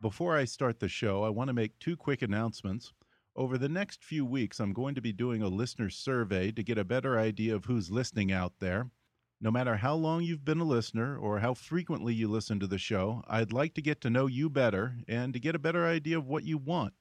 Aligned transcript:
Before 0.00 0.36
I 0.36 0.44
start 0.44 0.78
the 0.78 0.88
show, 0.88 1.24
I 1.24 1.28
want 1.30 1.48
to 1.48 1.52
make 1.52 1.76
two 1.80 1.96
quick 1.96 2.22
announcements. 2.22 2.92
Over 3.34 3.58
the 3.58 3.68
next 3.68 4.04
few 4.04 4.24
weeks, 4.24 4.60
I'm 4.60 4.72
going 4.72 4.94
to 4.94 5.00
be 5.00 5.12
doing 5.12 5.42
a 5.42 5.48
listener 5.48 5.90
survey 5.90 6.52
to 6.52 6.62
get 6.62 6.78
a 6.78 6.84
better 6.84 7.18
idea 7.18 7.56
of 7.56 7.64
who's 7.64 7.90
listening 7.90 8.30
out 8.30 8.52
there. 8.60 8.92
No 9.40 9.50
matter 9.50 9.74
how 9.74 9.96
long 9.96 10.22
you've 10.22 10.44
been 10.44 10.60
a 10.60 10.64
listener 10.64 11.18
or 11.18 11.40
how 11.40 11.52
frequently 11.52 12.14
you 12.14 12.28
listen 12.28 12.60
to 12.60 12.68
the 12.68 12.78
show, 12.78 13.24
I'd 13.26 13.52
like 13.52 13.74
to 13.74 13.82
get 13.82 14.00
to 14.02 14.10
know 14.10 14.28
you 14.28 14.48
better 14.48 14.98
and 15.08 15.32
to 15.32 15.40
get 15.40 15.56
a 15.56 15.58
better 15.58 15.84
idea 15.84 16.16
of 16.16 16.28
what 16.28 16.44
you 16.44 16.58
want. 16.58 16.94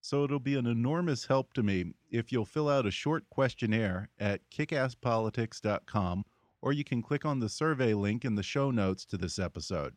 So 0.00 0.22
it'll 0.22 0.38
be 0.38 0.54
an 0.54 0.66
enormous 0.66 1.26
help 1.26 1.52
to 1.54 1.64
me 1.64 1.92
if 2.08 2.30
you'll 2.30 2.44
fill 2.44 2.68
out 2.68 2.86
a 2.86 2.92
short 2.92 3.28
questionnaire 3.30 4.10
at 4.20 4.48
kickasspolitics.com 4.50 6.24
or 6.62 6.72
you 6.72 6.84
can 6.84 7.02
click 7.02 7.24
on 7.24 7.40
the 7.40 7.48
survey 7.48 7.94
link 7.94 8.24
in 8.24 8.36
the 8.36 8.44
show 8.44 8.70
notes 8.70 9.04
to 9.06 9.16
this 9.16 9.40
episode. 9.40 9.94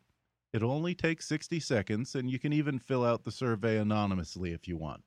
It'll 0.52 0.70
only 0.70 0.94
take 0.94 1.22
60 1.22 1.60
seconds, 1.60 2.14
and 2.14 2.30
you 2.30 2.38
can 2.38 2.52
even 2.52 2.78
fill 2.78 3.04
out 3.04 3.24
the 3.24 3.32
survey 3.32 3.78
anonymously 3.78 4.52
if 4.52 4.68
you 4.68 4.76
want. 4.76 5.02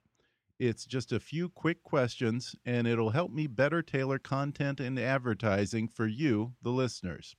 It's 0.57 0.85
just 0.85 1.11
a 1.11 1.19
few 1.19 1.49
quick 1.49 1.83
questions, 1.83 2.55
and 2.65 2.87
it'll 2.87 3.11
help 3.11 3.31
me 3.31 3.45
better 3.45 3.81
tailor 3.81 4.17
content 4.17 4.79
and 4.79 4.97
advertising 4.97 5.87
for 5.87 6.07
you, 6.07 6.53
the 6.61 6.71
listeners. 6.71 7.35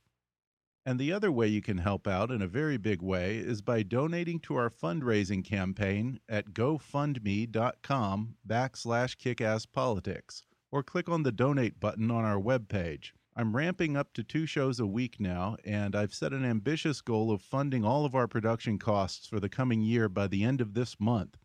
And 0.85 0.97
the 0.97 1.11
other 1.11 1.33
way 1.33 1.47
you 1.47 1.61
can 1.61 1.79
help 1.79 2.07
out 2.07 2.31
in 2.31 2.41
a 2.41 2.47
very 2.47 2.77
big 2.77 3.01
way 3.01 3.39
is 3.39 3.61
by 3.61 3.83
donating 3.83 4.39
to 4.41 4.55
our 4.55 4.69
fundraising 4.69 5.43
campaign 5.43 6.21
at 6.29 6.53
gofundme.com 6.53 8.35
backslash 8.47 9.17
kickasspolitics, 9.17 10.43
or 10.71 10.83
click 10.83 11.09
on 11.09 11.23
the 11.23 11.31
donate 11.33 11.79
button 11.81 12.09
on 12.09 12.23
our 12.23 12.39
webpage. 12.39 13.11
I'm 13.39 13.55
ramping 13.55 13.95
up 13.95 14.13
to 14.13 14.23
two 14.23 14.47
shows 14.47 14.79
a 14.79 14.87
week 14.87 15.19
now, 15.19 15.57
and 15.63 15.95
I've 15.95 16.11
set 16.11 16.33
an 16.33 16.43
ambitious 16.43 17.01
goal 17.01 17.29
of 17.29 17.43
funding 17.43 17.85
all 17.85 18.03
of 18.03 18.15
our 18.15 18.27
production 18.27 18.79
costs 18.79 19.27
for 19.27 19.39
the 19.39 19.47
coming 19.47 19.83
year 19.83 20.09
by 20.09 20.25
the 20.25 20.43
end 20.43 20.59
of 20.59 20.73
this 20.73 20.99
month. 20.99 21.37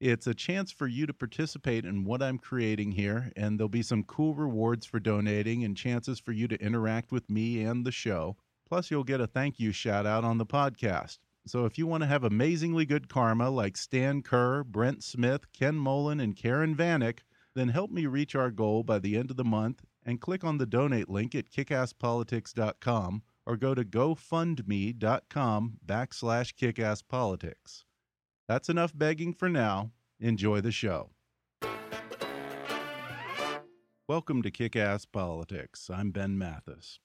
It's 0.00 0.26
a 0.26 0.34
chance 0.34 0.72
for 0.72 0.88
you 0.88 1.06
to 1.06 1.14
participate 1.14 1.84
in 1.84 2.02
what 2.02 2.20
I'm 2.20 2.38
creating 2.38 2.90
here, 2.90 3.30
and 3.36 3.60
there'll 3.60 3.68
be 3.68 3.82
some 3.82 4.02
cool 4.02 4.34
rewards 4.34 4.86
for 4.86 4.98
donating 4.98 5.62
and 5.62 5.76
chances 5.76 6.18
for 6.18 6.32
you 6.32 6.48
to 6.48 6.60
interact 6.60 7.12
with 7.12 7.30
me 7.30 7.62
and 7.62 7.86
the 7.86 7.92
show. 7.92 8.36
Plus, 8.68 8.90
you'll 8.90 9.04
get 9.04 9.20
a 9.20 9.28
thank 9.28 9.60
you 9.60 9.70
shout 9.70 10.04
out 10.04 10.24
on 10.24 10.38
the 10.38 10.46
podcast. 10.46 11.18
So 11.46 11.64
if 11.64 11.78
you 11.78 11.86
want 11.86 12.02
to 12.02 12.08
have 12.08 12.24
amazingly 12.24 12.86
good 12.86 13.08
karma 13.08 13.50
like 13.50 13.76
Stan 13.76 14.20
Kerr, 14.20 14.64
Brent 14.64 15.04
Smith, 15.04 15.52
Ken 15.52 15.76
Mullen, 15.76 16.18
and 16.18 16.34
Karen 16.34 16.74
Vanek, 16.74 17.20
then 17.54 17.68
help 17.68 17.92
me 17.92 18.06
reach 18.06 18.34
our 18.34 18.50
goal 18.50 18.82
by 18.82 18.98
the 18.98 19.16
end 19.16 19.30
of 19.30 19.36
the 19.36 19.44
month 19.44 19.84
and 20.06 20.20
click 20.20 20.44
on 20.44 20.56
the 20.56 20.64
donate 20.64 21.10
link 21.10 21.34
at 21.34 21.50
kickasspolitics.com 21.50 23.22
or 23.44 23.56
go 23.56 23.74
to 23.74 23.84
gofundme.com 23.84 25.74
backslash 25.84 26.54
kickasspolitics. 26.54 27.84
That's 28.48 28.68
enough 28.68 28.96
begging 28.96 29.34
for 29.34 29.48
now. 29.48 29.90
Enjoy 30.20 30.60
the 30.60 30.72
show. 30.72 31.10
Welcome 34.08 34.42
to 34.42 34.52
Kick 34.52 34.76
Ass 34.76 35.04
Politics. 35.04 35.90
I'm 35.92 36.12
Ben 36.12 36.38
Mathis. 36.38 37.00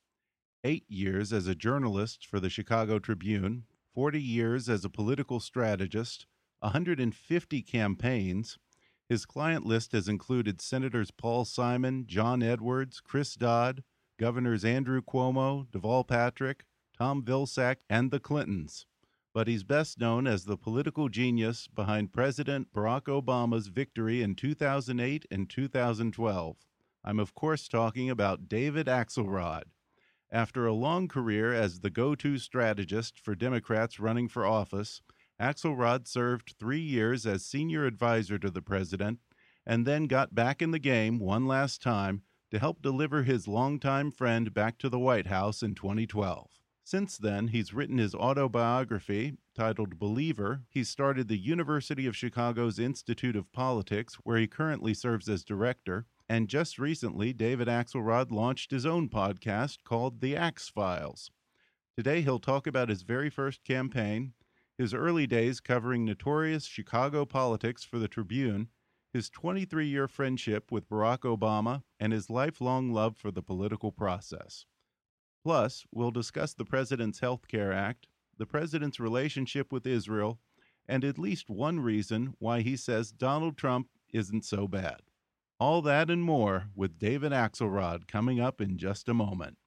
Eight 0.63 0.85
years 0.87 1.33
as 1.33 1.47
a 1.47 1.55
journalist 1.55 2.27
for 2.27 2.39
the 2.39 2.49
Chicago 2.49 2.99
Tribune, 2.99 3.63
40 3.95 4.21
years 4.21 4.69
as 4.69 4.85
a 4.85 4.89
political 4.89 5.39
strategist, 5.39 6.27
150 6.59 7.63
campaigns, 7.63 8.59
his 9.11 9.25
client 9.25 9.65
list 9.65 9.91
has 9.91 10.07
included 10.07 10.61
Senators 10.61 11.11
Paul 11.11 11.43
Simon, 11.43 12.05
John 12.07 12.41
Edwards, 12.41 13.01
Chris 13.01 13.35
Dodd, 13.35 13.83
Governors 14.17 14.63
Andrew 14.63 15.01
Cuomo, 15.01 15.67
Deval 15.67 16.07
Patrick, 16.07 16.63
Tom 16.97 17.21
Vilsack, 17.21 17.79
and 17.89 18.09
the 18.09 18.21
Clintons. 18.21 18.85
But 19.33 19.49
he's 19.49 19.65
best 19.65 19.99
known 19.99 20.27
as 20.27 20.45
the 20.45 20.55
political 20.55 21.09
genius 21.09 21.67
behind 21.67 22.13
President 22.13 22.71
Barack 22.73 23.07
Obama's 23.07 23.67
victory 23.67 24.21
in 24.21 24.33
2008 24.33 25.25
and 25.29 25.49
2012. 25.49 26.55
I'm, 27.03 27.19
of 27.19 27.35
course, 27.35 27.67
talking 27.67 28.09
about 28.09 28.47
David 28.47 28.87
Axelrod. 28.87 29.63
After 30.31 30.65
a 30.65 30.71
long 30.71 31.09
career 31.09 31.53
as 31.53 31.81
the 31.81 31.89
go 31.89 32.15
to 32.15 32.37
strategist 32.37 33.19
for 33.19 33.35
Democrats 33.35 33.99
running 33.99 34.29
for 34.29 34.45
office, 34.45 35.01
Axelrod 35.41 36.07
served 36.07 36.53
three 36.59 36.79
years 36.79 37.25
as 37.25 37.43
senior 37.43 37.85
advisor 37.85 38.37
to 38.37 38.51
the 38.51 38.61
president 38.61 39.17
and 39.65 39.87
then 39.87 40.05
got 40.05 40.35
back 40.35 40.61
in 40.61 40.69
the 40.69 40.77
game 40.77 41.17
one 41.17 41.47
last 41.47 41.81
time 41.81 42.21
to 42.51 42.59
help 42.59 42.83
deliver 42.83 43.23
his 43.23 43.47
longtime 43.47 44.11
friend 44.11 44.53
back 44.53 44.77
to 44.77 44.87
the 44.87 44.99
White 44.99 45.27
House 45.27 45.63
in 45.63 45.73
2012. 45.73 46.59
Since 46.83 47.17
then, 47.17 47.47
he's 47.47 47.73
written 47.73 47.97
his 47.97 48.13
autobiography 48.13 49.33
titled 49.55 49.97
Believer. 49.97 50.61
He 50.69 50.83
started 50.83 51.27
the 51.27 51.37
University 51.37 52.05
of 52.05 52.15
Chicago's 52.15 52.77
Institute 52.77 53.35
of 53.35 53.51
Politics, 53.51 54.15
where 54.23 54.37
he 54.37 54.47
currently 54.47 54.93
serves 54.93 55.27
as 55.27 55.43
director. 55.43 56.05
And 56.29 56.49
just 56.49 56.77
recently, 56.77 57.33
David 57.33 57.67
Axelrod 57.67 58.31
launched 58.31 58.69
his 58.69 58.85
own 58.85 59.09
podcast 59.09 59.79
called 59.85 60.21
The 60.21 60.35
Axe 60.35 60.69
Files. 60.69 61.31
Today, 61.95 62.21
he'll 62.21 62.39
talk 62.39 62.67
about 62.67 62.89
his 62.89 63.01
very 63.01 63.29
first 63.29 63.63
campaign, 63.63 64.33
his 64.81 64.93
early 64.93 65.27
days 65.27 65.59
covering 65.59 66.03
notorious 66.03 66.65
Chicago 66.65 67.23
politics 67.23 67.83
for 67.83 67.99
the 67.99 68.07
Tribune, 68.07 68.67
his 69.13 69.29
23 69.29 69.87
year 69.87 70.07
friendship 70.07 70.71
with 70.71 70.89
Barack 70.89 71.19
Obama, 71.19 71.83
and 71.99 72.11
his 72.11 72.29
lifelong 72.29 72.91
love 72.91 73.15
for 73.15 73.31
the 73.31 73.43
political 73.43 73.91
process. 73.91 74.65
Plus, 75.43 75.85
we'll 75.91 76.11
discuss 76.11 76.53
the 76.53 76.65
President's 76.65 77.19
Health 77.19 77.47
Care 77.47 77.71
Act, 77.71 78.07
the 78.37 78.45
President's 78.45 78.99
relationship 78.99 79.71
with 79.71 79.85
Israel, 79.85 80.39
and 80.87 81.03
at 81.03 81.19
least 81.19 81.49
one 81.49 81.79
reason 81.79 82.33
why 82.39 82.61
he 82.61 82.75
says 82.75 83.11
Donald 83.11 83.57
Trump 83.57 83.87
isn't 84.11 84.45
so 84.45 84.67
bad. 84.67 85.01
All 85.59 85.83
that 85.83 86.09
and 86.09 86.23
more 86.23 86.69
with 86.75 86.97
David 86.97 87.31
Axelrod 87.31 88.07
coming 88.07 88.39
up 88.39 88.59
in 88.59 88.77
just 88.77 89.07
a 89.07 89.13
moment. 89.13 89.57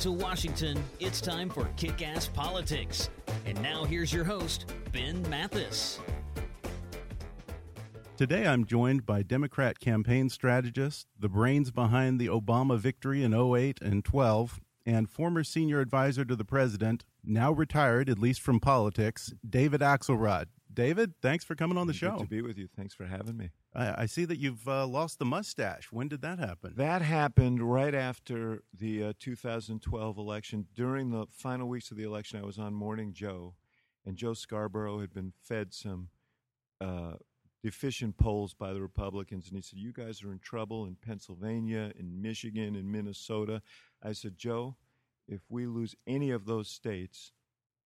To 0.00 0.12
Washington, 0.12 0.80
it's 1.00 1.20
time 1.20 1.50
for 1.50 1.68
Kick 1.76 2.06
Ass 2.06 2.28
Politics. 2.28 3.10
And 3.46 3.60
now 3.62 3.84
here's 3.84 4.12
your 4.12 4.22
host, 4.22 4.72
Ben 4.92 5.28
Mathis. 5.28 5.98
Today 8.16 8.46
I'm 8.46 8.64
joined 8.64 9.04
by 9.04 9.22
Democrat 9.22 9.80
campaign 9.80 10.28
strategist, 10.28 11.08
the 11.18 11.28
brains 11.28 11.72
behind 11.72 12.20
the 12.20 12.28
Obama 12.28 12.78
victory 12.78 13.24
in 13.24 13.34
08 13.34 13.78
and 13.82 14.04
12, 14.04 14.60
and 14.86 15.10
former 15.10 15.42
senior 15.42 15.80
advisor 15.80 16.24
to 16.24 16.36
the 16.36 16.44
president, 16.44 17.04
now 17.24 17.50
retired, 17.50 18.08
at 18.08 18.20
least 18.20 18.40
from 18.40 18.60
politics, 18.60 19.34
David 19.48 19.80
Axelrod. 19.80 20.46
David, 20.78 21.14
thanks 21.20 21.44
for 21.44 21.56
coming 21.56 21.76
on 21.76 21.88
the 21.88 21.92
Good 21.92 21.98
show. 21.98 22.18
to 22.18 22.24
be 22.24 22.40
with 22.40 22.56
you. 22.56 22.68
Thanks 22.68 22.94
for 22.94 23.04
having 23.04 23.36
me. 23.36 23.50
I, 23.74 24.02
I 24.02 24.06
see 24.06 24.24
that 24.26 24.38
you've 24.38 24.68
uh, 24.68 24.86
lost 24.86 25.18
the 25.18 25.24
mustache. 25.24 25.88
When 25.90 26.06
did 26.06 26.22
that 26.22 26.38
happen? 26.38 26.74
That 26.76 27.02
happened 27.02 27.60
right 27.60 27.96
after 27.96 28.62
the 28.72 29.02
uh, 29.02 29.12
2012 29.18 30.16
election. 30.16 30.66
During 30.76 31.10
the 31.10 31.26
final 31.32 31.68
weeks 31.68 31.90
of 31.90 31.96
the 31.96 32.04
election, 32.04 32.38
I 32.38 32.46
was 32.46 32.60
on 32.60 32.74
Morning 32.74 33.12
Joe, 33.12 33.56
and 34.06 34.16
Joe 34.16 34.34
Scarborough 34.34 35.00
had 35.00 35.12
been 35.12 35.32
fed 35.42 35.74
some 35.74 36.10
uh, 36.80 37.14
deficient 37.60 38.16
polls 38.16 38.54
by 38.54 38.72
the 38.72 38.80
Republicans, 38.80 39.48
and 39.48 39.56
he 39.56 39.62
said, 39.62 39.80
"You 39.80 39.92
guys 39.92 40.22
are 40.22 40.30
in 40.30 40.38
trouble 40.38 40.86
in 40.86 40.94
Pennsylvania, 40.94 41.90
in 41.98 42.22
Michigan, 42.22 42.76
in 42.76 42.88
Minnesota." 42.88 43.62
I 44.00 44.12
said, 44.12 44.38
"Joe, 44.38 44.76
if 45.26 45.40
we 45.48 45.66
lose 45.66 45.96
any 46.06 46.30
of 46.30 46.44
those 46.44 46.70
states." 46.70 47.32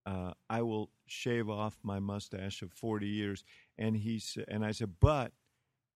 Uh, 0.05 0.33
I 0.51 0.63
will 0.63 0.91
shave 1.07 1.49
off 1.49 1.79
my 1.83 1.99
mustache 2.01 2.63
of 2.63 2.73
40 2.73 3.07
years. 3.07 3.45
And 3.79 3.97
he 3.97 4.19
said, 4.19 4.47
and 4.49 4.65
I 4.65 4.73
said, 4.73 4.95
but 5.01 5.33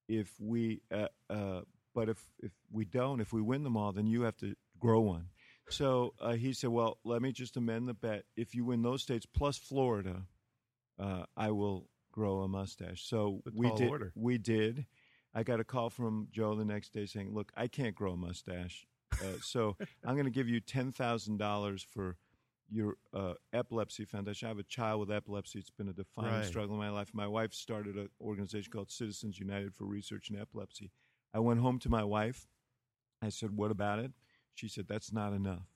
if 0.09 0.33
we, 0.41 0.83
uh, 0.93 1.09
uh, 1.29 1.63
but 1.95 2.09
if 2.09 2.23
if 2.41 2.53
we 2.71 2.85
don't, 2.85 3.21
if 3.21 3.33
we 3.33 3.41
win 3.41 3.65
them 3.65 3.77
all, 3.77 3.93
then 3.93 4.07
you 4.07 4.23
have 4.23 4.37
to 4.39 4.55
grow 4.79 5.01
one. 5.01 5.29
So 5.69 6.15
uh, 6.21 6.33
he 6.35 6.53
said, 6.53 6.71
well, 6.71 6.99
let 7.05 7.23
me 7.23 7.33
just 7.33 7.57
amend 7.57 7.89
the 7.89 7.95
bet. 7.95 8.25
If 8.37 8.55
you 8.55 8.65
win 8.65 8.83
those 8.83 9.03
states 9.03 9.27
plus 9.27 9.57
Florida, 9.59 10.23
uh, 10.99 11.25
I 11.37 11.51
will 11.51 11.89
grow 12.13 12.43
a 12.43 12.49
mustache. 12.49 13.03
So 13.05 13.43
A 13.47 13.51
we 13.55 13.73
did. 13.75 13.89
order. 13.91 14.13
We 14.15 14.39
did. 14.39 14.87
I 15.35 15.43
got 15.43 15.59
a 15.61 15.65
call 15.65 15.91
from 15.91 16.29
Joe 16.31 16.55
the 16.55 16.65
next 16.65 16.93
day 16.93 17.07
saying, 17.07 17.35
look, 17.35 17.51
I 17.57 17.67
can't 17.67 17.95
grow 17.95 18.13
a 18.13 18.17
mustache. 18.17 18.87
Uh, 19.13 19.39
so 19.43 19.77
I'm 20.05 20.15
going 20.15 20.25
to 20.25 20.31
give 20.31 20.49
you 20.49 20.61
ten 20.61 20.93
thousand 20.93 21.39
dollars 21.39 21.83
for 21.83 22.17
your 22.71 22.97
uh, 23.15 23.35
epilepsy 23.53 24.05
foundation. 24.05 24.47
I 24.47 24.51
have 24.51 24.59
a 24.59 24.63
child 24.65 25.01
with 25.01 25.11
epilepsy. 25.11 25.59
It's 25.59 25.71
been 25.71 25.89
a 25.89 25.93
defining 25.93 26.33
Right. 26.33 26.45
struggle 26.45 26.75
in 26.75 26.81
my 26.81 26.91
life. 26.91 27.11
My 27.15 27.27
wife 27.27 27.55
started 27.55 27.97
an 27.97 28.09
organization 28.21 28.71
called 28.73 28.91
Citizens 28.91 29.39
United 29.39 29.75
for 29.75 29.85
Research 29.85 30.31
in 30.31 30.37
Epilepsy. 30.39 30.91
I 31.33 31.39
went 31.41 31.61
home 31.61 31.79
to 31.81 31.89
my 31.89 32.03
wife. 32.05 32.49
I 33.23 33.29
said, 33.29 33.57
What 33.57 33.71
about 33.71 33.99
it? 33.99 34.13
She 34.55 34.69
said, 34.69 34.87
That's 34.89 35.13
not 35.13 35.33
enough. 35.33 35.69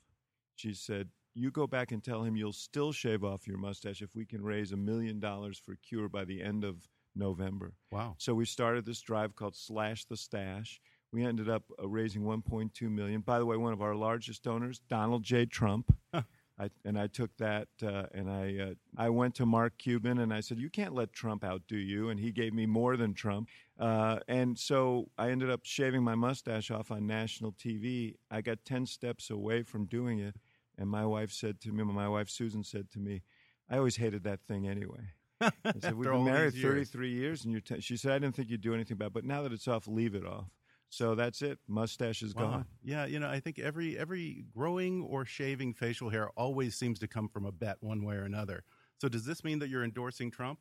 She 0.57 0.75
said, 0.75 1.11
You 1.35 1.51
go 1.51 1.67
back 1.67 1.93
and 1.93 2.03
tell 2.03 2.23
him 2.25 2.37
you'll 2.37 2.53
still 2.53 2.93
shave 2.93 3.23
off 3.25 3.47
your 3.47 3.59
mustache 3.59 4.03
if 4.03 4.15
we 4.15 4.25
can 4.27 4.43
raise 4.43 4.73
a 4.73 4.77
million 4.77 5.21
dollars 5.21 5.59
for 5.59 5.77
cure 5.77 6.09
by 6.09 6.25
the 6.25 6.43
end 6.43 6.65
of 6.65 6.77
November. 7.15 7.75
Wow. 7.91 8.15
So 8.19 8.35
we 8.35 8.45
started 8.45 8.85
this 8.85 9.01
drive 9.01 9.35
called 9.37 9.55
Slash 9.57 10.05
the 10.07 10.17
Stash. 10.17 10.81
We 11.13 11.25
ended 11.25 11.49
up 11.49 11.65
uh, 11.83 11.89
raising 11.89 12.23
1.2 12.23 12.83
million. 12.91 13.21
By 13.21 13.39
the 13.41 13.47
way, 13.47 13.57
one 13.57 13.73
of 13.73 13.83
our 13.83 13.97
largest 13.97 14.43
donors, 14.45 14.81
Donald 14.89 15.23
J. 15.25 15.47
Trump. 15.47 15.97
I, 16.61 16.69
and 16.85 16.99
I 16.99 17.07
took 17.07 17.35
that 17.39 17.69
uh, 17.83 18.05
and 18.13 18.31
I 18.31 18.59
uh, 18.61 18.75
I 18.97 19.09
went 19.09 19.35
to 19.37 19.47
Mark 19.47 19.79
Cuban 19.79 20.19
and 20.19 20.33
I 20.33 20.41
said, 20.41 20.59
"You 20.59 20.69
can't 20.69 20.95
let 20.95 21.13
Trump 21.13 21.43
outdo 21.43 21.77
you," 21.77 22.11
and 22.11 22.21
he 22.21 22.33
gave 22.33 22.53
me 22.53 22.67
more 22.67 22.99
than 22.99 23.15
Trump. 23.15 23.49
Uh, 23.79 24.19
and 24.29 24.59
so 24.59 25.09
I 25.17 25.31
ended 25.31 25.51
up 25.51 25.61
shaving 25.65 26.03
my 26.03 26.15
mustache 26.15 26.71
off 26.71 26.91
on 26.91 27.07
national 27.07 27.53
TV. 27.53 28.17
I 28.31 28.43
got 28.43 28.59
ten 28.67 28.85
steps 28.85 29.31
away 29.31 29.63
from 29.63 29.87
doing 29.87 30.19
it, 30.19 30.37
and 30.77 30.91
my 30.91 31.07
wife 31.07 31.33
said 31.33 31.63
to 31.63 31.73
me, 31.73 31.83
my 31.83 32.09
wife 32.09 32.29
Susan 32.29 32.63
said 32.63 32.91
to 32.91 32.99
me, 32.99 33.23
"I 33.71 33.79
always 33.79 33.97
hated 33.97 34.25
that 34.25 34.41
thing 34.47 34.69
anyway." 34.69 35.15
I 35.41 35.51
said, 35.81 35.95
"We've 35.97 36.11
been 36.11 36.25
married 36.25 36.55
years. 36.55 36.91
33 36.91 37.11
years, 37.11 37.45
and 37.45 37.53
you're." 37.53 37.63
T-. 37.63 37.81
She 37.81 37.97
said, 37.97 38.13
"I 38.13 38.19
didn't 38.19 38.37
think 38.37 38.51
you'd 38.51 38.61
do 38.61 38.75
anything 38.75 38.97
about 38.97 39.07
it, 39.07 39.15
but 39.15 39.25
now 39.25 39.43
that 39.43 39.53
it's 39.53 39.67
off, 39.67 39.89
leave 39.89 40.15
it 40.15 40.27
off." 40.27 40.51
So 40.91 41.15
that's 41.15 41.41
it. 41.41 41.59
Mustache 41.69 42.21
is 42.23 42.35
Wow. 42.35 42.43
gone. 42.43 42.67
Yeah, 42.83 43.07
you 43.07 43.21
know, 43.21 43.31
I 43.31 43.39
think 43.41 43.59
every 43.59 43.97
every 43.97 44.45
growing 44.53 45.03
or 45.03 45.25
shaving 45.25 45.73
facial 45.73 46.11
hair 46.11 46.31
always 46.31 46.77
seems 46.77 46.99
to 46.99 47.09
come 47.09 47.29
from 47.29 47.47
a 47.47 47.53
bet 47.53 47.77
one 47.81 48.05
way 48.05 48.17
or 48.17 48.25
another. 48.25 48.65
So 49.01 49.09
does 49.09 49.25
this 49.25 49.45
mean 49.45 49.61
that 49.61 49.69
you're 49.69 49.85
endorsing 49.85 50.31
Trump? 50.31 50.59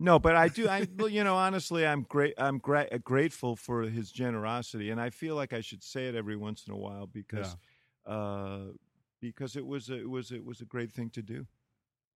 No, 0.00 0.18
but 0.18 0.36
I 0.36 0.48
do. 0.48 0.68
I 0.68 0.86
you 1.08 1.22
know, 1.22 1.36
honestly, 1.36 1.86
I'm 1.86 2.02
great. 2.02 2.34
I'm 2.38 2.58
gra- 2.58 2.98
grateful 3.00 3.56
for 3.56 3.82
his 3.82 4.10
generosity, 4.10 4.90
and 4.90 5.00
I 5.00 5.10
feel 5.10 5.34
like 5.34 5.52
I 5.52 5.60
should 5.60 5.82
say 5.82 6.06
it 6.06 6.14
every 6.14 6.36
once 6.36 6.64
in 6.66 6.72
a 6.72 6.76
while 6.76 7.06
because, 7.06 7.56
uh, 8.06 8.58
because 9.20 9.56
it 9.56 9.66
was 9.66 9.90
a, 9.90 9.98
it 9.98 10.08
was 10.08 10.30
it 10.32 10.44
was 10.44 10.60
a 10.60 10.64
great 10.64 10.92
thing 10.92 11.10
to 11.10 11.22
do. 11.22 11.46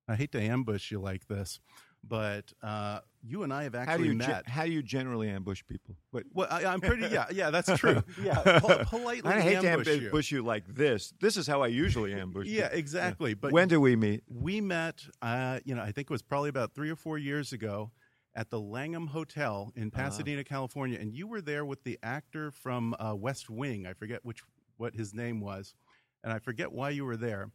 I 0.08 0.16
hate 0.16 0.32
to 0.32 0.40
ambush 0.40 0.90
you 0.90 1.00
like 1.00 1.26
this, 1.26 1.60
but 2.06 2.52
uh, 2.62 3.00
you 3.22 3.42
and 3.44 3.52
I 3.52 3.62
have 3.64 3.74
How 3.74 3.84
do 3.84 3.90
actually 3.92 4.14
ge- 4.14 4.18
met. 4.18 4.48
how 4.48 4.64
do 4.64 4.70
you 4.72 4.82
generally 4.82 5.28
ambush 5.28 5.62
people? 5.68 5.96
What? 6.10 6.24
well, 6.32 6.48
I, 6.50 6.64
I'm 6.64 6.80
pretty. 6.80 7.06
Yeah, 7.06 7.26
yeah, 7.32 7.50
that's 7.50 7.70
true. 7.78 8.02
Yeah, 8.22 8.34
pol- 8.60 8.84
politely 8.86 9.30
I 9.32 9.40
hate 9.40 9.64
ambush, 9.64 9.86
to 9.86 9.98
you. 9.98 10.06
ambush 10.06 10.30
you 10.32 10.42
like 10.42 10.66
this. 10.66 11.12
This 11.20 11.36
is 11.36 11.46
how 11.46 11.62
I 11.62 11.68
usually 11.68 12.12
ambush. 12.14 12.46
Yeah, 12.48 12.64
people. 12.64 12.78
exactly. 12.78 13.34
But 13.34 13.52
when 13.52 13.68
do 13.68 13.80
we 13.80 13.96
meet? 13.96 14.22
we 14.28 14.60
met? 14.60 15.02
Uh, 15.20 15.60
you 15.64 15.74
know, 15.74 15.82
I 15.82 15.92
think 15.92 16.06
it 16.06 16.10
was 16.10 16.22
probably 16.22 16.48
about 16.48 16.74
three 16.74 16.90
or 16.90 16.96
four 16.96 17.18
years 17.18 17.52
ago 17.52 17.92
at 18.34 18.50
the 18.50 18.58
Langham 18.58 19.08
Hotel 19.08 19.72
in 19.76 19.88
Uh-huh. 19.88 20.02
Pasadena, 20.04 20.42
California, 20.42 20.98
and 21.00 21.12
you 21.14 21.26
were 21.26 21.40
there 21.42 21.64
with 21.64 21.84
the 21.84 21.98
actor 22.02 22.50
from 22.50 22.94
uh, 22.98 23.14
West 23.14 23.48
Wing. 23.50 23.86
I 23.86 23.92
forget 23.92 24.24
which 24.24 24.40
what 24.78 24.94
his 24.94 25.14
name 25.14 25.40
was, 25.40 25.74
and 26.24 26.32
I 26.32 26.38
forget 26.40 26.72
why 26.72 26.90
you 26.90 27.04
were 27.04 27.16
there. 27.16 27.50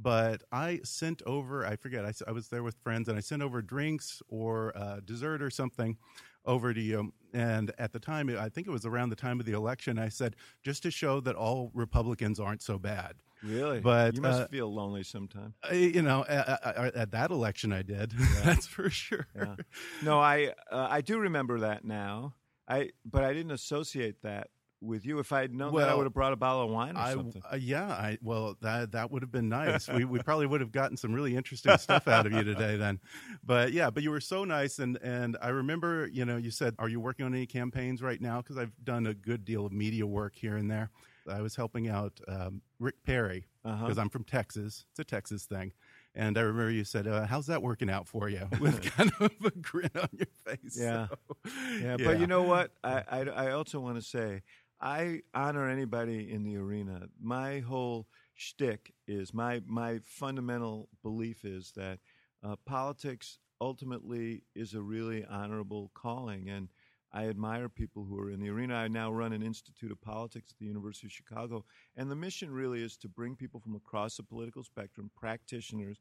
But 0.00 0.42
I 0.50 0.80
sent 0.84 1.22
over. 1.26 1.66
I 1.66 1.76
forget—I 1.76 2.32
was 2.32 2.48
there 2.48 2.62
with 2.62 2.76
friends, 2.82 3.08
and 3.08 3.18
I 3.18 3.20
sent 3.20 3.42
over 3.42 3.60
drinks 3.60 4.22
or 4.28 4.72
uh, 4.76 5.00
dessert 5.04 5.42
or 5.42 5.50
something 5.50 5.96
over 6.44 6.72
to 6.72 6.80
you. 6.80 7.12
And 7.32 7.72
at 7.78 7.92
the 7.92 8.00
time, 8.00 8.28
I 8.38 8.48
think 8.48 8.66
it 8.66 8.70
was 8.70 8.86
around 8.86 9.10
the 9.10 9.16
time 9.16 9.40
of 9.40 9.46
the 9.46 9.52
election. 9.52 9.98
I 9.98 10.08
said 10.08 10.36
just 10.62 10.82
to 10.84 10.90
show 10.90 11.20
that 11.20 11.36
all 11.36 11.70
Republicans 11.74 12.40
aren't 12.40 12.62
so 12.62 12.78
bad. 12.78 13.16
Really? 13.42 13.80
But, 13.80 14.16
you 14.16 14.20
must 14.20 14.42
uh, 14.42 14.48
feel 14.48 14.72
lonely 14.72 15.02
sometime. 15.02 15.54
I, 15.62 15.72
you 15.72 16.02
know, 16.02 16.24
at, 16.28 16.48
at, 16.64 16.94
at 16.94 17.10
that 17.12 17.30
election, 17.30 17.72
I 17.72 17.82
did. 17.82 18.10
That's 18.44 18.66
for 18.66 18.90
sure. 18.90 19.26
Yeah. 19.34 19.56
No, 20.02 20.20
I 20.20 20.52
uh, 20.70 20.88
I 20.90 21.00
do 21.00 21.18
remember 21.18 21.60
that 21.60 21.84
now. 21.84 22.34
I 22.68 22.90
but 23.04 23.24
I 23.24 23.32
didn't 23.32 23.52
associate 23.52 24.22
that 24.22 24.48
with 24.80 25.04
you. 25.04 25.18
If 25.18 25.32
I 25.32 25.42
had 25.42 25.52
known 25.54 25.74
that, 25.76 25.88
I 25.88 25.94
would 25.94 26.04
have 26.04 26.14
brought 26.14 26.32
a 26.32 26.36
bottle 26.36 26.62
of 26.64 26.70
wine 26.70 26.96
or 26.96 27.00
I, 27.00 27.12
something. 27.14 27.42
uh, 27.52 27.56
yeah, 27.56 27.86
I 27.88 28.18
well 28.22 28.56
that 28.62 28.92
that 28.92 29.10
would 29.10 29.22
have 29.22 29.30
been 29.32 29.48
nice. 29.48 29.88
we 29.88 30.04
we 30.04 30.18
probably 30.20 30.46
would 30.46 30.60
have 30.60 30.72
gotten 30.72 30.96
some 30.96 31.12
really 31.12 31.36
interesting 31.36 31.76
stuff 31.78 32.08
out 32.08 32.26
of 32.26 32.32
you 32.32 32.42
today 32.44 32.76
then. 32.76 33.00
But 33.44 33.72
yeah, 33.72 33.90
but 33.90 34.02
you 34.02 34.10
were 34.10 34.20
so 34.20 34.44
nice 34.44 34.78
and 34.78 34.96
and 35.02 35.36
I 35.42 35.48
remember, 35.48 36.08
you 36.12 36.24
know, 36.24 36.36
you 36.36 36.50
said, 36.50 36.74
"Are 36.78 36.88
you 36.88 37.00
working 37.00 37.26
on 37.26 37.34
any 37.34 37.46
campaigns 37.46 38.02
right 38.02 38.20
now?" 38.20 38.40
because 38.40 38.56
I've 38.58 38.72
done 38.84 39.06
a 39.06 39.14
good 39.14 39.44
deal 39.44 39.66
of 39.66 39.72
media 39.72 40.06
work 40.06 40.34
here 40.34 40.56
and 40.56 40.70
there. 40.70 40.90
I 41.30 41.42
was 41.42 41.54
helping 41.54 41.88
out 41.88 42.18
um, 42.26 42.62
Rick 42.78 43.04
Perry 43.04 43.46
Uh-huh. 43.64 43.84
because 43.84 43.98
I'm 43.98 44.08
from 44.08 44.24
Texas. 44.24 44.86
It's 44.90 44.98
a 45.00 45.04
Texas 45.04 45.44
thing. 45.44 45.72
And 46.14 46.36
I 46.36 46.40
remember 46.40 46.70
you 46.72 46.82
said, 46.82 47.06
uh, 47.06 47.24
"How's 47.26 47.46
that 47.46 47.62
working 47.62 47.88
out 47.90 48.08
for 48.08 48.28
you?" 48.28 48.48
With 48.60 48.82
kind 48.96 49.12
of 49.20 49.30
a 49.44 49.50
grin 49.50 49.90
on 49.94 50.08
your 50.12 50.26
face. 50.44 50.76
Yeah. 50.80 51.06
So, 51.08 51.50
Yeah, 51.80 51.96
but 52.02 52.18
you 52.18 52.26
know 52.26 52.42
what? 52.42 52.72
I, 52.82 53.04
I, 53.08 53.20
I 53.20 53.50
also 53.52 53.78
want 53.78 53.96
to 53.96 54.02
say 54.02 54.42
I 54.80 55.20
honor 55.34 55.68
anybody 55.68 56.30
in 56.32 56.42
the 56.42 56.56
arena. 56.56 57.08
My 57.20 57.60
whole 57.60 58.06
shtick 58.34 58.94
is 59.06 59.34
my 59.34 59.60
my 59.66 60.00
fundamental 60.04 60.88
belief 61.02 61.44
is 61.44 61.72
that 61.76 61.98
uh, 62.42 62.56
politics 62.64 63.38
ultimately 63.60 64.44
is 64.54 64.72
a 64.72 64.80
really 64.80 65.24
honorable 65.26 65.90
calling, 65.94 66.48
and 66.48 66.68
I 67.12 67.28
admire 67.28 67.68
people 67.68 68.04
who 68.04 68.18
are 68.18 68.30
in 68.30 68.40
the 68.40 68.48
arena. 68.48 68.74
I 68.74 68.88
now 68.88 69.12
run 69.12 69.34
an 69.34 69.42
Institute 69.42 69.92
of 69.92 70.00
Politics 70.00 70.52
at 70.52 70.58
the 70.58 70.66
University 70.66 71.08
of 71.08 71.12
Chicago, 71.12 71.64
and 71.96 72.10
the 72.10 72.16
mission 72.16 72.50
really 72.50 72.82
is 72.82 72.96
to 72.98 73.08
bring 73.08 73.36
people 73.36 73.60
from 73.60 73.74
across 73.74 74.16
the 74.16 74.22
political 74.22 74.64
spectrum, 74.64 75.10
practitioners, 75.14 76.00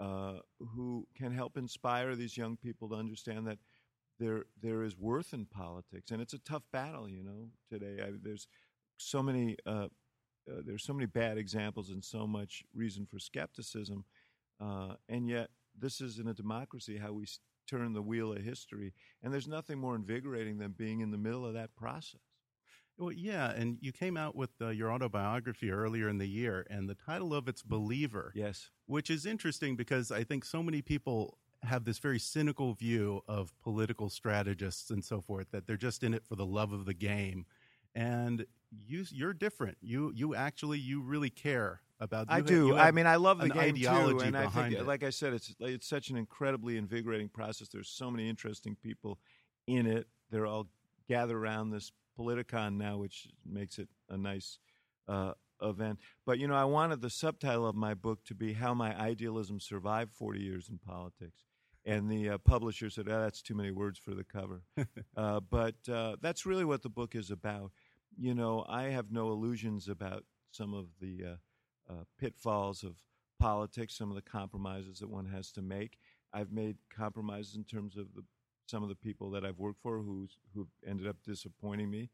uh, 0.00 0.38
who 0.58 1.06
can 1.16 1.32
help 1.32 1.56
inspire 1.56 2.16
these 2.16 2.36
young 2.36 2.56
people 2.56 2.88
to 2.88 2.96
understand 2.96 3.46
that 3.46 3.58
there 4.18 4.46
there 4.60 4.82
is 4.82 4.96
worth 4.96 5.32
in 5.32 5.46
politics, 5.46 6.10
and 6.10 6.20
it's 6.22 6.32
a 6.34 6.38
tough 6.38 6.62
battle. 6.72 7.08
You 7.08 7.22
know, 7.22 7.48
today 7.70 8.02
I, 8.02 8.10
there's 8.22 8.48
so 8.96 9.22
many 9.22 9.56
uh, 9.66 9.88
uh, 10.50 10.62
there's 10.64 10.84
so 10.84 10.92
many 10.92 11.06
bad 11.06 11.38
examples 11.38 11.90
and 11.90 12.04
so 12.04 12.26
much 12.26 12.62
reason 12.74 13.06
for 13.06 13.18
skepticism, 13.18 14.04
uh, 14.60 14.94
and 15.08 15.28
yet 15.28 15.50
this 15.78 16.00
is 16.00 16.18
in 16.18 16.28
a 16.28 16.34
democracy 16.34 16.96
how 16.98 17.12
we 17.12 17.26
turn 17.68 17.92
the 17.92 18.02
wheel 18.02 18.32
of 18.32 18.42
history, 18.42 18.94
and 19.22 19.32
there's 19.32 19.48
nothing 19.48 19.78
more 19.78 19.96
invigorating 19.96 20.58
than 20.58 20.72
being 20.72 21.00
in 21.00 21.10
the 21.10 21.18
middle 21.18 21.44
of 21.44 21.54
that 21.54 21.74
process. 21.74 22.20
Well, 22.98 23.12
yeah, 23.12 23.50
and 23.50 23.76
you 23.82 23.92
came 23.92 24.16
out 24.16 24.34
with 24.34 24.50
uh, 24.60 24.68
your 24.70 24.90
autobiography 24.90 25.70
earlier 25.70 26.08
in 26.08 26.16
the 26.16 26.26
year, 26.28 26.66
and 26.70 26.88
the 26.88 26.94
title 26.94 27.34
of 27.34 27.46
it's 27.48 27.62
"Believer," 27.62 28.32
Yes. 28.34 28.70
which 28.86 29.10
is 29.10 29.26
interesting 29.26 29.76
because 29.76 30.10
I 30.10 30.24
think 30.24 30.44
so 30.44 30.62
many 30.62 30.80
people 30.80 31.38
have 31.62 31.84
this 31.84 31.98
very 31.98 32.18
cynical 32.18 32.74
view 32.74 33.22
of 33.28 33.52
political 33.62 34.08
strategists 34.08 34.90
and 34.90 35.04
so 35.04 35.20
forth 35.20 35.50
that 35.52 35.66
they're 35.66 35.76
just 35.76 36.02
in 36.02 36.14
it 36.14 36.24
for 36.24 36.36
the 36.36 36.46
love 36.46 36.72
of 36.72 36.84
the 36.84 36.94
game, 36.94 37.46
and 37.94 38.46
you 38.86 39.04
you're 39.10 39.32
different. 39.32 39.76
You 39.80 40.12
you 40.14 40.34
actually 40.34 40.78
you 40.78 41.00
really 41.00 41.30
care 41.30 41.80
about. 42.00 42.26
I 42.28 42.40
do. 42.40 42.68
you 42.68 42.76
I 42.76 42.90
mean, 42.90 43.06
I 43.06 43.16
love 43.16 43.38
the 43.38 43.48
game 43.48 43.74
too, 43.74 43.88
ideology 43.88 44.26
and 44.26 44.36
I 44.36 44.48
think, 44.48 44.74
it. 44.74 44.86
like 44.86 45.02
I 45.02 45.10
said, 45.10 45.32
it's 45.32 45.54
it's 45.60 45.86
such 45.86 46.10
an 46.10 46.16
incredibly 46.16 46.76
invigorating 46.76 47.28
process. 47.28 47.68
There's 47.68 47.88
so 47.88 48.10
many 48.10 48.28
interesting 48.28 48.76
people 48.76 49.18
in 49.66 49.86
it. 49.86 50.06
They're 50.30 50.46
all 50.46 50.68
gathered 51.08 51.36
around 51.36 51.70
this 51.70 51.92
Politicon 52.18 52.76
now, 52.76 52.98
which 52.98 53.28
makes 53.44 53.78
it 53.78 53.88
a 54.08 54.16
nice 54.16 54.58
uh, 55.08 55.32
event. 55.62 55.98
But 56.24 56.38
you 56.38 56.48
know, 56.48 56.54
I 56.54 56.64
wanted 56.64 57.00
the 57.00 57.10
subtitle 57.10 57.66
of 57.66 57.74
my 57.74 57.94
book 57.94 58.24
to 58.26 58.34
be 58.34 58.52
"How 58.52 58.74
My 58.74 58.98
Idealism 58.98 59.60
Survived 59.60 60.12
40 60.14 60.40
Years 60.40 60.68
in 60.68 60.78
Politics," 60.78 61.44
and 61.84 62.10
the 62.10 62.30
uh, 62.30 62.38
publisher 62.38 62.90
said, 62.90 63.06
oh, 63.08 63.20
"That's 63.20 63.42
too 63.42 63.54
many 63.54 63.70
words 63.70 63.98
for 63.98 64.14
the 64.14 64.24
cover." 64.24 64.62
uh, 65.16 65.40
but 65.40 65.76
uh, 65.90 66.16
that's 66.20 66.46
really 66.46 66.64
what 66.64 66.82
the 66.82 66.88
book 66.88 67.14
is 67.14 67.30
about. 67.30 67.72
You 68.18 68.34
know, 68.34 68.64
I 68.68 68.84
have 68.84 69.10
no 69.10 69.30
illusions 69.30 69.88
about 69.88 70.24
some 70.50 70.72
of 70.72 70.86
the 71.00 71.24
uh, 71.24 71.92
uh, 71.92 72.04
pitfalls 72.18 72.82
of 72.82 72.96
politics, 73.38 73.96
some 73.96 74.10
of 74.10 74.16
the 74.16 74.22
compromises 74.22 74.98
that 74.98 75.10
one 75.10 75.26
has 75.26 75.50
to 75.52 75.62
make. 75.62 75.98
I've 76.32 76.52
made 76.52 76.76
compromises 76.94 77.56
in 77.56 77.64
terms 77.64 77.96
of 77.96 78.06
the, 78.14 78.22
some 78.66 78.82
of 78.82 78.88
the 78.88 78.94
people 78.94 79.30
that 79.30 79.44
I've 79.44 79.58
worked 79.58 79.80
for 79.82 79.98
who's, 79.98 80.38
who've 80.54 80.70
ended 80.86 81.06
up 81.06 81.16
disappointing 81.24 81.90
me. 81.90 82.10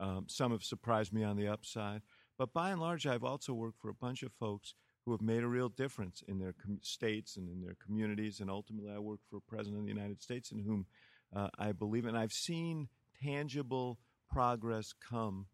Um, 0.00 0.24
some 0.28 0.50
have 0.52 0.64
surprised 0.64 1.12
me 1.12 1.22
on 1.22 1.36
the 1.36 1.48
upside. 1.48 2.02
But 2.38 2.52
by 2.52 2.70
and 2.70 2.80
large, 2.80 3.06
I've 3.06 3.24
also 3.24 3.52
worked 3.52 3.80
for 3.80 3.88
a 3.88 3.94
bunch 3.94 4.22
of 4.22 4.32
folks 4.32 4.74
who 5.04 5.12
have 5.12 5.20
made 5.20 5.42
a 5.42 5.48
real 5.48 5.68
difference 5.68 6.22
in 6.26 6.38
their 6.38 6.52
com- 6.52 6.78
states 6.82 7.36
and 7.36 7.48
in 7.48 7.60
their 7.60 7.76
communities. 7.84 8.40
And 8.40 8.50
ultimately, 8.50 8.90
I 8.90 8.98
work 8.98 9.20
for 9.28 9.36
a 9.36 9.40
president 9.40 9.80
of 9.80 9.86
the 9.86 9.92
United 9.92 10.22
States 10.22 10.52
in 10.52 10.60
whom 10.60 10.86
uh, 11.34 11.48
I 11.58 11.72
believe. 11.72 12.04
And 12.04 12.16
I've 12.16 12.32
seen 12.32 12.88
tangible 13.22 13.98
progress 14.30 14.92
come 14.92 15.46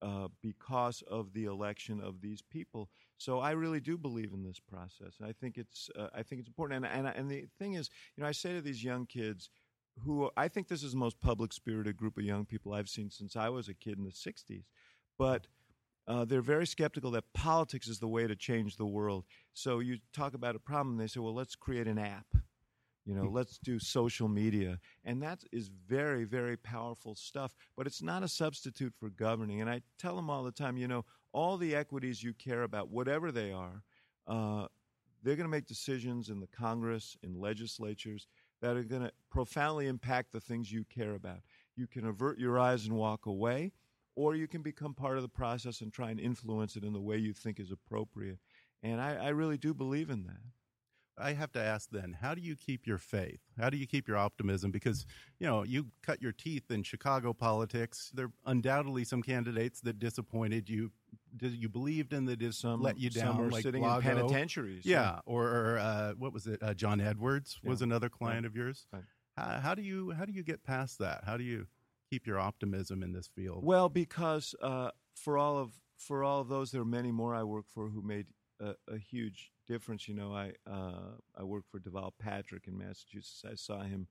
uh, 0.00 0.28
because 0.42 1.02
of 1.08 1.32
the 1.32 1.44
election 1.44 2.00
of 2.00 2.20
these 2.20 2.42
people. 2.42 2.88
So 3.18 3.38
I 3.38 3.52
really 3.52 3.80
do 3.80 3.96
believe 3.96 4.32
in 4.32 4.42
this 4.42 4.58
process. 4.58 5.14
I 5.24 5.32
think 5.32 5.56
it's 5.56 5.88
uh, 5.96 6.08
I 6.14 6.22
think 6.22 6.40
it's 6.40 6.48
important. 6.48 6.84
And, 6.84 7.06
and 7.06 7.16
and 7.16 7.30
the 7.30 7.46
thing 7.58 7.74
is, 7.74 7.88
you 8.16 8.22
know, 8.22 8.28
I 8.28 8.32
say 8.32 8.52
to 8.52 8.60
these 8.60 8.82
young 8.82 9.06
kids 9.06 9.48
who 10.04 10.30
I 10.36 10.48
think 10.48 10.68
this 10.68 10.82
is 10.82 10.92
the 10.92 10.98
most 10.98 11.20
public 11.20 11.52
spirited 11.52 11.96
group 11.96 12.18
of 12.18 12.24
young 12.24 12.44
people 12.44 12.72
I've 12.72 12.88
seen 12.88 13.10
since 13.10 13.36
I 13.36 13.48
was 13.48 13.68
a 13.68 13.74
kid 13.74 13.98
in 13.98 14.04
the 14.04 14.10
'60s, 14.10 14.64
but 15.18 15.46
uh, 16.08 16.24
they're 16.24 16.42
very 16.42 16.66
skeptical 16.66 17.10
that 17.12 17.24
politics 17.32 17.88
is 17.88 17.98
the 17.98 18.08
way 18.08 18.26
to 18.26 18.34
change 18.34 18.76
the 18.76 18.86
world. 18.86 19.24
So 19.54 19.78
you 19.78 19.98
talk 20.12 20.34
about 20.34 20.56
a 20.56 20.58
problem, 20.58 20.96
they 20.96 21.06
say, 21.06 21.20
well, 21.20 21.34
let's 21.34 21.54
create 21.54 21.86
an 21.86 21.98
app. 21.98 22.26
You 23.04 23.14
know, 23.14 23.24
hmm. 23.24 23.34
let's 23.34 23.58
do 23.58 23.78
social 23.78 24.28
media. 24.28 24.78
And 25.04 25.22
that 25.22 25.42
is 25.52 25.70
very, 25.88 26.24
very 26.24 26.56
powerful 26.56 27.14
stuff. 27.14 27.54
But 27.76 27.86
it's 27.86 28.02
not 28.02 28.22
a 28.22 28.28
substitute 28.28 28.94
for 28.98 29.10
governing. 29.10 29.60
And 29.60 29.68
I 29.68 29.82
tell 29.98 30.14
them 30.14 30.30
all 30.30 30.44
the 30.44 30.52
time, 30.52 30.76
you 30.76 30.88
know, 30.88 31.04
all 31.32 31.56
the 31.56 31.74
equities 31.74 32.22
you 32.22 32.32
care 32.34 32.62
about, 32.62 32.90
whatever 32.90 33.32
they 33.32 33.50
are, 33.52 33.82
uh, 34.26 34.66
they're 35.22 35.36
going 35.36 35.46
to 35.46 35.50
make 35.50 35.66
decisions 35.66 36.28
in 36.28 36.40
the 36.40 36.48
Congress, 36.48 37.16
in 37.22 37.40
legislatures 37.40 38.26
that 38.60 38.76
are 38.76 38.84
going 38.84 39.02
to 39.02 39.12
profoundly 39.30 39.88
impact 39.88 40.32
the 40.32 40.40
things 40.40 40.70
you 40.70 40.84
care 40.84 41.14
about. 41.14 41.40
You 41.76 41.86
can 41.86 42.06
avert 42.06 42.38
your 42.38 42.58
eyes 42.58 42.86
and 42.86 42.96
walk 42.96 43.26
away, 43.26 43.72
or 44.14 44.34
you 44.34 44.46
can 44.46 44.62
become 44.62 44.94
part 44.94 45.16
of 45.16 45.22
the 45.22 45.28
process 45.28 45.80
and 45.80 45.92
try 45.92 46.10
and 46.10 46.20
influence 46.20 46.76
it 46.76 46.84
in 46.84 46.92
the 46.92 47.00
way 47.00 47.16
you 47.16 47.32
think 47.32 47.58
is 47.58 47.70
appropriate. 47.70 48.38
And 48.82 49.00
I, 49.00 49.16
I 49.16 49.28
really 49.28 49.58
do 49.58 49.72
believe 49.72 50.10
in 50.10 50.24
that. 50.24 50.40
I 51.18 51.34
have 51.34 51.52
to 51.52 51.62
ask 51.62 51.90
then, 51.90 52.16
how 52.20 52.34
do 52.34 52.40
you 52.40 52.56
keep 52.56 52.86
your 52.86 52.96
faith? 52.96 53.40
How 53.58 53.68
do 53.68 53.76
you 53.76 53.86
keep 53.86 54.08
your 54.08 54.16
optimism? 54.16 54.70
Because, 54.70 55.04
you 55.38 55.46
know, 55.46 55.62
you 55.62 55.88
cut 56.02 56.22
your 56.22 56.32
teeth 56.32 56.70
in 56.70 56.82
Chicago 56.82 57.34
politics. 57.34 58.10
There 58.14 58.26
are 58.26 58.32
undoubtedly 58.46 59.04
some 59.04 59.22
candidates 59.22 59.82
that 59.82 59.98
disappointed 59.98 60.70
you. 60.70 60.90
Did 61.36 61.52
you 61.52 61.68
believed 61.68 62.14
in 62.14 62.24
that 62.24 62.38
just 62.38 62.60
some, 62.60 62.80
let 62.80 62.98
you 62.98 63.10
down? 63.10 63.36
Some 63.36 63.40
are 63.42 63.50
like 63.50 63.62
sitting 63.62 63.82
Blago. 63.82 63.98
in 63.98 64.02
penitentiaries. 64.02 64.86
Yeah. 64.86 65.00
yeah. 65.00 65.18
Or, 65.26 65.78
uh, 65.78 66.12
what 66.18 66.32
was 66.32 66.46
it? 66.46 66.62
Uh, 66.62 66.72
John 66.72 67.00
Edwards 67.00 67.60
was 67.62 67.80
yeah. 67.80 67.84
another 67.84 68.08
client 68.08 68.44
right. 68.44 68.46
of 68.46 68.56
yours. 68.56 68.86
Right. 68.90 69.02
How, 69.36 69.60
how 69.60 69.74
do 69.74 69.82
you 69.82 70.10
how 70.12 70.24
do 70.24 70.32
you 70.32 70.42
get 70.42 70.62
past 70.62 70.98
that? 70.98 71.24
How 71.24 71.36
do 71.36 71.44
you 71.44 71.66
keep 72.12 72.26
your 72.26 72.38
optimism 72.38 73.02
in 73.02 73.12
this 73.12 73.28
field? 73.34 73.64
Well, 73.64 73.88
because 73.88 74.54
uh, 74.60 74.90
for 75.14 75.38
all 75.38 75.56
of 75.58 75.72
for 75.96 76.22
all 76.22 76.40
of 76.40 76.48
those, 76.48 76.70
there 76.70 76.82
are 76.82 76.84
many 76.84 77.10
more 77.10 77.34
I 77.34 77.42
work 77.42 77.66
for 77.72 77.88
who 77.88 78.02
made 78.02 78.26
a, 78.60 78.74
a 78.88 78.98
huge 78.98 79.50
difference. 79.66 80.06
You 80.08 80.14
know, 80.14 80.34
I 80.34 80.52
uh, 80.70 81.16
I 81.38 81.42
worked 81.42 81.70
for 81.70 81.80
Deval 81.80 82.10
Patrick 82.20 82.66
in 82.66 82.76
Massachusetts. 82.76 83.44
I 83.50 83.54
saw 83.54 83.82
him 83.82 84.08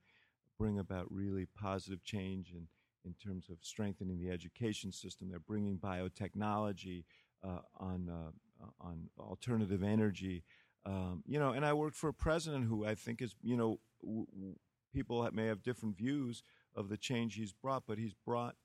bring 0.58 0.80
about 0.80 1.12
really 1.12 1.46
positive 1.46 2.04
change 2.04 2.54
in 2.54 2.68
in 3.06 3.14
terms 3.14 3.50
of 3.50 3.58
strengthening 3.62 4.20
the 4.20 4.32
education 4.32 4.92
system. 4.92 5.30
They're 5.30 5.40
bringing 5.40 5.78
biotechnology 5.78 7.04
uh, 7.44 7.60
on 7.78 8.10
uh, 8.10 8.66
on 8.80 9.10
alternative 9.20 9.84
energy. 9.84 10.44
Um, 10.88 11.24
you 11.28 11.38
know, 11.38 11.52
and 11.52 11.64
I 11.64 11.74
worked 11.74 11.96
for 11.96 12.10
a 12.10 12.14
president 12.14 12.66
who 12.66 12.84
I 12.84 12.96
think 12.96 13.22
is 13.22 13.36
you 13.44 13.58
know 13.58 13.80
w- 14.02 14.26
w- 14.34 14.56
people 14.92 15.28
may 15.34 15.46
have 15.46 15.62
different 15.62 15.96
views 15.98 16.44
of 16.76 16.90
the 16.90 16.98
change 16.98 17.36
he's 17.36 17.54
brought, 17.54 17.84
but 17.88 17.98
he's 17.98 18.14
brought 18.26 18.56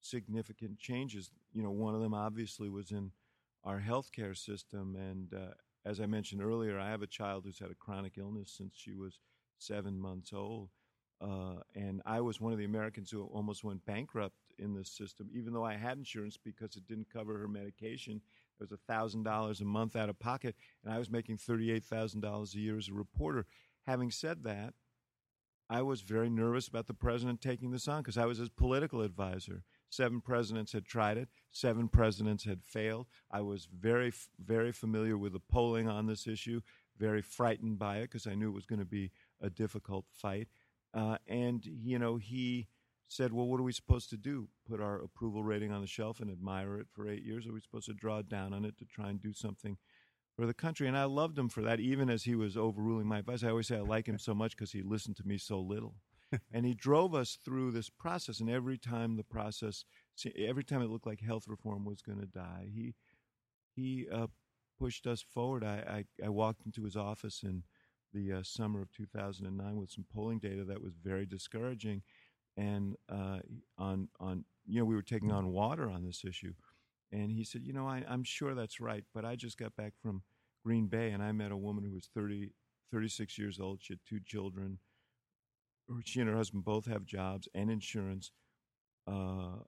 significant 0.00 0.78
changes. 0.78 1.30
You 1.52 1.62
know, 1.62 1.70
one 1.70 1.94
of 1.94 2.00
them 2.00 2.14
obviously 2.14 2.68
was 2.68 2.90
in 2.90 3.12
our 3.64 3.80
healthcare 3.80 4.36
system. 4.36 4.96
And 4.96 5.34
uh, 5.34 5.54
as 5.84 6.00
I 6.00 6.06
mentioned 6.06 6.42
earlier, 6.42 6.78
I 6.78 6.90
have 6.90 7.02
a 7.02 7.06
child 7.06 7.44
who's 7.44 7.58
had 7.58 7.70
a 7.70 7.74
chronic 7.74 8.18
illness 8.18 8.54
since 8.56 8.74
she 8.76 8.94
was 8.94 9.18
seven 9.58 9.98
months 9.98 10.32
old. 10.32 10.70
Uh, 11.20 11.60
and 11.74 12.00
I 12.06 12.20
was 12.20 12.40
one 12.40 12.52
of 12.52 12.58
the 12.58 12.64
Americans 12.64 13.10
who 13.10 13.24
almost 13.24 13.64
went 13.64 13.84
bankrupt 13.84 14.36
in 14.58 14.74
this 14.74 14.88
system, 14.88 15.28
even 15.34 15.52
though 15.52 15.64
I 15.64 15.74
had 15.74 15.98
insurance 15.98 16.36
because 16.36 16.76
it 16.76 16.86
didn't 16.86 17.12
cover 17.12 17.38
her 17.38 17.48
medication. 17.48 18.20
It 18.60 18.70
was 18.70 18.78
thousand 18.86 19.24
dollars 19.24 19.60
a 19.60 19.64
month 19.64 19.96
out 19.96 20.08
of 20.08 20.18
pocket, 20.18 20.56
and 20.84 20.92
I 20.92 20.98
was 20.98 21.10
making 21.10 21.38
thirty-eight 21.38 21.84
thousand 21.84 22.20
dollars 22.20 22.54
a 22.54 22.58
year 22.58 22.76
as 22.76 22.88
a 22.88 22.92
reporter. 22.92 23.46
Having 23.86 24.10
said 24.12 24.44
that, 24.44 24.74
I 25.70 25.82
was 25.82 26.00
very 26.00 26.30
nervous 26.30 26.66
about 26.66 26.86
the 26.86 26.94
president 26.94 27.42
taking 27.42 27.70
this 27.70 27.88
on 27.88 28.02
because 28.02 28.16
I 28.16 28.24
was 28.24 28.38
his 28.38 28.48
political 28.48 29.02
advisor. 29.02 29.64
Seven 29.90 30.20
presidents 30.20 30.72
had 30.72 30.86
tried 30.86 31.18
it, 31.18 31.28
seven 31.50 31.88
presidents 31.88 32.44
had 32.44 32.62
failed. 32.62 33.06
I 33.30 33.40
was 33.42 33.68
very, 33.78 34.12
very 34.42 34.72
familiar 34.72 35.16
with 35.16 35.32
the 35.32 35.40
polling 35.40 35.88
on 35.88 36.06
this 36.06 36.26
issue, 36.26 36.60
very 36.98 37.22
frightened 37.22 37.78
by 37.78 37.98
it 37.98 38.02
because 38.02 38.26
I 38.26 38.34
knew 38.34 38.48
it 38.48 38.54
was 38.54 38.66
going 38.66 38.78
to 38.78 38.86
be 38.86 39.10
a 39.40 39.50
difficult 39.50 40.06
fight. 40.10 40.48
Uh, 40.94 41.18
and, 41.26 41.64
you 41.64 41.98
know, 41.98 42.16
he 42.16 42.68
said, 43.06 43.32
Well, 43.32 43.46
what 43.46 43.60
are 43.60 43.64
we 43.64 43.72
supposed 43.72 44.10
to 44.10 44.16
do? 44.16 44.48
Put 44.68 44.80
our 44.80 45.02
approval 45.02 45.42
rating 45.42 45.72
on 45.72 45.80
the 45.80 45.86
shelf 45.86 46.20
and 46.20 46.30
admire 46.30 46.78
it 46.78 46.86
for 46.92 47.08
eight 47.08 47.24
years? 47.24 47.46
Are 47.46 47.52
we 47.52 47.60
supposed 47.60 47.86
to 47.86 47.94
draw 47.94 48.22
down 48.22 48.52
on 48.54 48.64
it 48.64 48.78
to 48.78 48.84
try 48.84 49.08
and 49.10 49.20
do 49.20 49.32
something 49.32 49.76
for 50.38 50.46
the 50.46 50.54
country. 50.54 50.86
And 50.86 50.96
I 50.96 51.04
loved 51.04 51.36
him 51.36 51.48
for 51.48 51.62
that, 51.62 51.80
even 51.80 52.08
as 52.08 52.22
he 52.22 52.36
was 52.36 52.56
overruling 52.56 53.08
my 53.08 53.18
advice. 53.18 53.42
I 53.42 53.50
always 53.50 53.66
say 53.66 53.76
I 53.76 53.80
like 53.80 54.06
him 54.06 54.18
so 54.18 54.34
much 54.34 54.56
because 54.56 54.70
he 54.70 54.82
listened 54.82 55.16
to 55.16 55.26
me 55.26 55.36
so 55.36 55.58
little. 55.58 55.96
and 56.52 56.64
he 56.64 56.74
drove 56.74 57.12
us 57.12 57.38
through 57.44 57.72
this 57.72 57.90
process. 57.90 58.38
And 58.38 58.48
every 58.48 58.78
time 58.78 59.16
the 59.16 59.24
process, 59.24 59.84
every 60.38 60.62
time 60.62 60.80
it 60.80 60.90
looked 60.90 61.06
like 61.08 61.20
health 61.20 61.48
reform 61.48 61.84
was 61.84 62.02
going 62.02 62.20
to 62.20 62.26
die, 62.26 62.68
he 62.72 62.94
he 63.74 64.06
uh, 64.12 64.28
pushed 64.78 65.08
us 65.08 65.22
forward. 65.22 65.64
I, 65.64 66.04
I, 66.22 66.26
I, 66.26 66.28
walked 66.28 66.66
into 66.66 66.84
his 66.84 66.96
office 66.96 67.42
in 67.44 67.62
the 68.12 68.32
uh, 68.32 68.42
summer 68.42 68.82
of 68.82 68.92
2009 68.92 69.76
with 69.76 69.90
some 69.90 70.04
polling 70.12 70.40
data 70.40 70.64
that 70.64 70.82
was 70.82 70.94
very 71.02 71.26
discouraging. 71.26 72.02
And 72.56 72.96
uh, 73.08 73.38
on 73.76 74.08
on 74.20 74.44
you 74.66 74.78
know 74.78 74.84
we 74.84 74.94
were 74.94 75.02
taking 75.02 75.32
on 75.32 75.48
water 75.48 75.90
on 75.90 76.04
this 76.04 76.24
issue, 76.24 76.54
and 77.12 77.30
he 77.30 77.44
said, 77.44 77.62
You 77.64 77.72
know, 77.72 77.86
I, 77.86 78.04
am 78.08 78.24
sure 78.24 78.54
that's 78.54 78.80
right, 78.80 79.04
but 79.14 79.24
I 79.24 79.36
just 79.36 79.58
got 79.58 79.76
back 79.76 79.94
from 80.00 80.22
Green 80.64 80.86
Bay 80.86 81.10
and 81.10 81.22
I 81.22 81.32
met 81.32 81.52
a 81.52 81.56
woman 81.56 81.84
who 81.84 81.92
was 81.92 82.08
30, 82.14 82.50
36 82.92 83.38
years 83.38 83.60
old. 83.60 83.80
She 83.82 83.94
had 83.94 84.00
two 84.08 84.20
children. 84.24 84.78
She 86.04 86.20
and 86.20 86.28
her 86.28 86.36
husband 86.36 86.64
both 86.64 86.86
have 86.86 87.06
jobs 87.06 87.48
and 87.54 87.70
insurance. 87.70 88.30
Uh, 89.06 89.62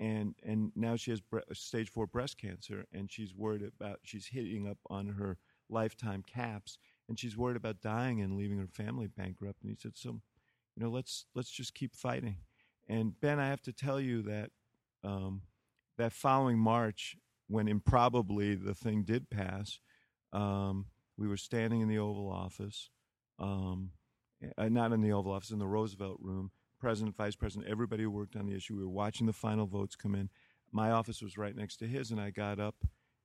and 0.00 0.34
and 0.42 0.72
now 0.74 0.96
she 0.96 1.12
has 1.12 1.20
bre- 1.20 1.38
stage 1.52 1.88
four 1.88 2.08
breast 2.08 2.36
cancer, 2.36 2.86
and 2.92 3.10
she's 3.10 3.34
worried 3.34 3.62
about 3.62 4.00
she's 4.02 4.26
hitting 4.26 4.66
up 4.66 4.78
on 4.90 5.06
her 5.06 5.38
lifetime 5.68 6.24
caps, 6.26 6.78
and 7.08 7.18
she's 7.18 7.36
worried 7.36 7.56
about 7.56 7.80
dying 7.80 8.20
and 8.20 8.36
leaving 8.36 8.58
her 8.58 8.66
family 8.66 9.06
bankrupt. 9.06 9.62
And 9.62 9.70
he 9.70 9.76
said, 9.80 9.92
"So, 9.96 10.20
you 10.74 10.82
know, 10.82 10.90
let's 10.90 11.26
let's 11.36 11.50
just 11.50 11.74
keep 11.74 11.94
fighting." 11.94 12.38
And 12.88 13.18
Ben, 13.20 13.38
I 13.38 13.46
have 13.46 13.62
to 13.62 13.72
tell 13.72 14.00
you 14.00 14.22
that 14.22 14.50
um, 15.04 15.42
that 15.98 16.12
following 16.12 16.58
March, 16.58 17.16
when 17.48 17.68
improbably 17.68 18.54
the 18.54 18.74
thing 18.74 19.04
did 19.04 19.30
pass, 19.30 19.80
um, 20.32 20.86
we 21.16 21.28
were 21.28 21.36
standing 21.36 21.80
in 21.80 21.88
the 21.88 21.98
Oval 21.98 22.30
Office, 22.30 22.90
um, 23.38 23.90
uh, 24.56 24.68
not 24.68 24.92
in 24.92 25.00
the 25.00 25.12
Oval 25.12 25.32
Office, 25.32 25.50
in 25.50 25.58
the 25.58 25.66
Roosevelt 25.66 26.18
Room. 26.20 26.50
President, 26.80 27.16
Vice 27.16 27.36
President, 27.36 27.70
everybody 27.70 28.02
who 28.02 28.10
worked 28.10 28.34
on 28.34 28.46
the 28.46 28.56
issue. 28.56 28.74
We 28.74 28.82
were 28.82 28.90
watching 28.90 29.28
the 29.28 29.32
final 29.32 29.66
votes 29.66 29.94
come 29.94 30.16
in. 30.16 30.30
My 30.72 30.90
office 30.90 31.22
was 31.22 31.38
right 31.38 31.54
next 31.54 31.76
to 31.76 31.86
his, 31.86 32.10
and 32.10 32.20
I 32.20 32.30
got 32.30 32.58
up 32.58 32.74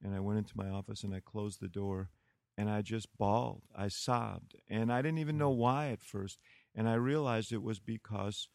and 0.03 0.13
I 0.13 0.19
went 0.19 0.37
into 0.37 0.55
my 0.55 0.69
office 0.69 1.03
and 1.03 1.13
I 1.13 1.21
closed 1.21 1.59
the 1.59 1.67
door 1.67 2.09
and 2.57 2.69
I 2.69 2.81
just 2.81 3.07
bawled. 3.17 3.63
I 3.75 3.87
sobbed. 3.87 4.55
And 4.69 4.91
I 4.91 5.01
didn't 5.01 5.19
even 5.19 5.37
know 5.37 5.49
why 5.49 5.89
at 5.89 6.03
first. 6.03 6.39
And 6.75 6.89
I 6.89 6.95
realized 6.95 7.51
it 7.51 7.61
was 7.61 7.79
because 7.79 8.49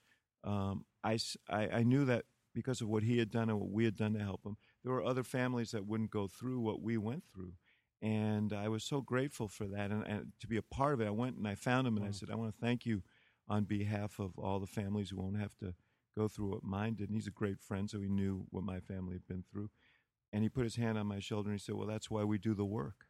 um, 0.45 0.85
I, 1.05 1.19
I, 1.49 1.69
I, 1.69 1.83
knew 1.85 2.05
that 2.07 2.25
because 2.55 2.81
of 2.81 2.89
what 2.89 3.03
he 3.03 3.19
had 3.19 3.31
done 3.31 3.49
and 3.49 3.59
what 3.59 3.71
we 3.71 3.85
had 3.85 3.97
done 3.97 4.15
to 4.15 4.21
help 4.21 4.45
him. 4.45 4.57
There 4.85 4.93
were 4.93 5.05
other 5.05 5.25
families 5.25 5.71
that 5.71 5.87
wouldn't 5.87 6.11
go 6.11 6.29
through 6.29 6.61
what 6.61 6.83
we 6.83 6.97
went 6.99 7.25
through. 7.33 7.53
And 8.01 8.53
I 8.53 8.69
was 8.69 8.83
so 8.83 9.01
grateful 9.01 9.47
for 9.49 9.67
that 9.69 9.91
and, 9.91 10.05
and 10.07 10.33
to 10.41 10.49
be 10.49 10.57
a 10.57 10.63
part 10.63 10.95
of 10.95 11.01
it. 11.01 11.07
I 11.07 11.11
went 11.11 11.37
and 11.37 11.47
I 11.47 11.55
found 11.55 11.87
him 11.87 11.97
and 11.97 12.05
I 12.05 12.09
mm. 12.09 12.15
said, 12.15 12.31
I 12.31 12.35
want 12.35 12.53
to 12.53 12.61
thank 12.61 12.85
you 12.85 13.03
on 13.49 13.65
behalf 13.65 14.19
of 14.19 14.39
all 14.39 14.59
the 14.59 14.67
families 14.67 15.11
who 15.11 15.19
won't 15.19 15.39
have 15.39 15.57
to 15.59 15.75
go 16.17 16.29
through 16.29 16.51
what 16.51 16.65
mine 16.65 16.95
did. 16.95 17.09
And 17.09 17.17
he's 17.17 17.29
a 17.29 17.33
great 17.33 17.61
friend, 17.61 17.89
so 17.89 18.01
he 18.01 18.09
knew 18.09 18.47
what 18.51 18.65
my 18.65 18.81
family 18.81 19.15
had 19.15 19.27
been 19.27 19.45
through. 19.51 19.71
And 20.33 20.43
he 20.43 20.49
put 20.49 20.65
his 20.65 20.77
hand 20.77 20.99
on 20.99 21.07
my 21.07 21.21
shoulder 21.21 21.51
and 21.51 21.59
he 21.59 21.63
said, 21.63 21.75
Well, 21.75 21.87
that's 21.87 22.11
why 22.11 22.25
we 22.25 22.39
do 22.39 22.55
the 22.55 22.65
work. 22.65 23.07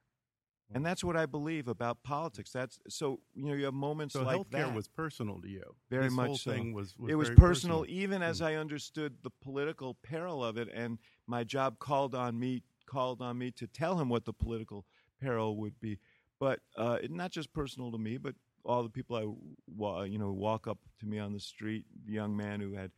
And 0.75 0.85
that's 0.85 1.05
what 1.05 1.17
I 1.17 1.27
believe 1.27 1.69
about 1.69 2.03
politics. 2.03 2.51
That's 2.51 2.79
so 2.89 3.21
you 3.35 3.47
know 3.47 3.55
you 3.55 3.65
have 3.65 3.75
moments 3.75 4.15
So 4.15 4.23
like 4.23 4.37
healthcare 4.39 4.69
that. 4.69 4.75
was 4.75 4.89
personal 4.89 5.41
to 5.41 5.49
you. 5.49 5.63
Very 5.91 6.05
this 6.05 6.13
much 6.15 6.27
whole 6.29 6.39
so. 6.39 6.51
thing 6.53 6.73
was, 6.73 6.95
was 6.99 7.11
it 7.11 7.15
was 7.15 7.29
very 7.29 7.37
personal, 7.37 7.85
even 7.89 8.23
as 8.23 8.41
Mm. 8.41 8.47
I 8.47 8.55
understood 8.57 9.17
the 9.23 9.31
political 9.43 9.95
peril 10.03 10.43
of 10.45 10.57
it, 10.57 10.69
and 10.73 10.99
my 11.27 11.45
job 11.45 11.79
called 11.79 12.15
on 12.15 12.39
me 12.39 12.63
called 12.87 13.23
on 13.23 13.39
me 13.39 13.51
to 13.53 13.67
tell 13.67 13.99
him 13.99 14.09
what 14.09 14.25
the 14.25 14.33
political 14.33 14.85
peril 15.21 15.57
would 15.57 15.79
be. 15.81 15.99
But 16.41 16.61
uh, 16.77 16.99
it, 17.03 17.11
not 17.11 17.31
just 17.31 17.53
personal 17.53 17.93
to 17.93 17.99
me, 17.99 18.17
but 18.19 18.35
all 18.65 18.83
the 18.83 18.89
people 18.89 19.17
I 19.17 20.05
you 20.05 20.19
know 20.19 20.33
walk 20.33 20.67
up 20.67 20.79
to 21.01 21.07
me 21.07 21.19
on 21.19 21.33
the 21.33 21.41
street, 21.41 21.85
the 22.07 22.13
young 22.13 22.37
man 22.37 22.61
who 22.61 22.75
had 22.75 22.91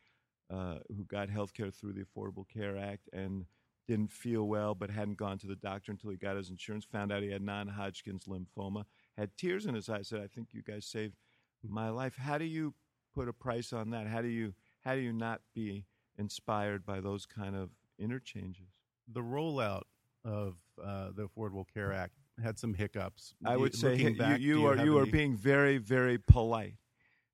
uh, 0.50 0.78
who 0.96 1.04
got 1.04 1.28
health 1.28 1.52
care 1.54 1.70
through 1.70 1.94
the 1.94 2.04
Affordable 2.04 2.46
Care 2.48 2.76
Act 2.76 3.08
and 3.12 3.46
didn't 3.86 4.12
feel 4.12 4.44
well 4.44 4.74
but 4.74 4.90
hadn't 4.90 5.18
gone 5.18 5.38
to 5.38 5.46
the 5.46 5.56
doctor 5.56 5.92
until 5.92 6.10
he 6.10 6.16
got 6.16 6.36
his 6.36 6.50
insurance, 6.50 6.84
found 6.84 7.12
out 7.12 7.22
he 7.22 7.30
had 7.30 7.42
non-Hodgkin's 7.42 8.24
lymphoma, 8.24 8.84
had 9.16 9.36
tears 9.36 9.66
in 9.66 9.74
his 9.74 9.88
eyes, 9.88 10.08
said, 10.08 10.20
"I 10.20 10.26
think 10.26 10.48
you 10.52 10.62
guys 10.62 10.86
saved 10.86 11.16
my 11.62 11.88
life." 11.90 12.16
How 12.16 12.38
do 12.38 12.44
you 12.44 12.74
put 13.14 13.28
a 13.28 13.32
price 13.32 13.72
on 13.72 13.90
that? 13.90 14.06
How 14.06 14.22
do 14.22 14.28
you 14.28 14.54
how 14.80 14.94
do 14.94 15.00
you 15.00 15.12
not 15.12 15.40
be 15.54 15.86
inspired 16.18 16.84
by 16.84 17.00
those 17.00 17.26
kind 17.26 17.56
of 17.56 17.70
interchanges? 17.98 18.74
the 19.12 19.20
rollout 19.20 19.82
of 20.24 20.56
uh, 20.82 21.08
the 21.14 21.28
Affordable 21.28 21.64
Care 21.72 21.92
Act 21.92 22.14
had 22.42 22.58
some 22.58 22.74
hiccups. 22.74 23.34
I 23.44 23.56
would 23.56 23.74
say 23.74 23.90
looking 23.90 24.14
you, 24.14 24.18
back, 24.18 24.36
do 24.38 24.42
you 24.42 24.66
are 24.66 24.76
you 24.76 24.98
are 24.98 25.06
being 25.06 25.36
very 25.36 25.78
very 25.78 26.18
polite. 26.18 26.74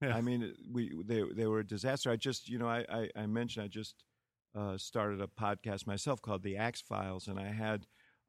I 0.03 0.21
mean, 0.21 0.55
we 0.71 0.93
they 1.05 1.23
they 1.23 1.47
were 1.47 1.61
a 1.61 1.67
disaster. 1.67 2.11
I 2.11 2.17
just 2.17 2.49
you 2.49 2.59
know 2.59 2.69
I 2.69 2.85
I, 2.91 3.11
I 3.17 3.27
mentioned 3.27 3.65
I 3.65 3.69
just 3.69 4.05
uh, 4.55 4.77
started 4.79 5.21
a 5.21 5.27
podcast 5.27 5.87
myself 5.87 6.21
called 6.23 6.43
the 6.43 6.57
Axe 6.57 6.81
Files, 6.83 7.29
and 7.29 7.39
I 7.39 7.49
had 7.53 7.87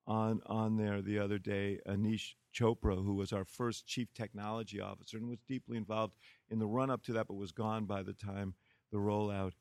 on 0.08 0.42
on 0.46 0.78
there 0.78 1.02
the 1.02 1.20
other 1.20 1.38
day 1.38 1.80
Aneesh 1.88 2.34
Chopra, 2.54 2.96
who 2.96 3.16
was 3.16 3.32
our 3.32 3.46
first 3.46 3.88
chief 3.88 4.14
technology 4.14 4.80
officer 4.82 5.18
and 5.18 5.30
was 5.30 5.40
deeply 5.48 5.78
involved 5.78 6.16
in 6.50 6.60
the 6.60 6.68
run 6.68 6.90
up 6.90 7.04
to 7.04 7.14
that, 7.14 7.28
but 7.28 7.36
was 7.36 7.52
gone 7.52 7.86
by 7.86 8.04
the 8.04 8.14
time 8.14 8.54
the 8.92 8.98
rollout 8.98 9.54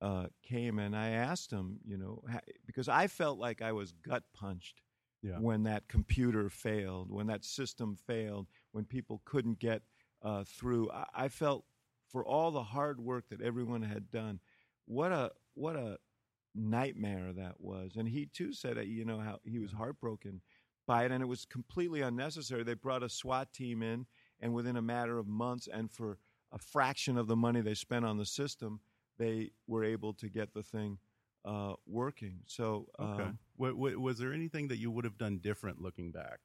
uh, 0.00 0.26
came. 0.42 0.78
And 0.78 0.96
I 0.96 1.10
asked 1.10 1.52
him, 1.52 1.78
you 1.86 1.96
know, 1.96 2.24
because 2.66 2.88
I 2.88 3.06
felt 3.06 3.38
like 3.38 3.62
I 3.62 3.72
was 3.72 3.92
gut 3.92 4.24
punched 4.34 4.80
Yeah. 5.22 5.38
when 5.38 5.62
that 5.64 5.86
computer 5.88 6.48
failed, 6.48 7.10
when 7.10 7.28
that 7.28 7.44
system 7.44 7.96
failed, 7.96 8.48
when 8.72 8.84
people 8.84 9.22
couldn't 9.24 9.60
get 9.60 9.82
uh, 10.22 10.42
through. 10.44 10.90
I, 10.90 11.04
I 11.14 11.28
felt 11.28 11.64
for 12.10 12.26
all 12.26 12.50
the 12.50 12.64
hard 12.64 12.98
work 12.98 13.28
that 13.28 13.40
everyone 13.40 13.82
had 13.82 14.10
done, 14.10 14.40
what 14.86 15.12
a 15.12 15.30
what 15.54 15.76
a 15.76 15.98
nightmare 16.54 17.32
that 17.32 17.60
was. 17.60 17.96
And 17.96 18.08
he 18.08 18.26
too 18.26 18.52
said, 18.52 18.76
you 18.86 19.04
know, 19.04 19.18
how 19.18 19.38
he 19.44 19.58
was 19.58 19.72
heartbroken 19.72 20.42
by 20.86 21.04
it, 21.04 21.12
and 21.12 21.22
it 21.22 21.26
was 21.26 21.44
completely 21.44 22.00
unnecessary. 22.00 22.62
They 22.64 22.74
brought 22.74 23.02
a 23.02 23.08
SWAT 23.08 23.52
team 23.52 23.82
in, 23.82 24.06
and 24.40 24.52
within 24.52 24.76
a 24.76 24.82
matter 24.82 25.18
of 25.18 25.26
months, 25.26 25.68
and 25.72 25.90
for 25.90 26.18
a 26.52 26.58
fraction 26.58 27.16
of 27.16 27.28
the 27.28 27.36
money 27.36 27.60
they 27.60 27.74
spent 27.74 28.04
on 28.04 28.18
the 28.18 28.26
system, 28.26 28.80
they 29.18 29.50
were 29.66 29.84
able 29.84 30.12
to 30.14 30.28
get 30.28 30.52
the 30.52 30.62
thing 30.62 30.98
uh, 31.44 31.74
working. 31.86 32.40
So, 32.46 32.86
Okay. 33.00 33.30
um, 33.30 33.38
Wa- 33.56 33.72
wa- 33.74 33.98
was 33.98 34.18
there 34.18 34.32
anything 34.32 34.68
that 34.68 34.78
you 34.78 34.90
would 34.90 35.04
have 35.04 35.18
done 35.18 35.38
different 35.38 35.80
looking 35.80 36.10
back? 36.10 36.40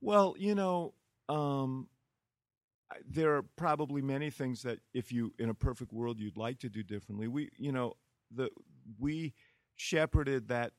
Well, 0.00 0.34
you 0.38 0.54
know, 0.54 0.94
um, 1.28 1.88
there 3.06 3.36
are 3.36 3.42
probably 3.42 4.02
many 4.02 4.30
things 4.30 4.62
that 4.62 4.80
if 4.94 5.12
you 5.12 5.32
in 5.38 5.48
a 5.48 5.54
perfect 5.54 5.92
world 5.92 6.18
you'd 6.18 6.36
like 6.36 6.58
to 6.60 6.68
do 6.68 6.82
differently. 6.82 7.28
We, 7.28 7.50
you 7.56 7.72
know, 7.72 7.94
the 8.34 8.50
we 8.98 9.34
shepherded 9.76 10.48
that 10.48 10.72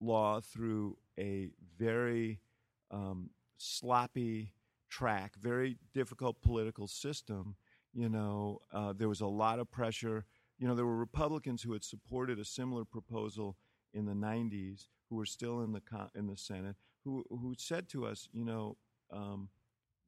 law 0.00 0.40
through 0.40 0.96
a 1.18 1.48
very 1.78 2.40
um, 2.90 3.30
sloppy 3.56 4.52
track, 4.90 5.34
very 5.40 5.78
difficult 5.94 6.42
political 6.42 6.86
system. 6.86 7.56
You 7.94 8.08
know, 8.08 8.58
uh, 8.72 8.92
there 8.96 9.08
was 9.08 9.20
a 9.20 9.26
lot 9.26 9.58
of 9.58 9.70
pressure. 9.70 10.24
You 10.58 10.68
know, 10.68 10.74
there 10.74 10.86
were 10.86 10.96
Republicans 10.96 11.62
who 11.62 11.72
had 11.72 11.84
supported 11.84 12.38
a 12.38 12.44
similar 12.44 12.84
proposal 12.84 13.56
in 13.94 14.06
the 14.06 14.14
'90s, 14.14 14.86
who 15.08 15.16
were 15.16 15.26
still 15.26 15.62
in 15.62 15.72
the 15.72 15.82
in 16.14 16.26
the 16.26 16.36
Senate, 16.36 16.76
who 17.04 17.24
who 17.30 17.54
said 17.58 17.88
to 17.90 18.06
us, 18.06 18.28
you 18.32 18.44
know, 18.44 18.76
um, 19.12 19.48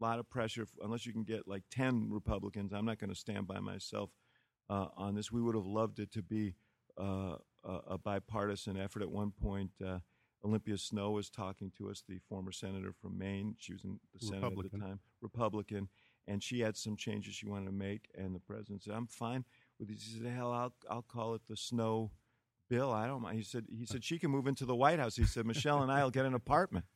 a 0.01 0.05
lot 0.05 0.19
of 0.19 0.29
pressure. 0.29 0.67
Unless 0.83 1.07
you 1.07 1.13
can 1.13 1.25
get 1.25 1.47
like 1.47 1.63
ten 1.71 2.09
Republicans, 2.11 2.73
I'm 2.73 2.87
not 2.87 2.99
going 2.99 3.11
to 3.11 3.17
stand 3.17 3.47
by 3.47 3.61
myself 3.61 4.11
uh, 4.71 4.87
on 4.97 5.15
this. 5.15 5.31
We 5.31 5.43
would 5.43 5.55
have 5.55 5.67
loved 5.67 5.99
it 5.99 6.13
to 6.13 6.23
be 6.23 6.55
uh, 6.99 7.37
a, 7.65 7.73
a 7.91 7.99
bipartisan 7.99 8.77
effort. 8.77 9.03
At 9.03 9.11
one 9.11 9.33
point, 9.33 9.71
uh, 9.85 9.99
Olympia 10.45 10.77
Snowe 10.77 11.13
was 11.13 11.31
talking 11.31 11.73
to 11.79 11.89
us, 11.89 12.03
the 12.07 12.19
former 12.29 12.53
senator 12.53 12.93
from 12.93 13.19
Maine. 13.19 13.57
She 13.59 13.73
was 13.73 13.85
in 13.85 13.99
the 14.13 14.27
Senate 14.27 14.45
at 14.45 14.73
the 14.73 14.79
time, 14.79 15.01
Republican, 15.23 15.89
and 16.27 16.43
she 16.43 16.61
had 16.61 16.77
some 16.77 16.97
changes 16.97 17.35
she 17.35 17.47
wanted 17.47 17.67
to 17.67 17.73
make. 17.73 18.09
And 18.17 18.35
the 18.35 18.41
president 18.41 18.83
said, 18.83 18.95
"I'm 18.95 19.07
fine 19.07 19.45
with 19.79 19.89
these." 19.89 20.03
He 20.03 20.21
said, 20.21 20.33
"Hell, 20.33 20.53
I'll 20.53 20.75
I'll 20.91 21.03
call 21.03 21.35
it 21.35 21.43
the 21.49 21.57
Snowe." 21.57 22.11
Bill, 22.71 22.91
I 22.91 23.07
don't 23.07 23.21
mind. 23.21 23.37
He 23.37 23.43
said 23.45 23.67
he 23.69 23.85
said 23.85 24.03
she 24.03 24.19
can 24.19 24.31
move 24.31 24.47
into 24.47 24.65
the 24.65 24.75
White 24.75 24.99
House. 24.99 25.17
He 25.17 25.25
said 25.25 25.45
Michelle 25.45 25.83
and 25.83 25.93
I'll 25.93 26.11
get 26.11 26.25
an 26.25 26.35
apartment. 26.35 26.87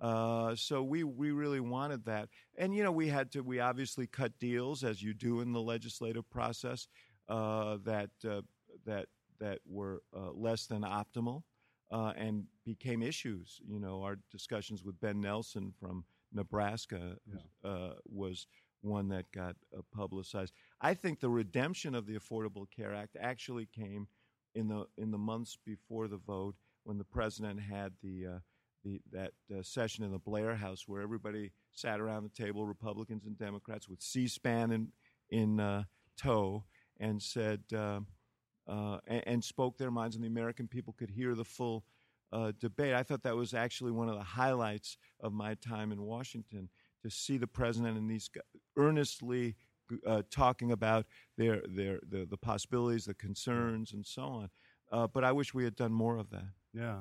Uh, 0.00 0.54
so 0.54 0.82
we 0.82 1.02
we 1.04 1.30
really 1.30 1.58
wanted 1.58 2.04
that, 2.04 2.28
and 2.56 2.74
you 2.74 2.84
know 2.84 2.92
we 2.92 3.08
had 3.08 3.32
to. 3.32 3.40
We 3.40 3.60
obviously 3.60 4.06
cut 4.06 4.38
deals 4.38 4.84
as 4.84 5.02
you 5.02 5.14
do 5.14 5.40
in 5.40 5.52
the 5.52 5.60
legislative 5.60 6.28
process 6.30 6.86
uh, 7.28 7.78
that 7.84 8.10
uh, 8.28 8.42
that 8.84 9.06
that 9.40 9.58
were 9.66 10.02
uh, 10.16 10.30
less 10.32 10.66
than 10.66 10.82
optimal 10.82 11.42
uh, 11.90 12.12
and 12.16 12.44
became 12.64 13.02
issues. 13.02 13.60
You 13.66 13.80
know, 13.80 14.02
our 14.02 14.18
discussions 14.30 14.84
with 14.84 15.00
Ben 15.00 15.20
Nelson 15.20 15.72
from 15.78 16.04
Nebraska 16.32 17.16
uh, 17.64 17.90
was 18.04 18.46
one 18.82 19.08
that 19.08 19.30
got 19.32 19.56
uh, 19.76 19.80
publicized. 19.94 20.52
I 20.80 20.94
think 20.94 21.20
the 21.20 21.30
redemption 21.30 21.94
of 21.94 22.06
the 22.06 22.14
Affordable 22.14 22.66
Care 22.74 22.94
Act 22.94 23.16
actually 23.20 23.66
came 23.66 24.06
in 24.54 24.68
the 24.68 24.86
in 24.96 25.10
the 25.10 25.18
months 25.18 25.58
before 25.64 26.08
the 26.08 26.16
vote 26.16 26.54
when 26.84 26.98
the 26.98 27.04
president 27.04 27.60
had 27.60 27.92
the 28.02 28.26
uh, 28.26 28.38
the 28.84 29.00
that 29.12 29.32
uh, 29.52 29.62
session 29.62 30.04
in 30.04 30.12
the 30.12 30.18
Blair 30.18 30.54
House 30.54 30.84
where 30.86 31.02
everybody 31.02 31.52
sat 31.72 32.00
around 32.00 32.22
the 32.22 32.42
table, 32.44 32.64
Republicans 32.64 33.26
and 33.26 33.38
Democrats, 33.38 33.88
with 33.88 34.00
C-SPAN 34.00 34.72
in 34.72 34.88
in 35.30 35.60
uh, 35.60 35.84
tow, 36.16 36.64
and 36.98 37.22
said 37.22 37.62
uh, 37.74 38.00
uh, 38.68 38.98
and, 39.06 39.22
and 39.26 39.44
spoke 39.44 39.78
their 39.78 39.90
minds, 39.90 40.16
and 40.16 40.24
the 40.24 40.28
American 40.28 40.68
people 40.68 40.94
could 40.98 41.10
hear 41.10 41.34
the 41.34 41.44
full 41.44 41.84
uh, 42.32 42.52
debate. 42.60 42.94
I 42.94 43.02
thought 43.02 43.22
that 43.22 43.36
was 43.36 43.54
actually 43.54 43.92
one 43.92 44.08
of 44.08 44.16
the 44.16 44.24
highlights 44.24 44.96
of 45.20 45.32
my 45.32 45.54
time 45.54 45.92
in 45.92 46.02
Washington 46.02 46.68
to 47.02 47.10
see 47.10 47.36
the 47.36 47.46
president 47.46 47.96
and 47.96 48.10
these 48.10 48.28
earnestly 48.76 49.54
uh, 50.06 50.22
talking 50.30 50.72
about 50.72 51.06
their 51.36 51.62
their 51.68 52.00
the, 52.08 52.26
the 52.26 52.36
possibilities, 52.36 53.04
the 53.04 53.14
concerns, 53.14 53.92
and 53.92 54.04
so 54.04 54.22
on. 54.22 54.50
Uh, 54.90 55.06
but 55.06 55.24
I 55.24 55.32
wish 55.32 55.54
we 55.54 55.64
had 55.64 55.76
done 55.76 55.92
more 55.92 56.16
of 56.16 56.30
that. 56.30 56.48
Yeah. 56.72 57.00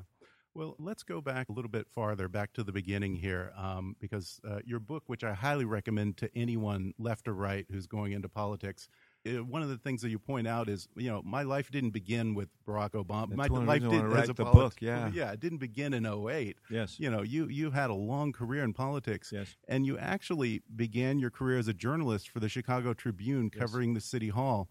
Well, 0.53 0.75
let's 0.79 1.03
go 1.03 1.19
back 1.19 1.49
a 1.49 1.51
little 1.51 1.69
bit 1.69 1.85
farther, 1.93 2.29
back 2.29 2.53
to 2.53 2.63
the 2.63 2.71
beginning 2.71 3.17
here, 3.17 3.51
um, 3.57 3.93
because 3.99 4.39
uh, 4.49 4.59
your 4.63 4.79
book, 4.79 5.03
which 5.07 5.21
I 5.21 5.33
highly 5.33 5.65
recommend 5.65 6.15
to 6.17 6.29
anyone, 6.33 6.93
left 6.97 7.27
or 7.27 7.33
right, 7.33 7.65
who's 7.69 7.87
going 7.87 8.13
into 8.13 8.29
politics, 8.29 8.87
Uh, 9.25 9.43
one 9.43 9.61
of 9.61 9.69
the 9.69 9.77
things 9.77 10.01
that 10.01 10.09
you 10.09 10.19
point 10.19 10.47
out 10.47 10.69
is, 10.69 10.87
you 10.95 11.09
know, 11.09 11.21
my 11.25 11.41
life 11.43 11.71
didn't 11.71 11.91
begin 11.91 12.35
with 12.35 12.49
Barack 12.67 12.91
Obama. 12.91 13.35
That's 13.35 13.49
my 13.49 13.63
life 13.63 13.81
did 13.81 14.03
as 14.13 14.29
a 14.29 14.33
the 14.33 14.45
book, 14.45 14.75
yeah. 14.79 15.09
yeah, 15.13 15.31
it 15.31 15.39
didn't 15.39 15.57
begin 15.57 15.93
in 15.93 16.05
08. 16.05 16.57
Yes. 16.69 16.99
You 16.99 17.09
know, 17.09 17.21
you 17.23 17.47
you 17.47 17.71
had 17.71 17.89
a 17.89 17.95
long 17.95 18.31
career 18.31 18.63
in 18.63 18.73
politics. 18.73 19.31
Yes. 19.33 19.55
And 19.67 19.85
you 19.85 19.97
actually 19.97 20.61
began 20.75 21.17
your 21.19 21.31
career 21.31 21.57
as 21.57 21.67
a 21.67 21.73
journalist 21.73 22.29
for 22.29 22.39
the 22.39 22.49
Chicago 22.49 22.93
Tribune, 22.93 23.49
Yes. 23.53 23.59
covering 23.59 23.93
the 23.93 24.01
city 24.01 24.29
hall. 24.29 24.69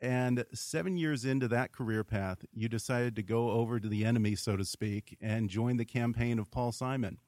And 0.00 0.44
seven 0.52 0.98
years 0.98 1.24
into 1.24 1.48
that 1.48 1.72
career 1.72 2.04
path, 2.04 2.44
you 2.52 2.68
decided 2.68 3.16
to 3.16 3.22
go 3.22 3.50
over 3.52 3.80
to 3.80 3.88
the 3.88 4.04
enemy, 4.04 4.34
so 4.34 4.56
to 4.56 4.64
speak, 4.64 5.16
and 5.22 5.48
join 5.48 5.78
the 5.78 5.86
campaign 5.86 6.38
of 6.38 6.50
Paul 6.50 6.72
Simon. 6.72 7.18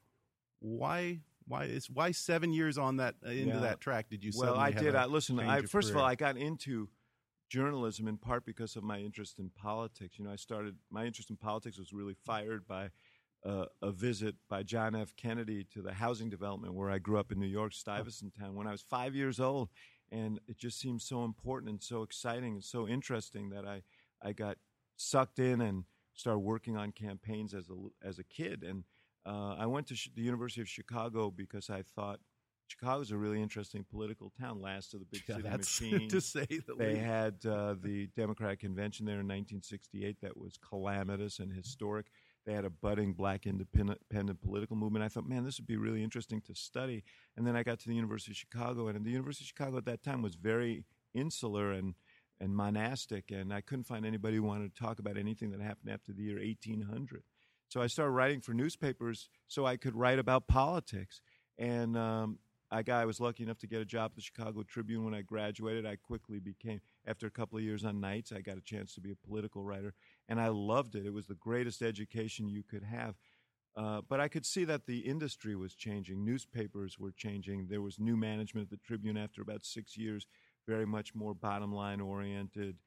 Why? 0.59 1.21
Why 1.49 1.63
is 1.65 1.89
why 1.89 2.11
seven 2.11 2.53
years 2.53 2.77
on 2.77 2.97
that 2.97 3.15
uh, 3.25 3.29
into 3.31 3.55
Yeah. 3.55 3.59
that 3.61 3.81
track 3.81 4.07
did 4.09 4.23
you? 4.23 4.31
Well, 4.35 4.55
I 4.55 4.71
did. 4.71 4.95
I 4.95 5.05
listen. 5.05 5.39
I 5.39 5.63
first 5.63 5.89
of 5.89 5.97
all. 5.97 6.05
I 6.05 6.15
got 6.15 6.37
into 6.37 6.89
journalism 7.49 8.07
in 8.07 8.17
part 8.17 8.45
because 8.45 8.75
of 8.75 8.83
my 8.83 8.99
interest 8.99 9.39
in 9.39 9.49
politics. 9.49 10.19
You 10.19 10.25
know, 10.25 10.31
I 10.31 10.35
started 10.35 10.75
my 10.91 11.05
interest 11.05 11.31
in 11.31 11.37
politics 11.37 11.79
was 11.79 11.91
really 11.91 12.13
fired 12.13 12.67
by 12.67 12.91
uh, 13.43 13.65
a 13.81 13.91
visit 13.91 14.35
by 14.47 14.61
John 14.61 14.95
F. 14.95 15.15
Kennedy 15.15 15.63
to 15.73 15.81
the 15.81 15.93
housing 15.93 16.29
development 16.29 16.75
where 16.75 16.91
I 16.91 16.99
grew 16.99 17.17
up 17.17 17.31
in 17.31 17.39
New 17.39 17.47
York, 17.47 17.73
Stuyvesant 17.73 18.33
Town, 18.39 18.53
when 18.53 18.67
I 18.67 18.71
was 18.71 18.83
five 18.83 19.15
years 19.15 19.39
old, 19.39 19.69
and 20.11 20.39
it 20.47 20.57
just 20.59 20.79
seemed 20.79 21.01
so 21.01 21.23
important 21.23 21.71
and 21.71 21.81
so 21.81 22.03
exciting 22.03 22.53
and 22.53 22.63
so 22.63 22.87
interesting 22.87 23.49
that 23.49 23.65
I 23.65 23.81
I 24.21 24.33
got 24.33 24.57
sucked 24.97 25.39
in 25.39 25.61
and 25.61 25.85
started 26.13 26.39
working 26.39 26.77
on 26.77 26.91
campaigns 26.91 27.55
as 27.55 27.69
a 27.69 28.07
as 28.07 28.19
a 28.19 28.23
kid. 28.23 28.63
And 28.63 28.83
uh, 29.29 29.55
I 29.59 29.65
went 29.67 29.87
to 29.87 29.95
sh- 29.95 30.09
the 30.15 30.21
University 30.21 30.61
of 30.61 30.69
Chicago 30.69 31.29
because 31.31 31.69
I 31.69 31.83
thought 31.83 32.19
Chicago's 32.67 33.11
a 33.11 33.17
really 33.17 33.41
interesting 33.41 33.85
political 33.89 34.31
town. 34.39 34.61
Last 34.61 34.93
of 34.93 34.99
the 34.99 35.05
big 35.05 35.23
Yeah, 35.27 35.35
city 35.35 35.49
that's 35.49 35.81
machines. 35.81 36.13
to 36.13 36.21
say 36.21 36.45
the 36.67 36.75
They 36.77 36.95
least. 36.95 37.05
had 37.05 37.45
uh, 37.45 37.75
the 37.83 38.07
Democratic 38.15 38.59
convention 38.59 39.05
there 39.05 39.19
in 39.19 39.27
1968 39.27 40.17
that 40.21 40.37
was 40.37 40.57
calamitous 40.57 41.39
and 41.39 41.51
historic. 41.53 42.07
They 42.45 42.53
had 42.53 42.65
a 42.65 42.69
budding 42.69 43.13
black 43.13 43.45
independent, 43.45 43.99
independent 44.09 44.41
political 44.41 44.75
movement. 44.75 45.03
I 45.03 45.09
thought, 45.09 45.27
man, 45.27 45.43
this 45.43 45.59
would 45.59 45.67
be 45.67 45.77
really 45.77 46.03
interesting 46.03 46.41
to 46.41 46.55
study. 46.55 47.03
And 47.37 47.45
then 47.45 47.55
I 47.55 47.63
got 47.63 47.79
to 47.81 47.87
the 47.89 47.95
University 47.95 48.31
of 48.31 48.37
Chicago, 48.37 48.87
and 48.87 49.05
the 49.05 49.11
University 49.11 49.43
of 49.43 49.47
Chicago 49.49 49.77
at 49.77 49.85
that 49.85 50.03
time 50.03 50.21
was 50.21 50.35
very 50.35 50.85
insular 51.13 51.71
and 51.71 51.95
and 52.41 52.55
monastic, 52.55 53.31
and 53.31 53.53
I 53.53 53.59
couldn't 53.59 53.83
find 53.83 54.05
anybody 54.05 54.37
who 54.37 54.43
wanted 54.43 54.73
to 54.73 54.81
talk 54.81 54.99
about 54.99 55.17
anything 55.17 55.51
that 55.51 55.59
happened 55.59 55.91
after 55.91 56.13
the 56.13 56.23
year 56.23 56.39
1800. 56.39 57.23
So 57.69 57.81
I 57.81 57.87
started 57.87 58.11
writing 58.11 58.41
for 58.41 58.53
newspapers 58.53 59.29
so 59.47 59.65
I 59.65 59.77
could 59.77 59.95
write 59.95 60.19
about 60.19 60.47
politics. 60.47 61.21
And 61.57 61.95
um, 61.97 62.39
I 62.71 62.83
got 62.83 63.01
I 63.01 63.05
was 63.05 63.19
lucky 63.19 63.43
enough 63.43 63.59
to 63.59 63.67
get 63.67 63.81
a 63.81 63.85
job 63.85 64.11
at 64.11 64.15
the 64.15 64.21
Chicago 64.21 64.63
Tribune 64.63 65.05
when 65.05 65.13
I 65.13 65.21
graduated. 65.21 65.85
I 65.85 65.95
quickly 65.95 66.39
became 66.39 66.81
after 67.05 67.27
a 67.27 67.31
couple 67.31 67.57
of 67.57 67.63
years 67.63 67.85
on 67.85 67.99
nights, 67.99 68.31
I 68.31 68.41
got 68.41 68.57
a 68.57 68.61
chance 68.61 68.93
to 68.95 69.01
be 69.01 69.11
a 69.11 69.27
political 69.27 69.63
writer, 69.63 69.93
and 70.27 70.39
I 70.39 70.49
loved 70.49 70.95
it. 70.95 71.05
It 71.05 71.13
was 71.13 71.27
the 71.27 71.35
greatest 71.35 71.81
education 71.81 72.49
you 72.49 72.63
could 72.63 72.83
have. 72.83 73.15
Uh, 73.75 74.01
but 74.07 74.19
I 74.19 74.27
could 74.27 74.45
see 74.45 74.65
that 74.65 74.87
the 74.87 74.99
industry 74.99 75.55
was 75.55 75.73
changing. 75.73 76.25
Newspapers 76.25 76.99
were 76.99 77.11
changing. 77.11 77.67
There 77.67 77.81
was 77.81 77.99
new 77.99 78.17
management 78.17 78.65
at 78.65 78.71
the 78.71 78.85
Tribune 78.85 79.15
after 79.15 79.41
about 79.41 79.63
six 79.63 79.95
years, 79.95 80.25
very 80.67 80.85
much 80.85 81.15
more 81.15 81.33
bottom 81.33 81.71
line 81.71 82.01
oriented. 82.01 82.77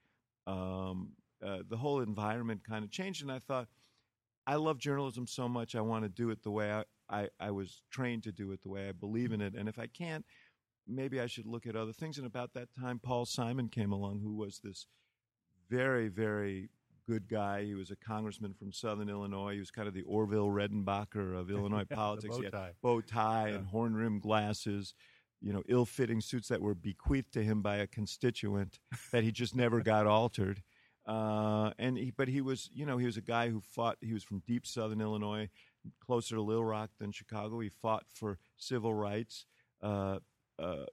Um, 0.46 1.12
uh, 1.44 1.58
the 1.68 1.76
whole 1.76 2.00
environment 2.00 2.62
kind 2.68 2.84
of 2.84 2.90
changed, 2.90 3.22
and 3.22 3.32
I 3.32 3.38
thought, 3.38 3.68
I 4.46 4.56
love 4.56 4.78
journalism 4.78 5.26
so 5.26 5.48
much. 5.48 5.74
I 5.74 5.80
want 5.80 6.04
to 6.04 6.08
do 6.08 6.30
it 6.30 6.42
the 6.42 6.50
way 6.50 6.72
I, 6.72 6.84
I, 7.08 7.28
I 7.38 7.50
was 7.50 7.82
trained 7.90 8.24
to 8.24 8.32
do 8.32 8.52
it, 8.52 8.62
the 8.62 8.68
way 8.68 8.88
I 8.88 8.92
believe 8.92 9.32
in 9.32 9.40
it. 9.40 9.54
And 9.54 9.68
if 9.68 9.78
I 9.78 9.86
can't, 9.86 10.24
maybe 10.86 11.20
I 11.20 11.26
should 11.26 11.46
look 11.46 11.66
at 11.66 11.76
other 11.76 11.92
things. 11.92 12.18
And 12.18 12.26
about 12.26 12.54
that 12.54 12.68
time, 12.78 12.98
Paul 12.98 13.24
Simon 13.24 13.68
came 13.68 13.92
along, 13.92 14.20
who 14.20 14.34
was 14.34 14.60
this 14.62 14.86
very, 15.70 16.08
very 16.08 16.70
good 17.08 17.28
guy. 17.28 17.64
He 17.64 17.74
was 17.74 17.90
a 17.90 17.96
congressman 17.96 18.54
from 18.54 18.72
Southern 18.72 19.08
Illinois. 19.08 19.54
He 19.54 19.58
was 19.58 19.70
kind 19.70 19.88
of 19.88 19.94
the 19.94 20.02
Orville 20.02 20.48
Redenbacher 20.48 21.38
of 21.38 21.50
Illinois 21.50 21.84
politics. 21.84 22.36
bow 22.36 22.50
tie, 22.50 22.72
bow 22.82 23.00
tie 23.00 23.48
yeah. 23.48 23.56
and 23.56 23.66
horn 23.66 23.94
rimmed 23.94 24.22
glasses. 24.22 24.94
You 25.40 25.52
know, 25.52 25.62
ill 25.68 25.84
fitting 25.84 26.20
suits 26.20 26.48
that 26.48 26.62
were 26.62 26.74
bequeathed 26.74 27.32
to 27.32 27.42
him 27.42 27.62
by 27.62 27.76
a 27.76 27.86
constituent 27.88 28.78
that 29.10 29.24
he 29.24 29.32
just 29.32 29.56
never 29.56 29.80
got 29.80 30.06
altered. 30.06 30.62
Uh, 31.06 31.72
and 31.78 31.98
he, 31.98 32.12
but 32.16 32.28
he 32.28 32.40
was, 32.40 32.70
you 32.72 32.86
know, 32.86 32.96
he 32.96 33.06
was 33.06 33.16
a 33.16 33.22
guy 33.22 33.48
who 33.48 33.60
fought. 33.60 33.96
He 34.00 34.12
was 34.12 34.22
from 34.22 34.42
deep 34.46 34.66
Southern 34.66 35.00
Illinois, 35.00 35.48
closer 36.04 36.36
to 36.36 36.42
Little 36.42 36.64
Rock 36.64 36.90
than 36.98 37.12
Chicago. 37.12 37.60
He 37.60 37.68
fought 37.68 38.04
for 38.08 38.38
civil 38.56 38.94
rights 38.94 39.46
uh, 39.82 40.18
uh, 40.58 40.84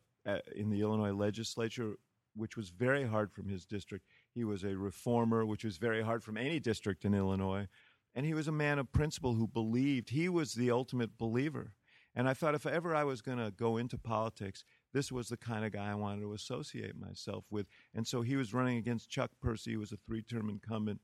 in 0.55 0.69
the 0.69 0.81
Illinois 0.81 1.13
legislature, 1.13 1.95
which 2.35 2.57
was 2.57 2.69
very 2.69 3.05
hard 3.05 3.31
from 3.31 3.47
his 3.47 3.65
district. 3.65 4.05
He 4.33 4.43
was 4.43 4.63
a 4.63 4.77
reformer, 4.77 5.45
which 5.45 5.63
was 5.63 5.77
very 5.77 6.01
hard 6.01 6.23
from 6.23 6.37
any 6.37 6.59
district 6.59 7.05
in 7.05 7.13
Illinois. 7.13 7.67
And 8.15 8.25
he 8.25 8.33
was 8.33 8.47
a 8.47 8.51
man 8.51 8.79
of 8.79 8.91
principle 8.91 9.35
who 9.35 9.47
believed. 9.47 10.09
He 10.09 10.27
was 10.27 10.53
the 10.53 10.71
ultimate 10.71 11.17
believer. 11.17 11.73
And 12.15 12.27
I 12.27 12.33
thought 12.33 12.55
if 12.55 12.65
ever 12.65 12.95
I 12.95 13.03
was 13.03 13.21
going 13.21 13.37
to 13.37 13.51
go 13.51 13.77
into 13.77 13.97
politics, 13.97 14.63
this 14.93 15.11
was 15.11 15.29
the 15.29 15.37
kind 15.37 15.65
of 15.65 15.71
guy 15.71 15.91
I 15.91 15.95
wanted 15.95 16.21
to 16.21 16.33
associate 16.33 16.99
myself 16.99 17.45
with. 17.49 17.67
And 17.93 18.07
so 18.07 18.21
he 18.21 18.35
was 18.35 18.53
running 18.53 18.77
against 18.77 19.09
Chuck 19.09 19.31
Percy, 19.41 19.73
who 19.73 19.79
was 19.79 19.91
a 19.91 19.97
three 19.97 20.21
term 20.21 20.49
incumbent 20.49 20.99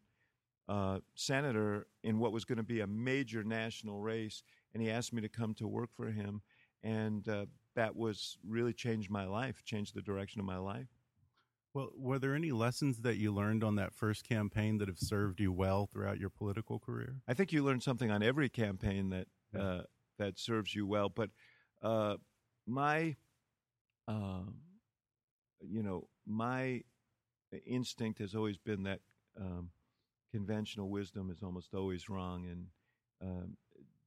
uh, 0.68 1.00
senator 1.14 1.88
in 2.04 2.20
what 2.20 2.32
was 2.32 2.46
going 2.46 2.58
to 2.58 2.64
be 2.64 2.82
a 2.82 2.88
major 2.88 3.44
national 3.44 4.02
race. 4.02 4.44
And 4.74 4.82
he 4.82 4.90
asked 4.90 5.14
me 5.14 5.22
to 5.22 5.30
come 5.30 5.54
to 5.56 5.68
work 5.68 5.90
for 5.96 6.12
him. 6.12 6.42
And 6.84 7.28
uh, 7.28 7.46
that 7.76 7.96
was 7.96 8.38
really 8.48 8.74
changed 8.74 9.10
my 9.10 9.26
life, 9.26 9.64
changed 9.66 9.96
the 9.96 10.02
direction 10.02 10.40
of 10.40 10.46
my 10.46 10.58
life. 10.58 10.88
Well, 11.74 11.90
were 11.98 12.20
there 12.20 12.36
any 12.36 12.52
lessons 12.52 13.02
that 13.02 13.18
you 13.18 13.34
learned 13.34 13.62
on 13.62 13.76
that 13.76 13.94
first 13.94 14.24
campaign 14.28 14.78
that 14.78 14.88
have 14.88 14.98
served 14.98 15.42
you 15.42 15.52
well 15.52 15.86
throughout 15.86 16.20
your 16.20 16.30
political 16.30 16.80
career? 16.80 17.18
I 17.28 17.34
think 17.34 17.52
you 17.52 17.64
learn 17.64 17.82
something 17.82 18.10
on 18.10 18.24
every 18.24 18.48
campaign 18.48 19.10
that 19.10 19.28
uh, 19.60 19.82
that 20.18 20.40
serves 20.40 20.74
you 20.74 20.88
well. 20.88 21.10
But 21.10 21.32
uh, 21.82 22.16
my, 22.66 23.18
um, 24.08 24.56
you 25.62 25.82
know, 25.84 26.08
my 26.26 26.84
instinct 27.66 28.20
has 28.20 28.36
always 28.36 28.58
been 28.58 28.84
that 28.84 29.00
um, 29.40 29.70
conventional 30.32 30.90
wisdom 30.90 31.30
is 31.32 31.42
almost 31.44 31.74
always 31.74 32.10
wrong, 32.10 32.46
and 32.46 32.68
um, 33.22 33.58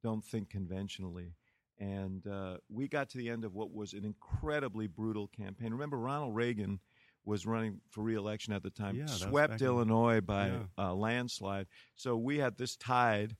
don't 0.02 0.24
think 0.24 0.50
conventionally. 0.50 1.32
And 1.80 2.26
uh, 2.26 2.56
we 2.68 2.88
got 2.88 3.08
to 3.10 3.18
the 3.18 3.30
end 3.30 3.44
of 3.44 3.54
what 3.54 3.72
was 3.72 3.92
an 3.92 4.04
incredibly 4.04 4.86
brutal 4.88 5.28
campaign. 5.28 5.72
Remember, 5.72 5.96
Ronald 5.96 6.34
Reagan 6.34 6.80
was 7.24 7.46
running 7.46 7.80
for 7.88 8.02
reelection 8.02 8.52
at 8.52 8.62
the 8.62 8.70
time, 8.70 8.96
Yeah, 8.96 9.06
swept 9.06 9.60
in- 9.60 9.66
Illinois 9.66 10.20
by 10.20 10.48
Yeah. 10.48 10.64
a 10.76 10.94
landslide. 10.94 11.66
So 11.94 12.16
we 12.16 12.38
had 12.38 12.56
this 12.56 12.76
tide, 12.76 13.36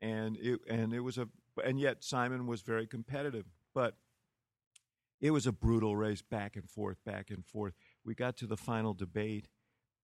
and 0.00 0.36
it 0.38 0.60
and 0.68 0.92
it 0.92 1.00
was 1.00 1.18
a 1.18 1.28
and 1.64 1.78
yet 1.80 2.02
Simon 2.04 2.46
was 2.46 2.62
very 2.62 2.86
competitive, 2.86 3.44
but 3.74 3.96
it 5.20 5.30
was 5.30 5.46
a 5.46 5.52
brutal 5.52 5.96
race, 5.96 6.22
back 6.22 6.56
and 6.56 6.68
forth, 6.68 6.98
back 7.04 7.30
and 7.30 7.44
forth. 7.44 7.74
We 8.04 8.14
got 8.14 8.36
to 8.38 8.46
the 8.46 8.56
final 8.56 8.94
debate, 8.94 9.48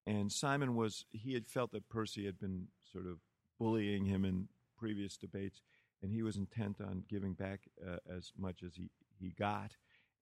and 0.07 0.31
Simon 0.31 0.74
was 0.74 1.05
he 1.11 1.35
had 1.35 1.46
felt 1.46 1.72
that 1.72 1.88
Percy 1.88 2.26
had 2.26 2.38
been 2.38 2.68
sort 2.92 3.07
of 3.07 3.18
bullying 3.59 4.05
him 4.05 4.24
in 4.24 4.48
previous 4.79 5.16
debates, 5.16 5.62
and 6.02 6.12
he 6.12 6.22
was 6.22 6.37
intent 6.37 6.81
on 6.81 7.05
giving 7.09 7.33
back 7.33 7.61
uh, 7.87 7.96
as 8.14 8.33
much 8.37 8.62
as 8.62 8.76
he 8.76 8.90
he 9.18 9.31
got 9.31 9.72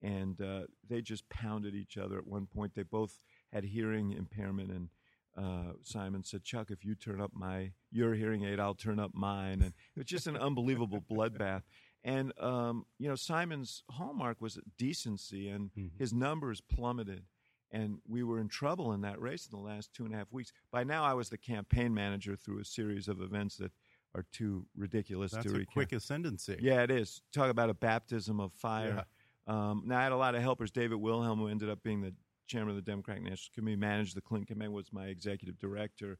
and 0.04 0.40
uh, 0.42 0.60
they 0.88 1.00
just 1.00 1.28
pounded 1.30 1.74
each 1.74 1.96
other 1.96 2.18
at 2.18 2.26
one 2.26 2.46
point. 2.46 2.74
They 2.74 2.82
both 2.82 3.18
had 3.52 3.64
hearing 3.64 4.12
impairment, 4.12 4.70
and 4.70 4.88
uh, 5.36 5.72
Simon 5.82 6.22
said, 6.22 6.44
"Chuck, 6.44 6.70
if 6.70 6.84
you 6.84 6.94
turn 6.94 7.20
up 7.20 7.30
my 7.32 7.72
your 7.90 8.14
hearing 8.14 8.44
aid, 8.44 8.60
I'll 8.60 8.74
turn 8.74 9.00
up 9.00 9.12
mine." 9.14 9.62
And 9.62 9.72
it 9.96 9.98
was 9.98 10.06
just 10.06 10.26
an 10.26 10.36
unbelievable 10.36 11.02
bloodbath. 11.10 11.62
And 12.04 12.32
um, 12.38 12.84
you 12.98 13.08
know, 13.08 13.14
Simon's 13.14 13.82
hallmark 13.90 14.40
was 14.40 14.58
decency, 14.76 15.48
and 15.48 15.70
his 15.98 16.12
numbers 16.12 16.60
plummeted. 16.60 17.24
And 17.70 17.98
we 18.06 18.22
were 18.22 18.38
in 18.38 18.48
trouble 18.48 18.92
in 18.92 19.00
that 19.00 19.20
race 19.20 19.48
in 19.50 19.58
the 19.58 19.64
last 19.64 19.92
two 19.92 20.04
and 20.04 20.14
a 20.14 20.16
half 20.18 20.30
weeks. 20.30 20.52
By 20.70 20.84
now, 20.84 21.02
I 21.02 21.14
was 21.14 21.28
the 21.28 21.38
campaign 21.38 21.92
manager 21.92 22.36
through 22.36 22.60
a 22.60 22.64
series 22.64 23.08
of 23.08 23.20
events 23.20 23.56
that 23.56 23.72
are 24.14 24.24
too 24.32 24.66
ridiculous 24.76 25.32
That's 25.32 25.44
to 25.46 25.50
a 25.50 25.54
recount. 25.54 25.72
quick 25.72 25.92
ascendancy. 25.92 26.56
Yeah, 26.60 26.82
it 26.82 26.90
is. 26.90 27.22
Talk 27.32 27.50
about 27.50 27.70
a 27.70 27.74
baptism 27.74 28.38
of 28.38 28.52
fire. 28.52 29.04
Um, 29.46 29.82
now, 29.86 29.98
I 29.98 30.04
had 30.04 30.12
a 30.12 30.16
lot 30.16 30.34
of 30.34 30.42
helpers. 30.42 30.70
David 30.70 30.96
Wilhelm, 30.96 31.38
who 31.38 31.48
ended 31.48 31.68
up 31.68 31.82
being 31.82 32.00
the 32.00 32.14
chairman 32.46 32.70
of 32.70 32.76
the 32.76 32.90
Democratic 32.90 33.24
National 33.24 33.52
Committee, 33.54 33.76
managed 33.76 34.16
the 34.16 34.20
Clinton 34.20 34.46
campaign, 34.46 34.72
was 34.72 34.92
my 34.92 35.06
executive 35.06 35.58
director. 35.58 36.18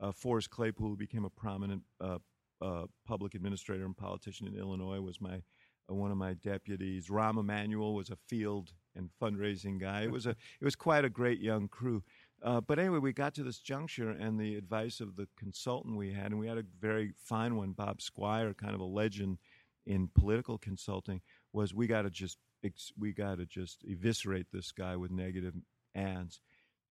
Uh, 0.00 0.10
Forrest 0.10 0.50
Claypool, 0.50 0.88
who 0.88 0.96
became 0.96 1.24
a 1.24 1.30
prominent 1.30 1.82
uh, 2.00 2.18
uh, 2.60 2.84
public 3.06 3.34
administrator 3.34 3.84
and 3.84 3.96
politician 3.96 4.46
in 4.46 4.56
Illinois, 4.56 5.00
was 5.00 5.20
my 5.20 5.42
uh, 5.90 5.94
one 5.94 6.10
of 6.10 6.16
my 6.16 6.34
deputies. 6.34 7.08
Rahm 7.08 7.38
Emanuel 7.38 7.94
was 7.94 8.10
a 8.10 8.16
field 8.28 8.72
and 8.96 9.10
fundraising 9.20 9.80
guy. 9.80 10.02
It 10.02 10.10
was 10.10 10.26
a 10.26 10.30
it 10.30 10.64
was 10.64 10.76
quite 10.76 11.04
a 11.04 11.10
great 11.10 11.40
young 11.40 11.68
crew. 11.68 12.02
Uh, 12.42 12.60
but 12.60 12.78
anyway, 12.78 12.98
we 12.98 13.12
got 13.12 13.34
to 13.34 13.42
this 13.42 13.58
juncture, 13.58 14.10
and 14.10 14.38
the 14.38 14.56
advice 14.56 15.00
of 15.00 15.16
the 15.16 15.26
consultant 15.38 15.96
we 15.96 16.12
had, 16.12 16.26
and 16.26 16.38
we 16.38 16.46
had 16.46 16.58
a 16.58 16.64
very 16.78 17.12
fine 17.16 17.56
one, 17.56 17.72
Bob 17.72 18.00
Squier, 18.00 18.54
kind 18.54 18.74
of 18.74 18.80
a 18.80 18.84
legend 18.84 19.38
in 19.86 20.08
political 20.14 20.58
consulting, 20.58 21.22
was 21.52 21.72
we 21.72 21.86
got 21.86 22.02
to 22.02 22.10
just 22.10 22.38
we 22.98 23.12
got 23.12 23.38
to 23.38 23.46
just 23.46 23.84
eviscerate 23.84 24.46
this 24.52 24.72
guy 24.72 24.96
with 24.96 25.10
negative 25.10 25.54
ads. 25.94 26.40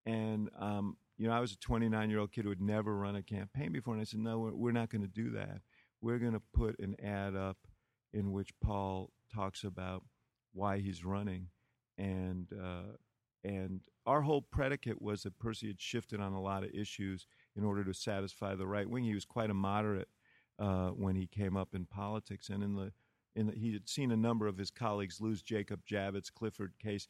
And 0.05 0.49
um, 0.59 0.97
you 1.17 1.27
know, 1.27 1.33
I 1.33 1.39
was 1.39 1.53
a 1.53 1.57
29 1.57 2.09
year 2.09 2.19
old 2.19 2.31
kid 2.31 2.43
who 2.43 2.49
had 2.49 2.61
never 2.61 2.95
run 2.95 3.15
a 3.15 3.23
campaign 3.23 3.71
before, 3.71 3.93
and 3.93 4.01
I 4.01 4.05
said, 4.05 4.19
no, 4.19 4.39
we're, 4.39 4.55
we're 4.55 4.71
not 4.71 4.89
going 4.89 5.01
to 5.03 5.07
do 5.07 5.31
that. 5.31 5.61
We're 6.01 6.19
going 6.19 6.33
to 6.33 6.41
put 6.53 6.79
an 6.79 6.95
ad 7.03 7.35
up 7.35 7.57
in 8.13 8.31
which 8.31 8.49
Paul 8.61 9.11
talks 9.33 9.63
about 9.63 10.03
why 10.53 10.79
he's 10.79 11.03
running, 11.03 11.47
and 11.97 12.47
uh, 12.53 12.97
and 13.43 13.81
our 14.05 14.21
whole 14.21 14.41
predicate 14.41 15.01
was 15.01 15.23
that 15.23 15.39
Percy 15.39 15.67
had 15.67 15.81
shifted 15.81 16.19
on 16.19 16.33
a 16.33 16.41
lot 16.41 16.63
of 16.63 16.71
issues 16.73 17.25
in 17.55 17.63
order 17.63 17.83
to 17.83 17.93
satisfy 17.93 18.55
the 18.55 18.67
right 18.67 18.89
wing. 18.89 19.03
He 19.03 19.13
was 19.13 19.25
quite 19.25 19.49
a 19.49 19.55
moderate 19.55 20.09
uh, 20.59 20.89
when 20.89 21.15
he 21.15 21.27
came 21.27 21.57
up 21.57 21.69
in 21.73 21.85
politics, 21.85 22.49
and 22.49 22.63
in 22.63 22.75
the 22.75 22.91
in 23.35 23.47
the, 23.47 23.53
he 23.53 23.73
had 23.73 23.89
seen 23.89 24.11
a 24.11 24.17
number 24.17 24.47
of 24.47 24.57
his 24.57 24.71
colleagues 24.71 25.19
lose 25.19 25.41
Jacob 25.41 25.81
Javits, 25.89 26.31
Clifford 26.31 26.73
Case, 26.81 27.07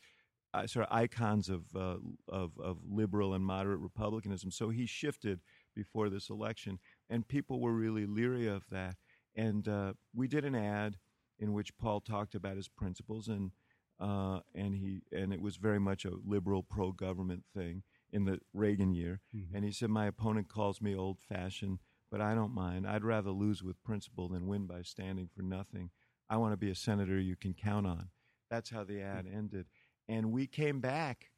uh, 0.53 0.67
sort 0.67 0.87
of 0.87 0.95
icons 0.95 1.49
of, 1.49 1.63
uh, 1.75 1.97
of 2.27 2.51
of 2.59 2.77
liberal 2.87 3.33
and 3.33 3.43
moderate 3.43 3.79
republicanism. 3.79 4.51
So 4.51 4.69
he 4.69 4.85
shifted 4.85 5.41
before 5.75 6.09
this 6.09 6.29
election, 6.29 6.79
and 7.09 7.27
people 7.27 7.59
were 7.59 7.73
really 7.73 8.05
leery 8.05 8.47
of 8.47 8.63
that. 8.69 8.95
And 9.35 9.67
uh, 9.67 9.93
we 10.13 10.27
did 10.27 10.45
an 10.45 10.55
ad 10.55 10.97
in 11.39 11.53
which 11.53 11.77
Paul 11.77 12.01
talked 12.01 12.35
about 12.35 12.55
his 12.55 12.67
principles, 12.67 13.27
and 13.27 13.51
uh, 13.99 14.41
and 14.53 14.75
he 14.75 15.01
and 15.11 15.33
it 15.33 15.41
was 15.41 15.57
very 15.57 15.79
much 15.79 16.05
a 16.05 16.11
liberal 16.25 16.63
pro-government 16.63 17.43
thing 17.55 17.83
in 18.11 18.25
the 18.25 18.39
Reagan 18.53 18.93
year. 18.93 19.21
And 19.53 19.65
he 19.65 19.71
said, 19.71 19.89
"My 19.89 20.05
opponent 20.05 20.49
calls 20.49 20.81
me 20.81 20.95
old-fashioned, 20.95 21.79
but 22.11 22.21
I 22.21 22.35
don't 22.35 22.53
mind. 22.53 22.87
I'd 22.87 23.03
rather 23.03 23.31
lose 23.31 23.63
with 23.63 23.83
principle 23.83 24.29
than 24.29 24.47
win 24.47 24.67
by 24.67 24.83
standing 24.83 25.29
for 25.35 25.41
nothing. 25.41 25.89
I 26.29 26.37
want 26.37 26.53
to 26.53 26.57
be 26.57 26.69
a 26.69 26.75
senator 26.75 27.19
you 27.19 27.35
can 27.35 27.53
count 27.53 27.87
on." 27.87 28.09
That's 28.51 28.69
how 28.69 28.83
the 28.83 29.01
ad 29.01 29.25
ended, 29.25 29.65
and 30.07 30.31
we 30.31 30.47
came 30.47 30.79
back 30.79 31.31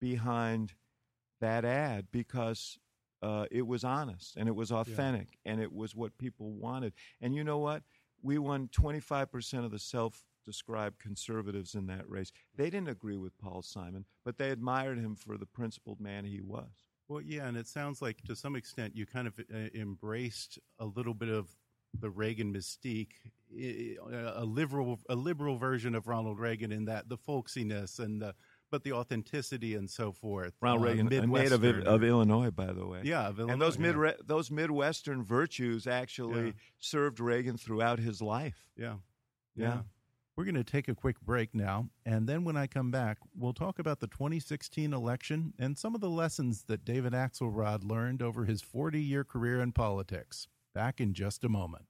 behind 0.00 0.74
that 1.40 1.64
ad 1.64 2.06
because 2.10 2.78
uh, 3.22 3.46
it 3.50 3.66
was 3.66 3.84
honest 3.84 4.36
and 4.36 4.48
it 4.48 4.54
was 4.54 4.70
authentic 4.70 5.38
and 5.44 5.60
it 5.60 5.72
was 5.72 5.94
what 5.94 6.16
people 6.18 6.52
wanted. 6.52 6.92
And 7.20 7.34
you 7.34 7.44
know 7.44 7.58
what? 7.58 7.82
We 8.22 8.38
won 8.38 8.68
25% 8.68 9.64
of 9.64 9.70
the 9.70 9.78
self 9.78 10.24
described 10.44 11.00
conservatives 11.00 11.74
in 11.74 11.86
that 11.88 12.08
race. 12.08 12.30
They 12.54 12.70
didn't 12.70 12.88
agree 12.88 13.16
with 13.16 13.36
Paul 13.38 13.62
Simon, 13.62 14.04
but 14.24 14.38
they 14.38 14.50
admired 14.50 14.98
him 14.98 15.16
for 15.16 15.36
the 15.36 15.46
principled 15.46 16.00
man 16.00 16.24
he 16.24 16.40
was. 16.40 16.84
Well, 17.08 17.20
yeah, 17.20 17.46
and 17.46 17.56
it 17.56 17.68
sounds 17.68 18.02
like 18.02 18.22
to 18.22 18.34
some 18.34 18.56
extent 18.56 18.96
you 18.96 19.06
kind 19.06 19.28
of 19.28 19.34
uh, 19.38 19.68
embraced 19.74 20.58
a 20.78 20.86
little 20.86 21.14
bit 21.14 21.28
of 21.28 21.48
the 22.00 22.10
Reagan 22.10 22.52
mystique, 22.52 23.12
a 23.54 24.44
liberal 24.44 25.00
a 25.08 25.14
liberal 25.14 25.56
version 25.56 25.94
of 25.94 26.06
Ronald 26.06 26.38
Reagan 26.38 26.72
in 26.72 26.86
that 26.86 27.08
the 27.08 27.16
folksiness 27.16 27.98
and 27.98 28.20
the 28.20 28.34
but 28.70 28.82
the 28.82 28.92
authenticity 28.92 29.74
and 29.74 29.88
so 29.88 30.12
forth. 30.12 30.52
Ronald 30.60 30.82
uh, 30.82 30.88
Reagan, 30.88 31.12
a 31.12 31.26
native 31.26 31.64
of, 31.64 31.86
of, 31.86 32.02
Illinois, 32.02 32.50
by 32.50 32.72
the 32.72 32.86
way. 32.86 33.00
Yeah, 33.04 33.28
Illinois, 33.28 33.52
and 33.52 33.62
those 33.62 33.78
mid 33.78 33.96
yeah. 33.96 34.12
those 34.24 34.50
Midwestern 34.50 35.24
virtues 35.24 35.86
actually 35.86 36.46
Yeah. 36.46 36.52
served 36.78 37.20
Reagan 37.20 37.56
throughout 37.56 37.98
his 37.98 38.20
life. 38.20 38.68
Yeah. 38.76 38.96
Yeah. 39.54 39.82
We're 40.36 40.44
going 40.44 40.56
to 40.56 40.64
take 40.64 40.88
a 40.88 40.94
quick 40.94 41.18
break 41.22 41.54
now. 41.54 41.88
And 42.04 42.28
then 42.28 42.44
when 42.44 42.58
I 42.58 42.66
come 42.66 42.90
back, 42.90 43.16
we'll 43.34 43.54
talk 43.54 43.78
about 43.78 44.00
the 44.00 44.06
2016 44.06 44.92
election 44.92 45.54
and 45.58 45.78
some 45.78 45.94
of 45.94 46.02
the 46.02 46.10
lessons 46.10 46.64
that 46.64 46.84
David 46.84 47.14
Axelrod 47.14 47.88
learned 47.88 48.20
over 48.20 48.44
his 48.44 48.60
40 48.60 49.00
year 49.00 49.24
career 49.24 49.62
in 49.62 49.72
politics. 49.72 50.46
Back 50.76 51.00
in 51.00 51.14
just 51.14 51.42
a 51.42 51.48
moment. 51.48 51.86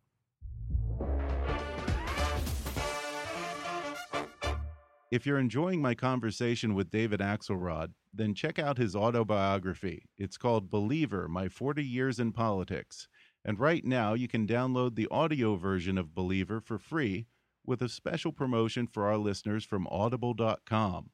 If 5.11 5.27
you're 5.27 5.41
enjoying 5.41 5.83
my 5.83 5.97
conversation 5.97 6.73
with 6.73 6.93
David 6.93 7.19
Axelrod, 7.19 7.95
then 8.15 8.33
check 8.33 8.61
out 8.61 8.79
his 8.79 8.95
autobiography. 8.95 10.05
It's 10.17 10.37
called 10.37 10.71
Believer 10.71 11.27
My 11.27 11.49
40 11.49 11.83
Years 11.83 12.21
in 12.21 12.31
Politics. 12.31 13.09
And 13.45 13.59
right 13.59 13.85
now, 13.85 14.15
you 14.15 14.29
can 14.29 14.47
download 14.47 14.95
the 14.95 15.09
audio 15.11 15.57
version 15.57 15.99
of 15.99 16.15
Believer 16.15 16.61
for 16.61 16.79
free 16.79 17.27
with 17.67 17.83
a 17.83 17.89
special 17.89 18.31
promotion 18.31 18.87
for 18.87 19.09
our 19.09 19.17
listeners 19.17 19.65
from 19.65 19.89
audible.com. 19.89 21.11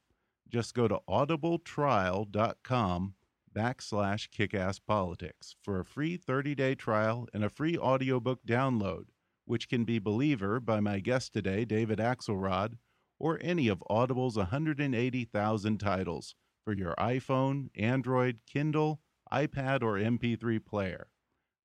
Just 0.50 0.74
go 0.74 0.88
to 0.88 1.00
audibletrial.com 1.08 3.14
backslash 3.54 4.28
kickasspolitics 4.30 5.54
for 5.62 5.80
a 5.80 5.84
free 5.84 6.18
30-day 6.18 6.74
trial 6.74 7.28
and 7.32 7.44
a 7.44 7.48
free 7.48 7.78
audiobook 7.78 8.40
download, 8.46 9.04
which 9.44 9.68
can 9.68 9.84
be 9.84 9.98
Believer 9.98 10.60
by 10.60 10.80
my 10.80 11.00
guest 11.00 11.32
today, 11.32 11.64
David 11.64 11.98
Axelrod, 11.98 12.74
or 13.18 13.38
any 13.42 13.68
of 13.68 13.82
Audible's 13.88 14.36
180,000 14.36 15.78
titles 15.78 16.34
for 16.64 16.72
your 16.72 16.94
iPhone, 16.96 17.68
Android, 17.76 18.40
Kindle, 18.46 19.00
iPad, 19.32 19.82
or 19.82 19.94
MP3 19.94 20.64
player. 20.64 21.08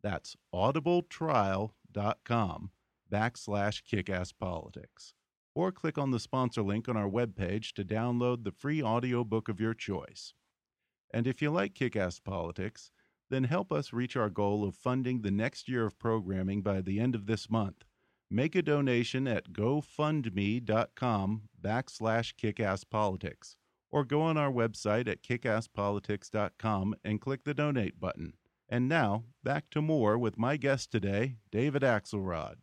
That's 0.01 0.35
audibletrial.com 0.53 2.71
backslash 3.11 3.81
kickasspolitics. 3.91 5.13
Or 5.55 5.71
click 5.71 5.97
on 5.97 6.11
the 6.11 6.19
sponsor 6.19 6.61
link 6.61 6.87
on 6.87 6.95
our 6.95 7.09
webpage 7.09 7.73
to 7.73 7.83
download 7.83 8.43
the 8.43 8.51
free 8.51 8.83
audiobook 8.83 9.49
of 9.49 9.59
your 9.59 9.73
choice. 9.73 10.35
And 11.11 11.27
if 11.27 11.41
you 11.41 11.51
like 11.51 11.73
Kickass 11.73 12.23
Politics, 12.23 12.91
then 13.29 13.45
help 13.45 13.71
us 13.71 13.93
reach 13.93 14.15
our 14.15 14.29
goal 14.29 14.63
of 14.63 14.75
funding 14.75 15.21
the 15.21 15.31
next 15.31 15.67
year 15.67 15.85
of 15.85 15.99
programming 15.99 16.61
by 16.61 16.81
the 16.81 16.99
end 16.99 17.15
of 17.15 17.25
this 17.25 17.49
month. 17.49 17.83
Make 18.29 18.55
a 18.55 18.61
donation 18.61 19.27
at 19.27 19.53
gofundme.com 19.53 21.41
backslash 21.61 22.33
kickasspolitics 22.35 23.55
or 23.89 24.03
go 24.03 24.21
on 24.21 24.37
our 24.37 24.51
website 24.51 25.07
at 25.07 25.23
kickasspolitics.com 25.23 26.95
and 27.05 27.21
click 27.21 27.43
the 27.45 27.53
donate 27.53 27.99
button. 27.99 28.33
And 28.69 28.89
now, 28.89 29.23
back 29.43 29.69
to 29.71 29.81
more 29.81 30.17
with 30.17 30.37
my 30.37 30.57
guest 30.57 30.91
today, 30.91 31.37
David 31.51 31.83
Axelrod. 31.83 32.55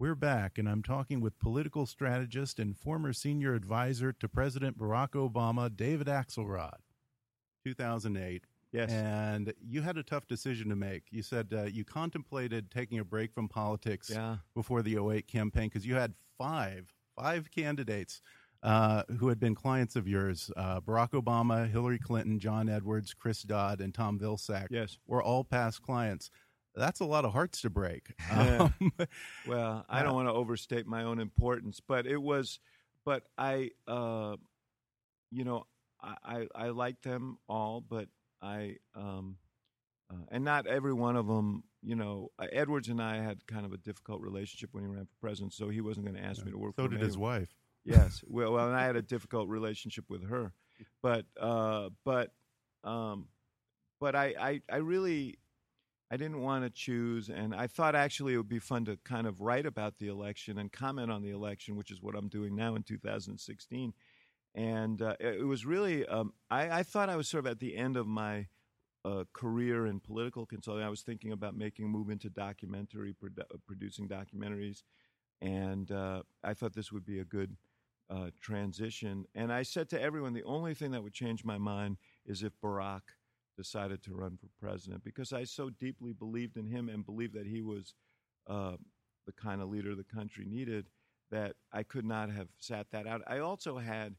We're 0.00 0.14
back, 0.14 0.56
and 0.56 0.66
I'm 0.66 0.82
talking 0.82 1.20
with 1.20 1.38
political 1.38 1.84
strategist 1.84 2.58
and 2.58 2.74
former 2.74 3.12
senior 3.12 3.52
advisor 3.52 4.14
to 4.14 4.28
President 4.30 4.78
Barack 4.78 5.10
Obama, 5.10 5.68
David 5.74 6.06
Axelrod. 6.06 6.78
2008. 7.66 8.44
Yes. 8.72 8.90
And 8.90 9.52
you 9.60 9.82
had 9.82 9.98
a 9.98 10.02
tough 10.02 10.26
decision 10.26 10.70
to 10.70 10.74
make. 10.76 11.02
You 11.10 11.20
said 11.22 11.52
uh, 11.54 11.64
you 11.64 11.84
contemplated 11.84 12.70
taking 12.70 12.98
a 12.98 13.04
break 13.04 13.34
from 13.34 13.46
politics 13.46 14.08
Yeah. 14.08 14.36
before 14.54 14.80
the 14.80 14.96
08 14.96 15.28
campaign 15.28 15.68
because 15.68 15.84
you 15.86 15.96
had 15.96 16.14
five, 16.38 16.94
five 17.14 17.50
candidates 17.50 18.22
uh, 18.62 19.02
who 19.18 19.28
had 19.28 19.38
been 19.38 19.54
clients 19.54 19.96
of 19.96 20.08
yours. 20.08 20.50
Uh, 20.56 20.80
Barack 20.80 21.10
Obama, 21.10 21.70
Hillary 21.70 21.98
Clinton, 21.98 22.38
John 22.38 22.70
Edwards, 22.70 23.12
Chris 23.12 23.42
Dodd, 23.42 23.82
and 23.82 23.92
Tom 23.92 24.18
Vilsack 24.18 24.68
Yes. 24.70 24.96
were 25.06 25.22
all 25.22 25.44
past 25.44 25.82
clients. 25.82 26.30
That's 26.74 27.00
a 27.00 27.04
lot 27.04 27.24
of 27.24 27.32
hearts 27.32 27.60
to 27.62 27.70
break. 27.70 28.12
Yeah. 28.30 28.68
Um, 28.80 28.92
Well, 29.46 29.84
I 29.88 30.02
don't 30.02 30.14
want 30.14 30.28
to 30.28 30.32
overstate 30.32 30.86
my 30.86 31.02
own 31.04 31.18
importance, 31.20 31.80
but 31.80 32.06
it 32.06 32.16
was, 32.20 32.60
but 33.04 33.24
I, 33.36 33.70
uh, 33.88 34.36
you 35.30 35.44
know, 35.44 35.66
I, 36.00 36.16
I, 36.24 36.46
I 36.54 36.68
like 36.68 37.02
them 37.02 37.38
all, 37.48 37.80
but 37.80 38.08
I, 38.40 38.76
um, 38.94 39.36
uh, 40.10 40.24
and 40.30 40.44
not 40.44 40.66
every 40.66 40.92
one 40.92 41.16
of 41.16 41.26
them, 41.26 41.64
you 41.82 41.96
know, 41.96 42.30
uh, 42.38 42.46
Edwards 42.52 42.88
and 42.88 43.00
I 43.02 43.16
had 43.22 43.46
kind 43.46 43.64
of 43.66 43.72
a 43.72 43.76
difficult 43.78 44.20
relationship 44.20 44.70
when 44.72 44.84
he 44.84 44.88
ran 44.90 45.06
for 45.06 45.16
president, 45.20 45.52
so 45.54 45.68
he 45.68 45.80
wasn't 45.80 46.06
going 46.06 46.16
to 46.16 46.22
ask 46.24 46.44
me 46.44 46.50
to 46.52 46.58
work 46.58 46.74
so 46.76 46.84
for 46.84 46.88
did 46.88 47.00
him 47.00 47.06
his 47.06 47.18
wife. 47.18 47.54
Yes. 47.84 48.22
Well, 48.28 48.52
well, 48.52 48.66
and 48.68 48.76
I 48.76 48.84
had 48.84 48.96
a 48.96 49.02
difficult 49.02 49.48
relationship 49.48 50.04
with 50.08 50.28
her, 50.28 50.52
but 51.02 51.24
uh, 51.40 51.88
but 52.04 52.32
um, 52.84 53.28
but 54.00 54.14
I, 54.14 54.34
I 54.38 54.60
I 54.70 54.76
really 54.78 55.38
I 56.10 56.16
didn't 56.16 56.40
want 56.40 56.64
to 56.64 56.70
choose, 56.70 57.28
and 57.28 57.54
I 57.54 57.68
thought 57.68 57.94
actually 57.94 58.34
it 58.34 58.36
would 58.36 58.48
be 58.48 58.58
fun 58.58 58.84
to 58.86 58.98
kind 59.04 59.28
of 59.28 59.40
write 59.40 59.64
about 59.64 59.98
the 59.98 60.08
election 60.08 60.58
and 60.58 60.72
comment 60.72 61.10
on 61.10 61.22
the 61.22 61.30
election, 61.30 61.76
which 61.76 61.92
is 61.92 62.02
what 62.02 62.16
I'm 62.16 62.28
doing 62.28 62.56
now 62.56 62.74
in 62.74 62.82
2016. 62.82 63.92
And 64.56 65.00
uh, 65.00 65.14
it, 65.20 65.46
was 65.46 65.64
really 65.64 66.04
um, 66.06 66.32
I, 66.50 66.80
I 66.80 66.82
thought 66.82 67.08
I 67.08 67.14
was 67.14 67.28
sort 67.28 67.46
of 67.46 67.52
at 67.52 67.60
the 67.60 67.76
end 67.76 67.96
of 67.96 68.08
my 68.08 68.48
uh, 69.04 69.24
career 69.32 69.86
in 69.86 70.00
political 70.00 70.44
consulting. 70.46 70.84
I 70.84 70.90
was 70.90 71.02
thinking 71.02 71.30
about 71.30 71.56
making 71.56 71.84
a 71.84 71.88
move 71.88 72.10
into 72.10 72.28
documentary, 72.28 73.14
produ- 73.14 73.44
producing 73.68 74.08
documentaries, 74.08 74.82
and 75.40 75.92
uh, 75.92 76.22
I 76.42 76.54
thought 76.54 76.74
this 76.74 76.90
would 76.90 77.04
be 77.04 77.20
a 77.20 77.24
good 77.24 77.56
uh, 78.10 78.30
transition. 78.40 79.26
And 79.36 79.52
I 79.52 79.62
said 79.62 79.88
to 79.90 80.02
everyone, 80.02 80.32
the 80.32 80.42
only 80.42 80.74
thing 80.74 80.90
that 80.90 81.02
would 81.04 81.14
change 81.14 81.44
my 81.44 81.58
mind 81.58 81.98
is 82.26 82.42
if 82.42 82.52
Barack 82.60 83.02
decided 83.62 83.98
to 84.02 84.14
run 84.22 84.34
for 84.40 84.48
president, 84.64 85.00
because 85.04 85.30
I 85.40 85.44
so 85.44 85.70
deeply 85.86 86.12
believed 86.12 86.56
in 86.56 86.66
him 86.74 86.88
and 86.88 87.04
believed 87.10 87.34
that 87.34 87.46
he 87.46 87.62
was 87.72 87.94
uh, 88.46 88.76
the 89.26 89.32
kind 89.46 89.60
of 89.62 89.68
leader 89.68 89.94
the 89.94 90.14
country 90.18 90.44
needed 90.44 90.84
that 91.30 91.52
I 91.72 91.82
could 91.92 92.04
not 92.04 92.30
have 92.38 92.48
sat 92.58 92.86
that 92.90 93.06
out. 93.06 93.22
I 93.26 93.38
also 93.38 93.72
had 93.78 94.16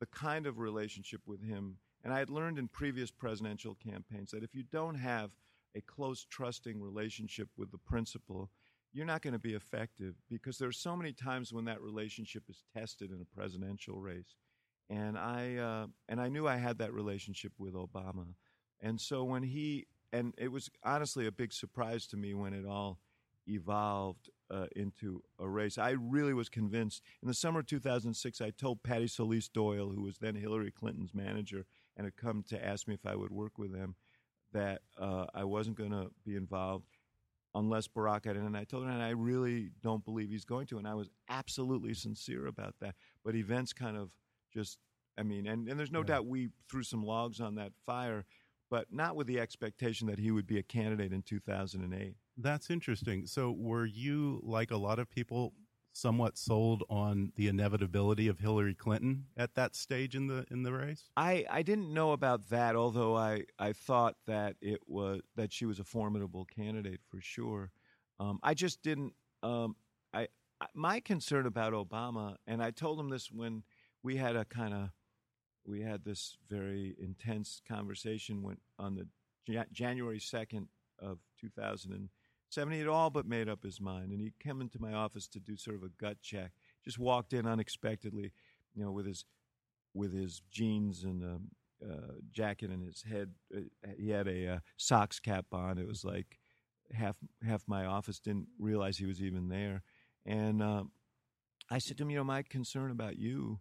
the 0.00 0.06
kind 0.06 0.46
of 0.46 0.58
relationship 0.58 1.20
with 1.26 1.42
him, 1.42 1.76
and 2.02 2.12
I 2.12 2.18
had 2.18 2.30
learned 2.30 2.58
in 2.58 2.68
previous 2.68 3.10
presidential 3.10 3.74
campaigns 3.74 4.30
that 4.30 4.42
if 4.42 4.54
you 4.54 4.64
don't 4.78 4.96
have 4.96 5.30
a 5.74 5.80
close, 5.80 6.24
trusting 6.24 6.80
relationship 6.80 7.48
with 7.56 7.70
the 7.70 7.78
principal, 7.78 8.50
you're 8.92 9.06
not 9.12 9.22
going 9.22 9.34
to 9.34 9.38
be 9.38 9.54
effective 9.54 10.14
because 10.30 10.58
there 10.58 10.68
are 10.68 10.72
so 10.88 10.96
many 10.96 11.12
times 11.12 11.52
when 11.52 11.66
that 11.66 11.80
relationship 11.80 12.44
is 12.48 12.64
tested 12.76 13.10
in 13.10 13.20
a 13.20 13.34
presidential 13.36 14.00
race. 14.00 14.34
And 14.90 15.18
I 15.18 15.56
uh, 15.56 15.86
and 16.08 16.18
I 16.20 16.28
knew 16.28 16.48
I 16.48 16.56
had 16.56 16.78
that 16.78 16.94
relationship 16.94 17.52
with 17.58 17.74
Obama, 17.74 18.26
and 18.80 19.00
so 19.00 19.24
when 19.24 19.42
he 19.42 19.86
and 20.12 20.34
it 20.38 20.50
was 20.50 20.70
honestly 20.84 21.26
a 21.26 21.32
big 21.32 21.52
surprise 21.52 22.06
to 22.08 22.16
me 22.16 22.32
when 22.34 22.54
it 22.54 22.64
all 22.66 22.98
evolved 23.46 24.30
uh, 24.50 24.66
into 24.76 25.22
a 25.38 25.48
race. 25.48 25.78
I 25.78 25.90
really 25.90 26.34
was 26.34 26.48
convinced. 26.48 27.02
In 27.22 27.28
the 27.28 27.34
summer 27.34 27.60
of 27.60 27.66
2006, 27.66 28.40
I 28.40 28.50
told 28.50 28.82
Patti 28.82 29.06
Solis 29.06 29.48
Doyle, 29.48 29.90
who 29.90 30.02
was 30.02 30.18
then 30.18 30.34
Hillary 30.34 30.70
Clinton's 30.70 31.14
manager 31.14 31.64
and 31.96 32.04
had 32.06 32.16
come 32.16 32.42
to 32.48 32.62
ask 32.64 32.86
me 32.88 32.94
if 32.94 33.06
I 33.06 33.16
would 33.16 33.30
work 33.30 33.58
with 33.58 33.74
him, 33.74 33.96
that 34.52 34.82
uh, 34.98 35.26
I 35.34 35.44
wasn't 35.44 35.76
going 35.76 35.90
to 35.90 36.10
be 36.24 36.36
involved 36.36 36.86
unless 37.54 37.88
Barack 37.88 38.24
had 38.26 38.36
it. 38.36 38.42
And 38.42 38.56
I 38.56 38.64
told 38.64 38.84
her, 38.84 38.90
and 38.90 39.02
I 39.02 39.10
really 39.10 39.70
don't 39.82 40.04
believe 40.04 40.30
he's 40.30 40.44
going 40.44 40.66
to. 40.68 40.78
And 40.78 40.86
I 40.86 40.94
was 40.94 41.10
absolutely 41.28 41.94
sincere 41.94 42.46
about 42.46 42.74
that. 42.80 42.94
But 43.24 43.34
events 43.34 43.72
kind 43.72 43.96
of 43.96 44.12
just, 44.52 44.78
I 45.18 45.22
mean, 45.22 45.46
and, 45.46 45.68
and 45.68 45.78
there's 45.78 45.90
no 45.92 46.00
Yeah. 46.00 46.16
doubt 46.16 46.26
we 46.26 46.48
threw 46.70 46.82
some 46.82 47.02
logs 47.02 47.40
on 47.40 47.56
that 47.56 47.72
fire, 47.84 48.24
but 48.70 48.86
not 48.90 49.16
with 49.16 49.26
the 49.26 49.40
expectation 49.40 50.06
that 50.08 50.18
he 50.18 50.30
would 50.30 50.46
be 50.46 50.58
a 50.58 50.62
candidate 50.62 51.12
in 51.12 51.22
2008. 51.22 52.14
That's 52.36 52.70
interesting. 52.70 53.26
So, 53.26 53.50
were 53.50 53.86
you, 53.86 54.40
like 54.44 54.70
a 54.70 54.76
lot 54.76 54.98
of 54.98 55.10
people, 55.10 55.54
somewhat 55.92 56.38
sold 56.38 56.84
on 56.88 57.32
the 57.34 57.48
inevitability 57.48 58.28
of 58.28 58.38
Hillary 58.38 58.74
Clinton 58.74 59.24
at 59.36 59.54
that 59.56 59.74
stage 59.74 60.14
in 60.14 60.28
the 60.28 60.46
in 60.50 60.62
the 60.62 60.72
race? 60.72 61.10
I, 61.16 61.44
I 61.50 61.62
didn't 61.62 61.92
know 61.92 62.12
about 62.12 62.48
that, 62.50 62.76
although 62.76 63.16
I, 63.16 63.44
I 63.58 63.72
thought 63.72 64.16
that 64.26 64.56
it 64.60 64.80
was 64.86 65.20
that 65.36 65.52
she 65.52 65.66
was 65.66 65.80
a 65.80 65.84
formidable 65.84 66.44
candidate 66.44 67.00
for 67.10 67.20
sure. 67.20 67.70
Um, 68.20 68.38
I 68.42 68.54
just 68.54 68.82
didn't. 68.82 69.14
Um, 69.42 69.76
I, 70.12 70.28
I 70.60 70.66
my 70.74 71.00
concern 71.00 71.46
about 71.46 71.72
Obama, 71.72 72.36
and 72.46 72.62
I 72.62 72.70
told 72.70 73.00
him 73.00 73.10
this 73.10 73.30
when 73.30 73.64
we 74.02 74.16
had 74.16 74.36
a 74.36 74.44
kind 74.44 74.74
of 74.74 74.90
we 75.68 75.82
had 75.82 76.04
this 76.04 76.36
very 76.48 76.96
intense 77.00 77.60
conversation 77.68 78.42
when, 78.42 78.56
on 78.78 78.94
the 78.94 79.06
Ja- 79.46 79.64
January 79.72 80.18
2nd 80.18 80.66
of 80.98 81.18
2007. 81.40 82.72
He 82.72 82.78
had 82.78 82.88
all 82.88 83.10
but 83.10 83.26
made 83.26 83.48
up 83.48 83.62
his 83.62 83.80
mind. 83.80 84.10
And 84.10 84.20
he 84.20 84.32
came 84.42 84.60
into 84.60 84.80
my 84.80 84.92
office 84.92 85.28
to 85.28 85.40
do 85.40 85.56
sort 85.56 85.76
of 85.76 85.82
a 85.82 85.88
gut 86.00 86.16
check. 86.22 86.52
Just 86.84 86.98
walked 86.98 87.32
in 87.32 87.46
unexpectedly, 87.46 88.32
you 88.74 88.84
know, 88.84 88.90
with 88.90 89.06
his 89.06 89.24
with 89.94 90.12
his 90.12 90.42
jeans 90.50 91.04
and 91.04 91.24
a 91.24 91.38
uh, 91.84 92.12
jacket 92.30 92.70
and 92.70 92.84
his 92.84 93.02
head. 93.02 93.30
Uh, 93.54 93.60
he 93.98 94.10
had 94.10 94.28
a 94.28 94.54
uh, 94.54 94.58
socks 94.76 95.18
cap 95.20 95.46
on. 95.52 95.78
It 95.78 95.86
was 95.86 96.04
like 96.04 96.38
half 96.92 97.16
half 97.46 97.62
my 97.66 97.84
office 97.84 98.18
didn't 98.18 98.48
realize 98.58 98.96
he 98.96 99.06
was 99.06 99.22
even 99.22 99.48
there. 99.48 99.82
And 100.24 100.62
um, 100.62 100.90
I 101.70 101.78
said 101.78 101.98
to 101.98 102.04
him, 102.04 102.10
you 102.10 102.16
know, 102.18 102.24
my 102.24 102.42
concern 102.42 102.90
about 102.90 103.18
you 103.18 103.60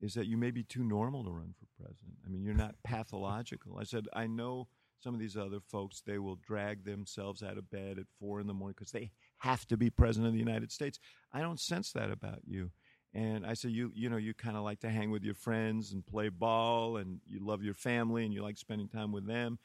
is 0.00 0.14
that 0.14 0.26
you 0.26 0.36
may 0.36 0.50
be 0.50 0.62
too 0.62 0.84
normal 0.84 1.24
to 1.24 1.30
run 1.30 1.54
for 1.58 1.82
president. 1.82 2.16
I 2.24 2.30
mean, 2.30 2.42
you're 2.42 2.54
not 2.54 2.74
pathological. 2.84 3.78
I 3.78 3.84
said, 3.84 4.06
I 4.12 4.26
know 4.26 4.68
some 5.00 5.14
of 5.14 5.20
these 5.20 5.36
other 5.36 5.60
folks, 5.60 6.02
they 6.04 6.18
will 6.18 6.36
drag 6.36 6.84
themselves 6.84 7.42
out 7.42 7.58
of 7.58 7.70
bed 7.70 7.98
at 7.98 8.06
four 8.18 8.40
in 8.40 8.46
the 8.46 8.54
morning 8.54 8.74
because 8.76 8.92
they 8.92 9.10
have 9.38 9.66
to 9.68 9.76
be 9.76 9.90
president 9.90 10.28
of 10.28 10.32
the 10.32 10.40
United 10.40 10.72
States. 10.72 10.98
I 11.32 11.40
don't 11.40 11.60
sense 11.60 11.92
that 11.92 12.10
about 12.10 12.40
you. 12.44 12.70
And 13.14 13.46
I 13.46 13.54
said, 13.54 13.70
you, 13.70 13.90
you 13.94 14.10
know, 14.10 14.16
you 14.16 14.34
kind 14.34 14.56
of 14.56 14.64
like 14.64 14.80
to 14.80 14.90
hang 14.90 15.10
with 15.10 15.22
your 15.22 15.34
friends 15.34 15.92
and 15.92 16.06
play 16.06 16.28
ball, 16.28 16.98
and 16.98 17.20
you 17.26 17.40
love 17.40 17.62
your 17.62 17.74
family, 17.74 18.24
and 18.24 18.34
you 18.34 18.42
like 18.42 18.58
spending 18.58 18.88
time 18.88 19.12
with 19.12 19.26
them. 19.26 19.58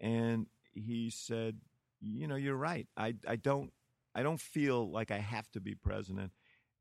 And 0.00 0.46
he 0.74 1.10
said, 1.10 1.56
you 2.00 2.26
know, 2.26 2.36
you're 2.36 2.56
right. 2.56 2.86
I, 2.96 3.14
I 3.26 3.36
don't, 3.36 3.72
I 4.14 4.22
don't 4.22 4.40
feel 4.40 4.90
like 4.90 5.10
I 5.10 5.18
have 5.18 5.50
to 5.52 5.60
be 5.60 5.74
president, 5.74 6.32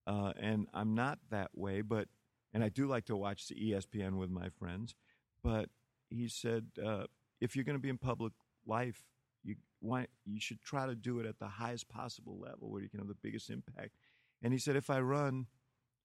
uh, 0.08 0.34
and 0.38 0.68
I'm 0.74 0.94
not 0.94 1.20
that 1.30 1.52
way. 1.56 1.82
But, 1.82 2.08
and 2.54 2.64
I 2.64 2.70
do 2.70 2.88
like 2.88 3.06
to 3.06 3.16
watch 3.16 3.48
the 3.48 3.56
ESPN 3.56 4.18
with 4.18 4.30
my 4.30 4.50
friends. 4.50 4.96
But 5.44 5.70
he 6.10 6.28
said, 6.28 6.68
uh, 6.84 7.04
if 7.40 7.56
you're 7.56 7.66
going 7.66 7.78
to 7.78 7.82
be 7.82 7.90
in 7.90 7.98
public 7.98 8.34
life, 8.66 9.04
you 9.44 9.56
want, 9.82 10.10
you 10.26 10.40
should 10.40 10.62
try 10.62 10.86
to 10.86 10.96
do 10.96 11.20
it 11.20 11.26
at 11.26 11.40
the 11.40 11.48
highest 11.48 11.88
possible 11.90 12.40
level 12.40 12.70
where 12.70 12.82
you 12.82 12.90
can 12.90 13.00
have 13.00 13.08
the 13.08 13.16
biggest 13.22 13.50
impact. 13.50 13.92
And 14.42 14.52
he 14.52 14.60
said, 14.60 14.76
if 14.76 14.90
I 14.90 15.00
run 15.00 15.48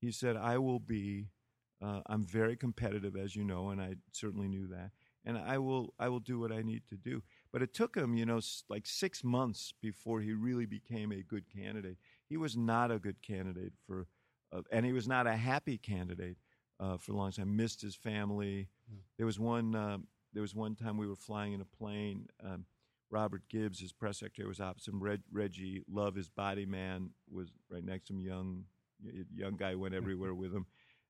he 0.05 0.13
said, 0.13 0.37
I 0.37 0.59
will 0.59 0.79
be, 0.79 1.29
uh, 1.83 2.01
I'm 2.07 2.25
very 2.25 2.57
competitive, 2.57 3.17
as 3.17 3.35
you 3.35 3.43
know, 3.43 3.71
and 3.71 3.81
I 3.81 3.95
certainly 4.13 4.49
knew 4.49 4.67
that. 4.69 4.91
And 5.25 5.39
I 5.39 5.57
will, 5.57 5.95
I 5.99 6.09
will 6.09 6.21
do 6.21 6.39
what 6.39 6.53
I 6.53 6.61
need 6.61 6.83
to 6.91 6.97
do. 6.97 7.23
But 7.51 7.63
it 7.63 7.73
took 7.73 7.97
him, 7.97 8.15
you 8.15 8.27
know, 8.27 8.41
like 8.69 8.87
six 8.87 9.25
months 9.25 9.73
before 9.81 10.21
he 10.21 10.35
really 10.35 10.67
became 10.67 11.11
a 11.11 11.23
good 11.23 11.45
candidate. 11.51 11.97
He 12.29 12.37
was 12.37 12.57
not 12.57 12.91
a 12.91 12.99
good 12.99 13.23
candidate 13.23 13.73
for, 13.87 14.07
and 14.71 14.85
he 14.85 14.93
was 14.93 15.09
not 15.09 15.27
a 15.27 15.37
happy 15.37 15.79
candidate 15.79 16.37
uh, 16.81 16.97
for 16.97 17.13
a 17.13 17.17
long 17.17 17.33
time. 17.33 17.57
Missed 17.57 17.83
his 17.83 17.95
family. 17.95 18.69
Mm. 18.93 18.99
There 19.17 19.27
was 19.27 19.39
one, 19.39 19.75
um, 19.75 20.07
there 20.33 20.43
was 20.43 20.55
one 20.55 20.75
time 20.75 20.97
we 20.97 21.07
were 21.07 21.17
flying 21.17 21.53
in 21.53 21.61
a 21.61 21.65
plane. 21.65 22.29
Um, 22.45 22.67
Robert 23.11 23.43
Gibbs, 23.49 23.81
his 23.81 23.93
press 23.93 24.19
secretary, 24.19 24.49
was 24.49 24.61
opposite 24.61 24.93
him. 24.93 25.03
Reg, 25.03 25.21
Reggie 25.33 25.83
Love, 25.89 26.17
his 26.17 26.29
body 26.29 26.67
man, 26.67 27.11
was 27.31 27.49
right 27.71 27.85
next 27.85 28.07
to 28.07 28.15
him, 28.15 28.21
young 28.21 28.65
young 29.35 29.57
guy 29.57 29.75
went 29.75 29.95
everywhere 29.95 30.35
with 30.35 30.53
him. 30.53 30.67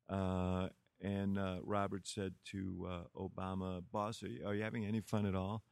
Uh, 0.09 0.69
and 1.01 1.39
uh, 1.39 1.59
Robert 1.63 2.07
said 2.07 2.35
to 2.51 2.89
uh, 2.89 3.21
Obama, 3.21 3.83
"Boss, 3.93 4.23
are 4.23 4.29
you, 4.29 4.47
are 4.47 4.55
you, 4.55 4.63
having 4.63 4.85
any 4.85 5.01
fun 5.01 5.27
at 5.27 5.35
all?" 5.35 5.63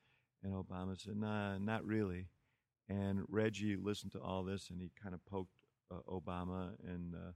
And 0.42 0.52
Obama 0.52 1.00
said, 1.00 1.16
"Nah, 1.16 1.58
not 1.58 1.84
really." 1.84 2.28
And 2.88 3.22
Reggie 3.28 3.76
listened 3.76 4.12
to 4.12 4.20
all 4.20 4.42
this, 4.42 4.70
and 4.70 4.80
he 4.80 4.90
kind 5.00 5.14
of 5.14 5.24
poked 5.24 5.50
uh, 5.90 6.00
Obama 6.10 6.70
and 6.86 7.14
uh, 7.14 7.32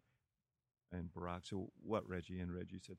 and 0.93 1.09
Barack. 1.17 1.47
So 1.47 1.71
what, 1.83 2.09
Reggie? 2.09 2.41
And 2.41 2.55
Reggie 2.55 2.81
said, 2.81 2.97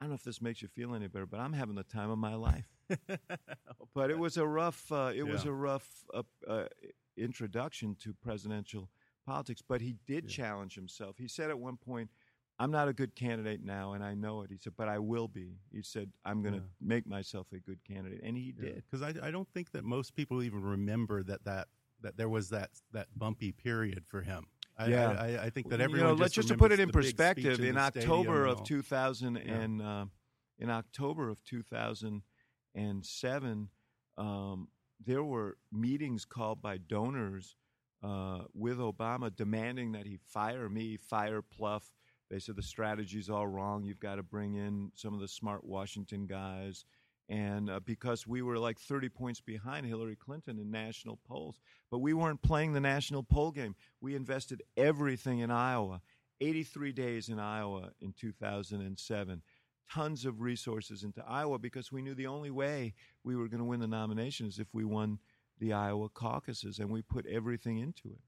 "I 0.00 0.04
don't 0.04 0.10
know 0.10 0.14
if 0.16 0.24
this 0.24 0.40
makes 0.40 0.62
you 0.62 0.68
feel 0.68 0.94
any 0.94 1.08
better, 1.08 1.26
but 1.26 1.40
I'm 1.40 1.52
having 1.52 1.74
the 1.74 1.84
time 1.84 2.10
of 2.10 2.18
my 2.18 2.34
life." 2.34 2.66
but 3.94 4.10
it 4.10 4.18
was 4.18 4.36
a 4.36 4.46
rough. 4.46 4.90
Uh, 4.90 5.12
it 5.14 5.24
yeah. 5.24 5.32
was 5.32 5.44
a 5.44 5.52
rough 5.52 5.86
introduction 7.16 7.96
to 8.00 8.14
presidential 8.14 8.88
politics, 9.26 9.62
but 9.66 9.80
he 9.80 9.96
did 10.06 10.24
yeah. 10.24 10.44
challenge 10.44 10.74
himself. 10.74 11.16
He 11.18 11.28
said 11.28 11.50
at 11.50 11.58
one 11.58 11.76
point, 11.76 12.10
I'm 12.58 12.70
not 12.70 12.88
a 12.88 12.92
good 12.92 13.14
candidate 13.14 13.64
now, 13.64 13.94
and 13.94 14.04
I 14.04 14.14
know 14.14 14.42
it. 14.42 14.50
He 14.50 14.58
said, 14.58 14.74
but 14.76 14.86
I 14.86 14.98
will 14.98 15.28
be. 15.28 15.56
He 15.72 15.82
said, 15.82 16.10
I'm 16.26 16.42
going 16.42 16.54
to 16.54 16.60
yeah. 16.60 16.66
make 16.80 17.06
myself 17.06 17.46
a 17.54 17.58
good 17.58 17.78
candidate, 17.88 18.20
and 18.22 18.36
he 18.36 18.52
did. 18.52 18.82
Because 18.90 19.02
I, 19.02 19.26
I 19.26 19.30
don't 19.30 19.48
think 19.54 19.72
that 19.72 19.82
most 19.82 20.14
people 20.14 20.42
even 20.42 20.62
remember 20.62 21.22
that 21.22 21.44
that 21.44 21.68
that 22.02 22.16
there 22.16 22.28
was 22.28 22.50
that 22.50 22.70
that 22.92 23.08
bumpy 23.16 23.52
period 23.52 24.04
for 24.06 24.22
him. 24.22 24.46
I, 24.80 24.86
yeah, 24.86 25.10
I, 25.10 25.44
I, 25.44 25.50
think 25.50 25.68
that 25.68 25.80
everyone. 25.80 26.08
You 26.08 26.14
know, 26.14 26.20
let's 26.20 26.34
just 26.34 26.48
to 26.48 26.56
put 26.56 26.72
it 26.72 26.80
in 26.80 26.90
perspective. 26.90 27.60
In, 27.60 27.66
in 27.66 27.76
October 27.76 28.46
of 28.46 28.64
2000 28.64 29.36
yeah. 29.36 29.52
and 29.52 29.82
uh, 29.82 30.06
in 30.58 30.70
October 30.70 31.28
of 31.28 31.44
2007, 31.44 33.68
um, 34.16 34.68
there 35.04 35.22
were 35.22 35.58
meetings 35.70 36.24
called 36.24 36.62
by 36.62 36.78
donors 36.78 37.56
uh, 38.02 38.40
with 38.54 38.78
Obama 38.78 39.34
demanding 39.34 39.92
that 39.92 40.06
he 40.06 40.16
fire 40.16 40.68
me, 40.68 40.96
fire 40.96 41.42
Plouffe. 41.42 41.90
They 42.30 42.38
said 42.38 42.56
the 42.56 42.62
strategy's 42.62 43.28
all 43.28 43.46
wrong. 43.46 43.84
You've 43.84 44.00
got 44.00 44.14
to 44.14 44.22
bring 44.22 44.54
in 44.54 44.92
some 44.94 45.14
of 45.14 45.20
the 45.20 45.28
smart 45.28 45.64
Washington 45.64 46.26
guys. 46.26 46.84
And 47.30 47.70
uh, 47.70 47.80
because 47.80 48.26
we 48.26 48.42
were 48.42 48.58
like 48.58 48.78
30 48.78 49.08
points 49.08 49.40
behind 49.40 49.86
Hillary 49.86 50.16
Clinton 50.16 50.58
in 50.58 50.70
national 50.70 51.18
polls, 51.26 51.60
but 51.90 52.00
we 52.00 52.12
weren't 52.12 52.42
playing 52.42 52.72
the 52.72 52.80
national 52.80 53.22
poll 53.22 53.52
game. 53.52 53.76
We 54.00 54.16
invested 54.16 54.62
everything 54.76 55.38
in 55.38 55.50
Iowa, 55.50 56.02
83 56.40 56.92
days 56.92 57.28
in 57.28 57.38
Iowa 57.38 57.92
in 58.00 58.12
2007 58.12 59.42
tons 59.92 60.24
of 60.24 60.40
resources 60.40 61.02
into 61.02 61.22
Iowa 61.26 61.58
because 61.58 61.90
we 61.90 62.02
knew 62.02 62.14
the 62.14 62.26
only 62.26 62.50
way 62.50 62.94
we 63.24 63.34
were 63.34 63.48
going 63.48 63.58
to 63.58 63.64
win 63.64 63.80
the 63.80 63.88
nomination 63.88 64.46
is 64.46 64.58
if 64.58 64.68
we 64.72 64.84
won 64.84 65.18
the 65.58 65.72
Iowa 65.72 66.08
caucuses, 66.08 66.78
and 66.78 66.90
we 66.90 67.02
put 67.02 67.26
everything 67.26 67.78
into 67.78 68.08
it. 68.08 68.20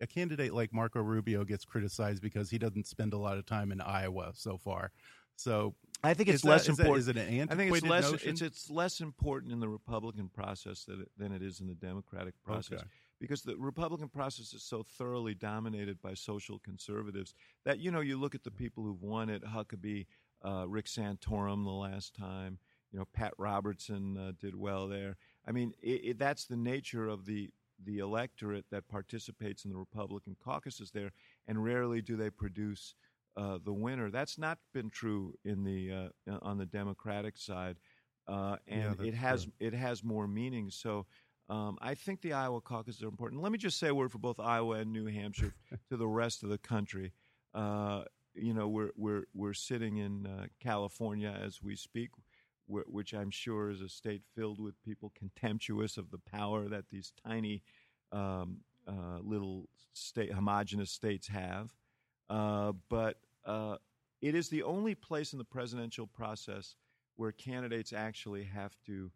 A 0.00 0.06
candidate 0.06 0.54
like 0.54 0.72
Marco 0.72 1.00
Rubio 1.00 1.44
gets 1.44 1.64
criticized 1.64 2.22
because 2.22 2.50
he 2.50 2.58
doesn't 2.58 2.86
spend 2.86 3.12
a 3.12 3.18
lot 3.18 3.36
of 3.36 3.46
time 3.46 3.72
in 3.72 3.80
Iowa 3.80 4.30
so 4.34 4.56
far. 4.56 4.92
So 5.34 5.74
I 6.02 6.14
think 6.14 6.28
it's 6.28 6.44
less 6.44 6.66
that, 6.66 6.78
important. 6.78 6.98
Is, 6.98 7.06
that, 7.06 7.16
is 7.16 7.26
it 7.26 7.32
an 7.32 7.48
I 7.50 7.54
think 7.54 7.74
it's 7.74 7.86
less. 7.86 8.10
Notion? 8.10 8.30
It's 8.30 8.42
it's 8.42 8.70
less 8.70 9.00
important 9.00 9.52
in 9.52 9.60
the 9.60 9.68
Republican 9.68 10.28
process 10.28 10.84
than 10.84 11.02
it, 11.02 11.10
than 11.18 11.32
it 11.32 11.42
is 11.42 11.60
in 11.60 11.66
the 11.66 11.74
Democratic 11.74 12.34
process. 12.42 12.80
Okay. 12.80 12.88
Because 13.20 13.42
the 13.42 13.56
Republican 13.56 14.08
process 14.08 14.52
is 14.52 14.62
so 14.62 14.84
thoroughly 14.84 15.34
dominated 15.34 16.00
by 16.00 16.14
social 16.14 16.60
conservatives 16.60 17.34
that 17.64 17.80
you 17.80 17.90
know 17.90 18.00
you 18.00 18.16
look 18.16 18.36
at 18.36 18.44
the 18.44 18.50
people 18.50 18.84
who've 18.84 19.02
won 19.02 19.28
it: 19.28 19.42
Huckabee, 19.42 20.06
uh, 20.44 20.68
Rick 20.68 20.86
Santorum 20.86 21.64
the 21.64 21.70
last 21.70 22.14
time. 22.14 22.58
You 22.92 23.00
know, 23.00 23.04
Pat 23.12 23.34
Robertson 23.36 24.16
uh, 24.16 24.32
did 24.40 24.54
well 24.54 24.88
there. 24.88 25.16
I 25.46 25.52
mean, 25.52 25.74
it, 25.82 26.00
it, 26.04 26.18
that's 26.18 26.46
the 26.46 26.56
nature 26.56 27.08
of 27.08 27.26
the 27.26 27.50
the 27.84 27.98
electorate 27.98 28.66
that 28.70 28.88
participates 28.88 29.64
in 29.64 29.70
the 29.70 29.76
Republican 29.76 30.36
caucuses 30.42 30.90
there, 30.92 31.12
and 31.46 31.62
rarely 31.62 32.02
do 32.02 32.16
they 32.16 32.30
produce 32.30 32.94
uh, 33.38 33.58
the 33.64 33.72
winner. 33.72 34.10
That's 34.10 34.38
not 34.38 34.58
been 34.74 34.90
true 34.90 35.34
in 35.44 35.64
the 35.64 36.10
uh, 36.30 36.38
on 36.42 36.58
the 36.58 36.66
Democratic 36.66 37.38
side, 37.38 37.76
uh, 38.26 38.56
and 38.66 38.96
yeah, 39.00 39.06
it 39.06 39.14
has 39.14 39.44
true. 39.44 39.52
it 39.60 39.74
has 39.74 40.04
more 40.04 40.26
meaning. 40.26 40.70
So. 40.70 41.06
Um, 41.50 41.78
I 41.80 41.94
think 41.94 42.20
the 42.20 42.34
Iowa 42.34 42.60
caucuses 42.60 43.02
are 43.02 43.08
important. 43.08 43.40
Let 43.40 43.52
me 43.52 43.56
just 43.56 43.78
say 43.78 43.88
a 43.88 43.94
word 43.94 44.12
for 44.12 44.18
both 44.18 44.38
Iowa 44.38 44.80
and 44.80 44.92
New 44.92 45.06
Hampshire 45.06 45.54
to 45.88 45.96
the 45.96 46.06
rest 46.06 46.42
of 46.42 46.50
the 46.50 46.58
country. 46.58 47.14
Uh, 47.54 48.02
you 48.34 48.52
know, 48.52 48.68
we're 48.68 48.90
we're 48.98 49.24
we're 49.32 49.54
sitting 49.54 49.96
in 49.96 50.26
uh, 50.26 50.48
California 50.60 51.34
as 51.42 51.62
we 51.62 51.74
speak 51.74 52.10
which 52.68 53.14
I'm 53.14 53.30
sure 53.30 53.70
is 53.70 53.80
a 53.80 53.88
state 53.88 54.22
filled 54.34 54.60
with 54.60 54.80
people 54.82 55.12
contemptuous 55.16 55.96
of 55.96 56.10
the 56.10 56.18
power 56.18 56.68
that 56.68 56.84
these 56.90 57.12
tiny 57.26 57.62
um, 58.12 58.58
uh, 58.86 59.18
little 59.22 59.68
state 59.94 60.32
homogenous 60.32 60.90
states 60.90 61.28
have. 61.28 61.72
Uh, 62.28 62.72
but 62.90 63.16
uh, 63.48 63.76
it 64.20 64.34
is 64.34 64.48
the 64.48 64.62
only 64.62 64.94
place 64.94 65.32
in 65.32 65.38
the 65.38 65.44
presidential 65.44 66.06
process 66.06 66.76
where 67.16 67.32
candidates 67.32 67.92
actually 67.92 68.44
have 68.44 68.76
to 68.86 69.10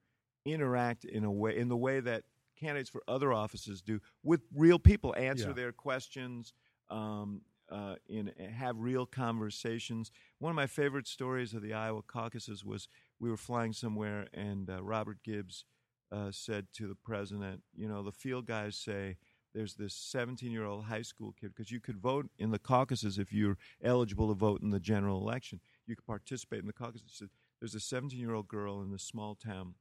interact 0.44 1.04
in 1.04 1.22
a 1.22 1.30
way 1.30 1.56
in 1.56 1.68
the 1.68 1.76
way 1.76 2.00
that 2.00 2.24
candidates 2.58 2.90
for 2.90 3.02
other 3.06 3.32
offices 3.32 3.82
do 3.82 4.00
with 4.22 4.40
real 4.54 4.78
people, 4.78 5.14
answer 5.16 5.48
yeah. 5.48 5.54
their 5.54 5.72
questions. 5.72 6.52
Um, 6.90 7.42
uh, 7.70 7.94
in 8.06 8.30
have 8.54 8.76
real 8.78 9.06
conversations. 9.06 10.10
One 10.40 10.50
of 10.50 10.56
my 10.56 10.66
favorite 10.66 11.06
stories 11.06 11.54
of 11.54 11.62
the 11.62 11.72
Iowa 11.72 12.02
caucuses 12.02 12.62
was 12.64 12.86
we 13.18 13.30
were 13.30 13.36
flying 13.38 13.72
somewhere, 13.72 14.26
and 14.34 14.68
uh, 14.68 14.82
Robert 14.82 15.22
Gibbs 15.24 15.64
uh, 16.10 16.30
said 16.32 16.66
to 16.74 16.86
the 16.86 16.94
president, 16.94 17.62
"You 17.74 17.88
know, 17.88 18.02
the 18.02 18.12
field 18.12 18.46
guys 18.46 18.76
say." 18.76 19.16
There's 19.54 19.74
this 19.74 19.94
17 19.94 20.50
year 20.50 20.64
old 20.64 20.84
high 20.84 21.02
school 21.02 21.34
kid 21.38 21.52
because 21.54 21.70
you 21.70 21.80
could 21.80 21.98
vote 21.98 22.30
in 22.38 22.50
the 22.50 22.58
caucuses 22.58 23.18
if 23.18 23.32
you're 23.32 23.58
eligible 23.82 24.28
to 24.28 24.34
vote 24.34 24.62
in 24.62 24.70
the 24.70 24.80
general 24.80 25.20
election. 25.20 25.60
You 25.86 25.96
could 25.96 26.06
participate 26.06 26.60
in 26.60 26.66
the 26.66 26.72
caucuses. 26.72 27.08
Said, 27.12 27.28
There's 27.60 27.74
a 27.74 27.80
17 27.80 28.18
year 28.18 28.34
old 28.34 28.48
girl 28.48 28.80
in 28.80 28.90
this 28.90 29.02
small 29.02 29.34
town. 29.34 29.74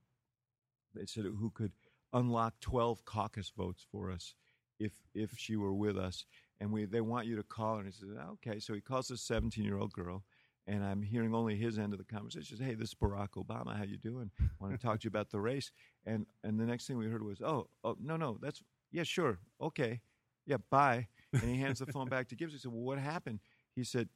They 0.94 1.06
said 1.06 1.24
who 1.24 1.52
could 1.52 1.72
unlock 2.14 2.56
12 2.60 3.06
caucus 3.06 3.52
votes 3.56 3.86
for 3.90 4.12
us 4.12 4.36
if 4.78 4.92
if 5.14 5.38
she 5.38 5.56
were 5.56 5.74
with 5.74 5.98
us 5.98 6.26
and 6.62 6.72
we 6.72 6.86
they 6.86 7.02
want 7.02 7.26
you 7.26 7.36
to 7.36 7.44
call 7.44 7.74
her. 7.74 7.82
And 7.82 7.92
he 7.92 8.00
says, 8.00 8.10
okay. 8.34 8.60
So 8.60 8.74
he 8.74 8.80
calls 8.80 9.08
this 9.08 9.22
17 9.22 9.66
year 9.66 9.78
old 9.78 9.92
girl, 9.92 10.24
and 10.68 10.84
I'm 10.84 11.02
hearing 11.02 11.34
only 11.34 11.58
his 11.58 11.78
end 11.80 11.92
of 11.92 12.00
the 12.00 12.06
conversation. 12.06 12.58
Says, 12.58 12.66
"Hey, 12.66 12.76
this 12.76 12.90
is 12.90 12.96
Barack 12.96 13.30
Obama. 13.36 13.76
How 13.76 13.84
you 13.84 13.98
doing? 13.98 14.30
Want 14.60 14.72
to 14.74 14.80
talk 14.80 15.00
to 15.02 15.06
you 15.06 15.10
about 15.10 15.32
the 15.32 15.42
race?" 15.42 15.72
And 16.06 16.28
and 16.44 16.60
the 16.60 16.66
next 16.66 16.86
thing 16.86 16.98
we 16.98 17.08
heard 17.08 17.24
was, 17.24 17.42
"Oh, 17.42 17.68
oh 17.84 17.98
no, 18.00 18.16
no, 18.16 18.38
that's 18.40 18.64
yeah, 18.92 19.04
sure, 19.04 19.40
okay, 19.60 20.02
yeah, 20.46 20.58
bye." 20.70 21.08
And 21.34 21.44
he 21.44 21.58
hands 21.58 21.80
the 21.80 21.86
phone 21.88 22.10
back 22.10 22.28
to 22.30 22.36
Gibbs. 22.36 22.54
He 22.54 22.60
said, 22.60 22.72
"Well, 22.72 22.82
what 22.82 23.00
happened?" 23.00 23.40
He 23.76 23.84
said, 23.84 24.10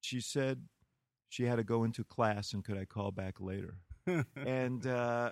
"She 0.00 0.20
said 0.20 0.62
she 1.28 1.44
had 1.44 1.56
to 1.56 1.64
go 1.64 1.84
into 1.84 2.04
class, 2.04 2.52
and 2.52 2.64
could 2.64 2.76
I 2.76 2.84
call 2.84 3.10
back 3.10 3.40
later?" 3.40 3.76
and 4.36 4.86
uh, 4.86 5.30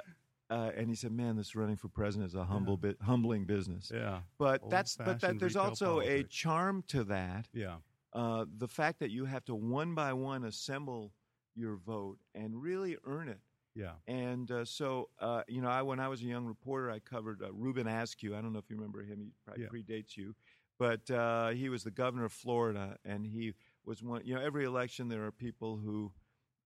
uh, 0.50 0.70
and 0.76 0.88
he 0.88 0.94
said, 0.94 1.12
"Man, 1.12 1.36
this 1.36 1.54
running 1.54 1.76
for 1.76 1.88
president 1.88 2.30
is 2.30 2.34
a 2.34 2.44
humble 2.44 2.76
bit, 2.76 2.96
humbling 3.02 3.44
business." 3.44 3.90
Yeah. 3.94 4.20
But 4.38 4.68
that's 4.70 4.96
but 4.96 5.20
that, 5.20 5.38
there's 5.38 5.56
also 5.56 6.00
a 6.00 6.22
charm 6.24 6.82
to 6.88 7.04
that. 7.04 7.48
Yeah. 7.52 7.76
Uh, 8.14 8.46
the 8.56 8.68
fact 8.68 9.00
that 9.00 9.10
you 9.10 9.26
have 9.26 9.44
to 9.44 9.54
one 9.54 9.94
by 9.94 10.14
one 10.14 10.44
assemble 10.44 11.12
your 11.54 11.76
vote 11.76 12.18
and 12.34 12.62
really 12.62 12.96
earn 13.04 13.28
it. 13.28 13.40
Yeah. 13.78 13.92
And 14.08 14.50
uh, 14.50 14.64
so, 14.64 15.08
uh, 15.20 15.42
you 15.46 15.60
know, 15.62 15.68
I 15.68 15.82
when 15.82 16.00
I 16.00 16.08
was 16.08 16.20
a 16.20 16.24
young 16.24 16.44
reporter, 16.46 16.90
I 16.90 16.98
covered 16.98 17.42
uh, 17.42 17.52
Reubin 17.52 17.86
Askew. 17.86 18.34
I 18.36 18.40
don't 18.40 18.52
know 18.52 18.58
if 18.58 18.68
you 18.70 18.76
remember 18.76 19.02
him; 19.02 19.20
he 19.20 19.30
probably 19.44 19.62
Yeah. 19.64 19.68
predates 19.70 20.16
you, 20.16 20.34
but 20.78 21.08
uh, 21.10 21.50
he 21.50 21.68
was 21.68 21.84
the 21.84 21.92
governor 21.92 22.24
of 22.24 22.32
Florida, 22.32 22.98
and 23.04 23.24
he 23.24 23.54
was 23.84 24.02
one. 24.02 24.22
You 24.24 24.34
know, 24.34 24.40
every 24.40 24.64
election 24.64 25.08
there 25.08 25.24
are 25.24 25.30
people 25.32 25.76
who 25.76 26.12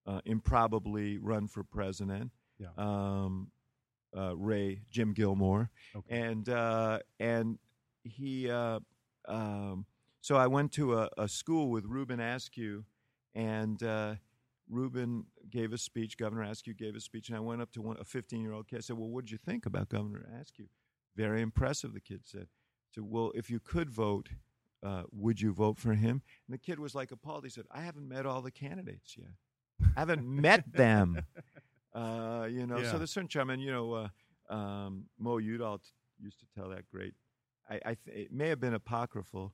uh, 0.07 0.21
improbably 0.25 1.19
run 1.19 1.49
for 1.49 1.63
president. 1.63 2.33
Yeah. 2.59 2.69
Um, 2.79 3.51
uh, 4.17 4.37
Ray 4.37 4.83
Jim 4.91 5.13
Gilmore, 5.13 5.71
Okay. 5.95 6.19
and 6.21 6.49
uh, 6.49 7.01
and 7.21 7.59
he. 8.05 8.51
Uh, 8.51 8.81
um, 9.29 9.87
so 10.21 10.37
I 10.37 10.47
went 10.47 10.73
to 10.73 10.95
a, 10.99 11.09
a 11.19 11.29
school 11.29 11.69
with 11.71 11.85
Reubin 11.85 12.21
Askew, 12.21 12.85
and 13.35 13.83
uh, 13.83 14.15
Reubin 14.69 15.25
gave 15.51 15.73
a 15.73 15.79
speech. 15.79 16.17
Governor 16.17 16.43
Askew 16.43 16.75
gave 16.75 16.95
a 16.97 17.01
speech, 17.01 17.29
and 17.29 17.37
I 17.37 17.41
went 17.41 17.63
up 17.63 17.71
to 17.73 17.83
one, 17.83 17.97
a 18.01 18.05
15 18.05 18.41
year 18.41 18.53
old 18.53 18.69
kid. 18.69 18.79
I 18.79 18.81
said, 18.81 18.97
"Well, 18.99 19.09
what 19.09 19.25
did 19.25 19.33
you 19.33 19.39
think 19.39 19.67
about 19.67 19.89
Governor 19.89 20.27
Askew?" 20.41 20.67
Very 21.17 21.43
impressive. 21.43 21.93
The 21.95 22.01
kid 22.01 22.23
said. 22.25 22.49
So, 22.91 23.03
well, 23.03 23.33
if 23.35 23.49
you 23.51 23.59
could 23.61 23.91
vote, 23.91 24.31
uh, 24.83 25.05
would 25.13 25.41
you 25.41 25.53
vote 25.53 25.79
for 25.79 25.95
him? 25.95 26.23
And 26.47 26.55
the 26.55 26.59
kid 26.59 26.79
was 26.79 26.95
like 26.95 27.11
appalled. 27.13 27.45
He 27.45 27.51
said, 27.51 27.65
"I 27.71 27.83
haven't 27.83 28.09
met 28.09 28.27
all 28.27 28.43
the 28.43 28.51
candidates 28.51 29.17
yet. 29.17 29.31
I 29.97 30.01
haven't 30.01 30.27
met 30.27 30.73
them." 30.73 31.23
Uh, 31.95 32.49
you 32.51 32.67
know, 32.67 32.79
Yeah. 32.79 32.91
so 32.91 32.97
there's 32.97 33.11
certain 33.11 33.29
charm, 33.29 33.51
and 33.51 33.61
you 33.63 33.71
know, 33.71 33.93
uh, 33.93 34.09
um, 34.49 35.11
Mo 35.19 35.37
Udall 35.37 35.77
t- 35.77 35.91
used 36.19 36.41
to 36.41 36.47
tell 36.55 36.71
that 36.71 36.89
great. 36.91 37.13
I, 37.69 37.75
I 37.85 37.97
th- 38.03 38.17
it 38.29 38.33
may 38.33 38.49
have 38.49 38.61
been 38.61 38.73
apocryphal, 38.73 39.53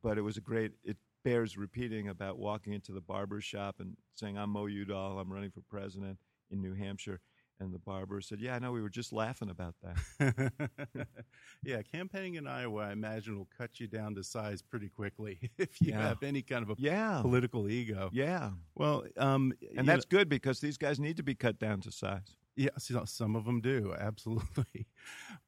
but 0.00 0.18
it 0.18 0.20
was 0.22 0.36
a 0.36 0.40
great. 0.40 0.74
It 0.84 0.98
bears 1.24 1.56
repeating 1.56 2.08
about 2.08 2.38
walking 2.38 2.72
into 2.72 2.92
the 2.92 3.00
barber 3.00 3.40
shop 3.40 3.76
and 3.80 3.96
saying, 4.14 4.38
"I'm 4.38 4.50
Mo 4.50 4.66
Udall. 4.66 5.18
I'm 5.18 5.32
running 5.32 5.50
for 5.50 5.60
president 5.62 6.18
in 6.50 6.60
New 6.60 6.74
Hampshire." 6.74 7.20
And 7.60 7.74
the 7.74 7.78
barber 7.80 8.20
said, 8.20 8.40
"Yeah, 8.40 8.54
I 8.54 8.58
know. 8.60 8.70
We 8.72 8.80
were 8.82 8.88
just 8.88 9.12
laughing 9.12 9.50
about 9.50 9.74
that." 9.82 11.06
yeah, 11.64 11.82
campaigning 11.82 12.36
in 12.36 12.46
Iowa, 12.46 12.82
I 12.82 12.92
imagine, 12.92 13.36
will 13.36 13.48
cut 13.56 13.80
you 13.80 13.86
down 13.88 14.14
to 14.14 14.22
size 14.22 14.62
pretty 14.62 14.88
quickly 14.88 15.50
if 15.58 15.80
you 15.80 15.90
Yeah. 15.92 16.06
have 16.08 16.22
any 16.22 16.42
kind 16.42 16.62
of 16.62 16.70
a 16.70 16.74
Yeah, 16.78 17.18
political 17.22 17.68
ego. 17.68 18.10
yeah, 18.12 18.52
Well, 18.76 19.04
um, 19.16 19.52
and 19.76 19.88
that's 19.88 20.04
good 20.04 20.28
because 20.28 20.60
these 20.60 20.78
guys 20.78 21.00
need 21.00 21.16
to 21.16 21.22
be 21.24 21.34
cut 21.34 21.58
down 21.58 21.80
to 21.80 21.90
size. 21.92 22.36
Yeah, 22.58 22.70
so- 22.76 23.04
some 23.04 23.36
of 23.36 23.44
them 23.44 23.60
do 23.60 23.94
absolutely. 23.98 24.86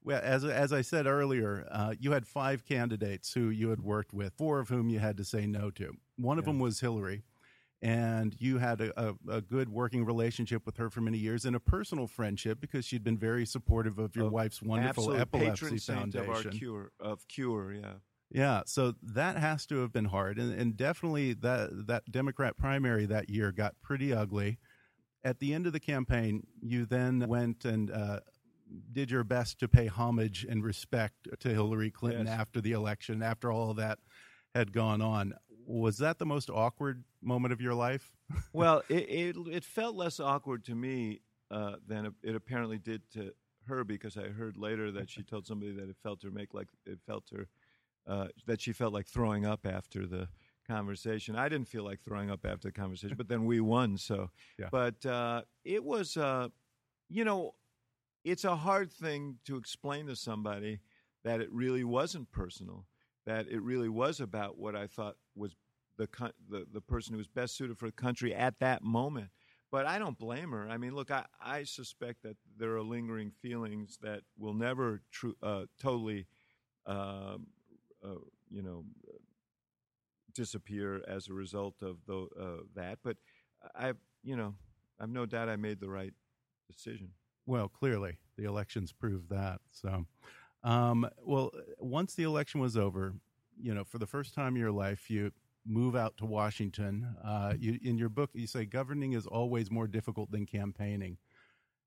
Well, 0.03 0.21
as 0.25 0.45
as 0.45 0.73
I 0.73 0.81
said 0.81 1.07
earlier, 1.07 1.67
uh, 1.71 1.95
you 1.99 2.13
had 2.13 2.27
five 2.27 2.65
candidates 2.65 3.35
who 3.35 3.51
you 3.51 3.69
had 3.69 3.81
worked 3.83 4.15
with, 4.15 4.33
four 4.39 4.59
of 4.61 4.71
whom 4.71 4.89
you 4.89 4.99
had 4.99 5.19
to 5.19 5.25
say 5.25 5.47
no 5.47 5.71
to. 5.73 5.93
One 6.17 6.39
of 6.39 6.47
them 6.47 6.59
was 6.59 6.81
Hillary, 6.81 7.23
and 7.83 8.35
you 8.39 8.57
had 8.59 8.81
a, 8.81 8.99
a, 9.09 9.15
a 9.29 9.41
good 9.43 9.69
working 9.69 10.07
relationship 10.07 10.65
with 10.65 10.79
her 10.79 10.89
for 10.89 11.03
many 11.03 11.19
years, 11.19 11.45
and 11.45 11.55
a 11.55 11.61
personal 11.61 12.07
friendship 12.07 12.61
because 12.61 12.87
she'd 12.87 13.05
been 13.05 13.19
very 13.19 13.45
supportive 13.45 13.99
of 13.99 14.17
your 14.17 14.27
Of 14.27 14.33
wife's 14.33 14.63
wonderful 14.63 15.13
epilepsy 15.13 15.51
patron 15.51 15.79
saint 15.79 16.15
of 16.15 16.29
our 16.31 16.43
cure 16.45 16.93
of 16.99 17.27
cure. 17.29 17.73
Yeah. 17.75 17.95
Yeah, 18.33 18.63
so 18.65 18.95
that 19.03 19.37
has 19.37 19.67
to 19.67 19.81
have 19.81 19.93
been 19.93 20.05
hard, 20.07 20.39
and, 20.39 20.55
and 20.59 20.77
definitely 20.77 21.35
that 21.35 21.89
that 21.89 22.11
Democrat 22.11 22.57
primary 22.57 23.05
that 23.07 23.29
year 23.29 23.51
got 23.53 23.75
pretty 23.83 24.15
ugly. 24.15 24.59
At 25.23 25.39
the 25.39 25.53
end 25.53 25.67
of 25.67 25.73
the 25.73 25.81
campaign, 25.81 26.47
you 26.63 26.87
then 26.87 27.25
went 27.29 27.65
and 27.65 27.91
uh, 27.91 28.21
did 28.93 29.11
your 29.11 29.25
best 29.25 29.59
to 29.61 29.69
pay 29.69 29.87
homage 29.87 30.47
and 30.49 30.65
respect 30.65 31.29
to 31.41 31.49
Hillary 31.49 31.91
Clinton 31.91 32.27
Yes. 32.27 32.39
after 32.39 32.61
the 32.61 32.73
election, 32.73 33.23
after 33.23 33.53
all 33.53 33.75
that 33.75 33.99
had 34.55 34.73
gone 34.73 35.03
on. 35.03 35.35
Was 35.67 35.99
that 35.99 36.19
the 36.19 36.27
most 36.27 36.51
awkward 36.51 37.05
moment 37.23 37.53
of 37.53 37.61
your 37.61 37.75
life? 37.75 38.13
well, 38.53 38.83
it, 38.89 39.09
it 39.09 39.37
it 39.51 39.65
felt 39.65 39.95
less 39.95 40.19
awkward 40.19 40.65
to 40.65 40.75
me 40.75 41.21
uh, 41.51 41.77
than 41.87 42.15
it, 42.23 42.35
apparently 42.35 42.79
did 42.79 43.03
to 43.13 43.33
her 43.67 43.85
because 43.85 44.17
I 44.17 44.29
heard 44.29 44.57
later 44.57 44.91
that 44.93 45.11
she 45.11 45.23
told 45.23 45.47
somebody 45.47 45.73
that 45.73 45.89
it 45.89 45.97
felt 46.03 46.23
her 46.23 46.31
make 46.31 46.55
like 46.55 46.69
it 46.87 46.99
felt 47.07 47.25
her 47.33 47.47
uh, 48.07 48.29
that 48.47 48.61
she 48.61 48.73
felt 48.73 48.93
like 48.93 49.07
throwing 49.07 49.45
up 49.45 49.67
after 49.67 50.07
the 50.07 50.29
conversation. 50.75 51.37
I 51.37 51.49
didn't 51.49 51.69
feel 51.69 51.85
like 51.85 52.01
throwing 52.01 52.31
up 52.31 52.45
after 52.45 52.69
the 52.69 52.73
conversation, 52.73 53.17
but 53.17 53.29
then 53.29 53.45
we 53.45 53.61
won. 53.61 53.97
So, 53.99 54.31
Yeah. 54.59 54.69
but 54.71 55.05
uh, 55.05 55.43
it 55.65 55.83
was, 55.83 56.17
uh, 56.17 56.49
you 57.09 57.25
know, 57.25 57.55
it's 58.25 58.45
a 58.45 58.57
hard 58.57 58.93
thing 58.93 59.39
to 59.47 59.57
explain 59.57 60.07
to 60.07 60.17
somebody 60.17 60.81
that 61.25 61.41
it 61.41 61.51
really 61.53 61.85
wasn't 61.85 62.31
personal. 62.31 62.87
That 63.27 63.47
it 63.49 63.61
really 63.63 63.89
was 63.89 64.21
about 64.21 64.59
what 64.59 64.75
I 64.75 64.87
thought 64.87 65.17
was 65.35 65.55
the 65.97 66.09
the, 66.49 66.67
the 66.73 66.81
person 66.81 67.13
who 67.15 67.19
was 67.19 67.29
best 67.29 67.57
suited 67.57 67.77
for 67.79 67.87
the 67.87 67.93
country 67.93 68.35
at 68.35 68.59
that 68.61 68.83
moment. 68.83 69.29
But 69.71 69.87
I 69.87 69.99
don't 70.01 70.19
blame 70.19 70.51
her. 70.51 70.69
I 70.69 70.79
mean, 70.79 70.95
look, 70.97 71.11
I, 71.13 71.27
I 71.41 71.63
suspect 71.65 72.23
that 72.25 72.37
there 72.59 72.75
are 72.77 72.83
lingering 72.83 73.31
feelings 73.31 73.99
that 74.03 74.23
will 74.37 74.55
never 74.55 75.01
tru- 75.13 75.37
uh, 75.43 75.67
totally, 75.81 76.27
um, 76.87 77.47
uh, 78.05 78.19
you 78.51 78.63
know, 78.63 78.85
disappear 80.35 81.03
as 81.07 81.29
a 81.29 81.33
result 81.33 81.77
of 81.83 81.97
the, 82.07 82.29
uh, 82.41 82.63
that. 82.75 82.99
But 83.03 83.17
I, 83.75 83.93
you 84.23 84.37
know, 84.37 84.55
I've 84.99 85.11
no 85.11 85.27
doubt 85.27 85.49
I 85.49 85.57
made 85.57 85.81
the 85.81 85.89
right 85.89 86.13
decision. 86.71 87.11
Well, 87.47 87.69
clearly 87.69 88.19
the 88.37 88.45
elections 88.45 88.93
proved 88.93 89.31
that. 89.31 89.61
So, 89.71 90.07
um, 90.63 91.09
well, 91.25 91.51
once 91.79 92.15
the 92.15 92.23
election 92.25 92.61
was 92.61 92.77
over, 92.77 93.15
you 93.61 93.75
know, 93.75 93.85
for 93.85 93.99
the 93.99 94.07
first 94.07 94.35
time 94.35 94.55
in 94.55 94.61
your 94.61 94.73
life, 94.73 95.11
you 95.11 95.33
move 95.67 95.97
out 95.97 96.17
to 96.19 96.27
Washington. 96.27 97.07
Uh, 97.25 97.55
you, 97.59 97.79
in 97.83 97.99
your 97.99 98.09
book, 98.09 98.31
you 98.33 98.47
say 98.47 98.65
governing 98.65 99.13
is 99.13 99.27
always 99.27 99.71
more 99.71 99.87
difficult 99.87 100.31
than 100.31 100.47
campaigning. 100.47 101.19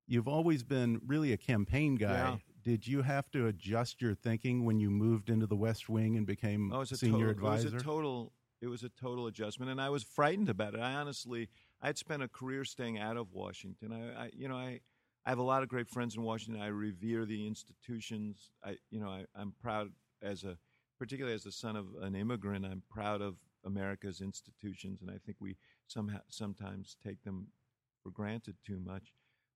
You've 0.07 0.27
always 0.27 0.63
been 0.63 1.01
really 1.05 1.33
a 1.33 1.37
campaign 1.37 1.95
guy. 1.95 2.13
Yeah. 2.13 2.37
Did 2.63 2.87
you 2.87 3.01
have 3.01 3.29
to 3.31 3.47
adjust 3.47 4.01
your 4.01 4.15
thinking 4.15 4.63
when 4.63 4.79
you 4.79 4.89
moved 4.89 5.29
into 5.29 5.45
the 5.45 5.55
West 5.55 5.89
Wing 5.89 6.15
and 6.17 6.25
became 6.25 6.71
Oh, 6.71 6.77
it 6.77 6.79
was 6.79 6.91
a 6.93 6.97
senior 6.97 7.27
total, 7.27 7.29
advisor? 7.31 7.67
It 7.67 7.73
was 7.73 7.81
a 7.81 7.85
total. 7.85 8.33
It 8.61 8.67
was 8.67 8.83
a 8.83 8.89
total 8.89 9.27
adjustment, 9.27 9.69
and 9.69 9.81
I 9.81 9.89
was 9.89 10.03
frightened 10.03 10.47
about 10.47 10.73
it. 10.73 10.79
I 10.79 10.93
honestly, 10.93 11.49
I'd 11.81 11.97
spent 11.97 12.23
a 12.23 12.29
career 12.29 12.63
staying 12.63 12.97
out 12.97 13.17
of 13.17 13.33
Washington. 13.33 13.91
I, 13.91 14.23
I 14.23 14.29
you 14.33 14.47
know, 14.47 14.55
I, 14.55 14.79
I 15.25 15.29
have 15.29 15.39
a 15.39 15.43
lot 15.43 15.63
of 15.63 15.69
great 15.69 15.89
friends 15.89 16.15
in 16.15 16.23
Washington. 16.23 16.61
I 16.61 16.67
revere 16.67 17.25
the 17.25 17.45
institutions. 17.45 18.51
I, 18.63 18.77
you 18.89 19.01
know, 19.01 19.09
I, 19.09 19.25
I'm 19.35 19.53
proud 19.61 19.89
as 20.21 20.45
a, 20.45 20.57
particularly 20.97 21.35
as 21.35 21.43
the 21.43 21.51
son 21.51 21.75
of 21.75 21.87
an 22.01 22.15
immigrant. 22.15 22.65
I'm 22.65 22.83
proud 22.89 23.21
of 23.21 23.35
America's 23.65 24.21
institutions, 24.21 25.01
and 25.01 25.11
I 25.11 25.17
think 25.25 25.37
we 25.41 25.57
somehow 25.87 26.19
sometimes 26.29 26.95
take 27.05 27.21
them 27.23 27.47
for 28.01 28.11
granted 28.11 28.55
too 28.65 28.79
much. 28.79 29.13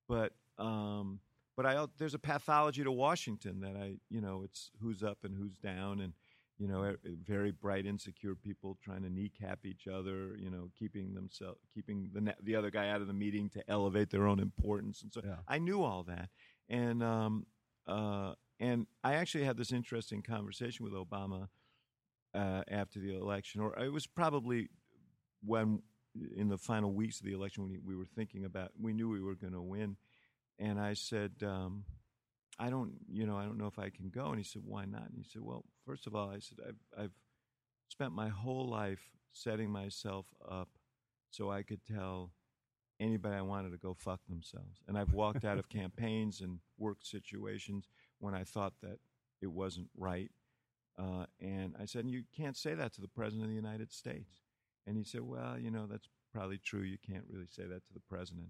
But 0.09 0.33
um, 0.57 1.19
but 1.57 1.65
I 1.65 1.85
there's 1.97 2.13
a 2.13 2.19
pathology 2.19 2.83
to 2.83 2.91
Washington 2.91 3.59
that 3.61 3.75
I 3.75 3.95
you 4.09 4.21
know 4.21 4.43
it's 4.45 4.71
who's 4.81 5.03
up 5.03 5.17
and 5.23 5.35
who's 5.35 5.57
down 5.57 5.99
and 5.99 6.13
you 6.57 6.67
know 6.67 6.95
very 7.25 7.51
bright 7.51 7.85
insecure 7.85 8.35
people 8.35 8.77
trying 8.81 9.01
to 9.01 9.09
kneecap 9.09 9.65
each 9.65 9.87
other 9.87 10.37
you 10.39 10.49
know 10.49 10.69
keeping 10.79 11.13
themselves 11.13 11.59
keeping 11.73 12.09
the 12.13 12.21
ne- 12.21 12.35
the 12.41 12.55
other 12.55 12.71
guy 12.71 12.89
out 12.89 13.01
of 13.01 13.07
the 13.07 13.13
meeting 13.13 13.49
to 13.49 13.69
elevate 13.69 14.09
their 14.11 14.27
own 14.27 14.39
importance. 14.39 15.01
And 15.01 15.11
so 15.11 15.21
Yeah. 15.25 15.37
I 15.47 15.57
knew 15.59 15.83
all 15.83 16.03
that. 16.03 16.29
And 16.69 17.03
um, 17.03 17.47
uh, 17.87 18.33
and 18.59 18.87
I 19.03 19.15
actually 19.15 19.43
had 19.43 19.57
this 19.57 19.71
interesting 19.71 20.21
conversation 20.21 20.83
with 20.83 20.93
Obama 20.93 21.49
uh, 22.33 22.63
after 22.69 22.99
the 22.99 23.15
election 23.15 23.61
or 23.61 23.77
it 23.79 23.91
was 23.91 24.05
probably 24.07 24.69
when 25.43 25.81
in 26.35 26.49
the 26.49 26.57
final 26.57 26.91
weeks 26.93 27.19
of 27.19 27.25
the 27.25 27.33
election 27.33 27.63
when 27.63 27.79
we 27.85 27.95
were 27.95 28.05
thinking 28.15 28.45
about 28.45 28.71
we 28.79 28.93
knew 28.93 29.09
we 29.09 29.21
were 29.21 29.35
going 29.35 29.53
to 29.53 29.61
win 29.61 29.95
and 30.59 30.79
I 30.79 30.93
said, 30.93 31.31
um, 31.43 31.83
I 32.59 32.69
don't, 32.69 32.93
you 33.07 33.25
know, 33.25 33.37
I 33.37 33.43
don't 33.43 33.57
know 33.57 33.67
if 33.67 33.77
I 33.77 33.89
can 33.89 34.09
go. 34.09 34.27
And 34.27 34.37
he 34.37 34.43
said, 34.43 34.63
Why 34.65 34.85
not? 34.85 35.03
And 35.03 35.15
he 35.15 35.23
said, 35.23 35.41
Well, 35.43 35.63
first 35.85 36.07
of 36.07 36.15
all, 36.15 36.29
I 36.29 36.39
said, 36.39 36.57
I've, 36.67 37.03
I've 37.03 37.11
spent 37.89 38.13
my 38.13 38.29
whole 38.29 38.67
life 38.67 39.11
setting 39.31 39.69
myself 39.69 40.25
up 40.49 40.69
so 41.29 41.51
I 41.51 41.61
could 41.61 41.85
tell 41.85 42.31
anybody 42.99 43.35
I 43.35 43.41
wanted 43.41 43.71
to 43.71 43.77
go 43.77 43.93
fuck 43.93 44.21
themselves. 44.27 44.81
And 44.87 44.97
I've 44.97 45.13
walked 45.13 45.45
out 45.45 45.59
of 45.59 45.69
campaigns 45.69 46.41
and 46.41 46.59
work 46.79 46.97
situations 47.01 47.87
when 48.19 48.33
I 48.33 48.43
thought 48.43 48.73
that 48.81 48.97
it 49.41 49.51
wasn't 49.51 49.89
right. 49.95 50.31
Uh, 50.97 51.25
and 51.39 51.75
I 51.79 51.85
said, 51.85 52.07
You 52.07 52.23
can't 52.35 52.57
say 52.57 52.73
that 52.73 52.93
to 52.93 53.01
the 53.01 53.07
President 53.07 53.43
of 53.43 53.49
the 53.49 53.55
United 53.55 53.91
States. 53.91 54.41
And 54.87 54.97
he 54.97 55.03
said, 55.03 55.21
Well, 55.21 55.59
you 55.59 55.69
know, 55.69 55.85
that's 55.85 56.09
probably 56.33 56.57
true. 56.57 56.81
You 56.81 56.97
can't 56.97 57.25
really 57.29 57.47
say 57.47 57.63
that 57.63 57.85
to 57.85 57.93
the 57.93 58.01
president. 58.09 58.49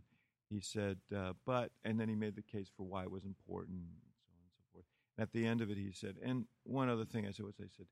He 0.50 0.62
said, 0.62 0.98
uh, 1.16 1.34
but, 1.46 1.72
and 1.84 2.00
then 2.00 2.08
he 2.08 2.16
made 2.16 2.36
the 2.36 2.42
case 2.42 2.70
for 2.76 2.84
why 2.84 3.04
it 3.04 3.12
was 3.12 3.26
important, 3.26 3.78
and 3.78 4.14
so 4.26 4.32
on 4.34 4.44
and 4.44 4.52
so 4.56 4.64
forth. 4.74 4.86
At 5.18 5.32
the 5.34 5.46
end 5.46 5.62
of 5.62 5.70
it, 5.70 5.78
he 5.78 5.92
said, 5.94 6.16
and 6.24 6.46
one 6.64 6.90
other 6.90 7.06
thing 7.06 7.28
I 7.28 7.32
said 7.32 7.46
was, 7.46 7.56
I 7.60 7.66
said, 7.76 7.88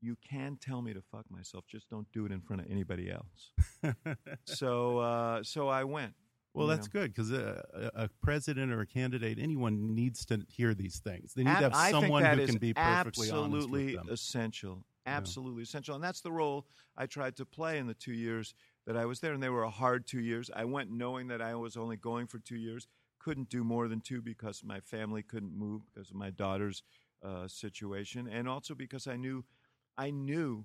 you 0.00 0.16
can 0.28 0.56
tell 0.60 0.82
me 0.82 0.92
to 0.94 1.02
fuck 1.12 1.30
myself, 1.30 1.64
just 1.68 1.88
don't 1.88 2.10
do 2.12 2.26
it 2.26 2.32
in 2.32 2.40
front 2.40 2.62
of 2.62 2.70
anybody 2.70 3.10
else. 3.12 3.52
so, 4.44 4.98
uh, 4.98 5.42
so 5.42 5.68
I 5.68 5.84
went. 5.84 6.14
Well, 6.52 6.66
that's 6.66 6.92
know. 6.92 7.00
good 7.00 7.14
because 7.14 7.30
a, 7.30 7.64
a 7.94 8.04
a 8.04 8.08
president 8.22 8.72
or 8.72 8.80
a 8.80 8.86
candidate, 8.86 9.38
anyone 9.40 9.94
needs 9.94 10.24
to 10.26 10.40
hear 10.48 10.74
these 10.74 10.98
things. 10.98 11.32
They 11.34 11.44
need 11.44 11.50
Ab- 11.50 11.72
to 11.72 11.78
have 11.78 11.90
someone 11.90 12.24
who 12.24 12.46
can 12.46 12.56
be 12.56 12.74
perfectly 12.74 13.28
absolutely 13.28 13.38
honest 13.38 13.70
with 13.70 13.94
them. 13.94 14.08
essential. 14.12 14.84
Absolutely 15.06 15.62
essential, 15.62 15.94
and 15.94 16.04
that's 16.04 16.20
the 16.20 16.32
role 16.32 16.66
I 16.96 17.06
tried 17.06 17.36
to 17.36 17.46
play 17.46 17.78
in 17.78 17.86
the 17.86 17.94
two 17.94 18.12
years 18.12 18.54
that 18.90 19.00
I 19.00 19.06
was 19.06 19.20
there. 19.20 19.32
And 19.32 19.42
they 19.42 19.48
were 19.48 19.62
a 19.62 19.70
hard 19.70 20.04
two 20.04 20.18
years. 20.18 20.50
I 20.54 20.64
went 20.64 20.90
knowing 20.90 21.28
that 21.28 21.40
I 21.40 21.54
was 21.54 21.76
only 21.76 21.96
going 21.96 22.26
for 22.26 22.40
two 22.40 22.56
years. 22.56 22.88
Couldn't 23.20 23.48
do 23.48 23.62
more 23.62 23.86
than 23.86 24.00
two 24.00 24.20
because 24.20 24.64
my 24.64 24.80
family 24.80 25.22
couldn't 25.22 25.56
move 25.56 25.82
because 25.86 26.10
of 26.10 26.16
my 26.16 26.30
daughter's 26.30 26.82
uh, 27.24 27.46
situation, 27.46 28.26
and 28.26 28.48
also 28.48 28.74
because 28.74 29.06
I 29.06 29.16
knew, 29.16 29.44
I 29.96 30.10
knew 30.10 30.64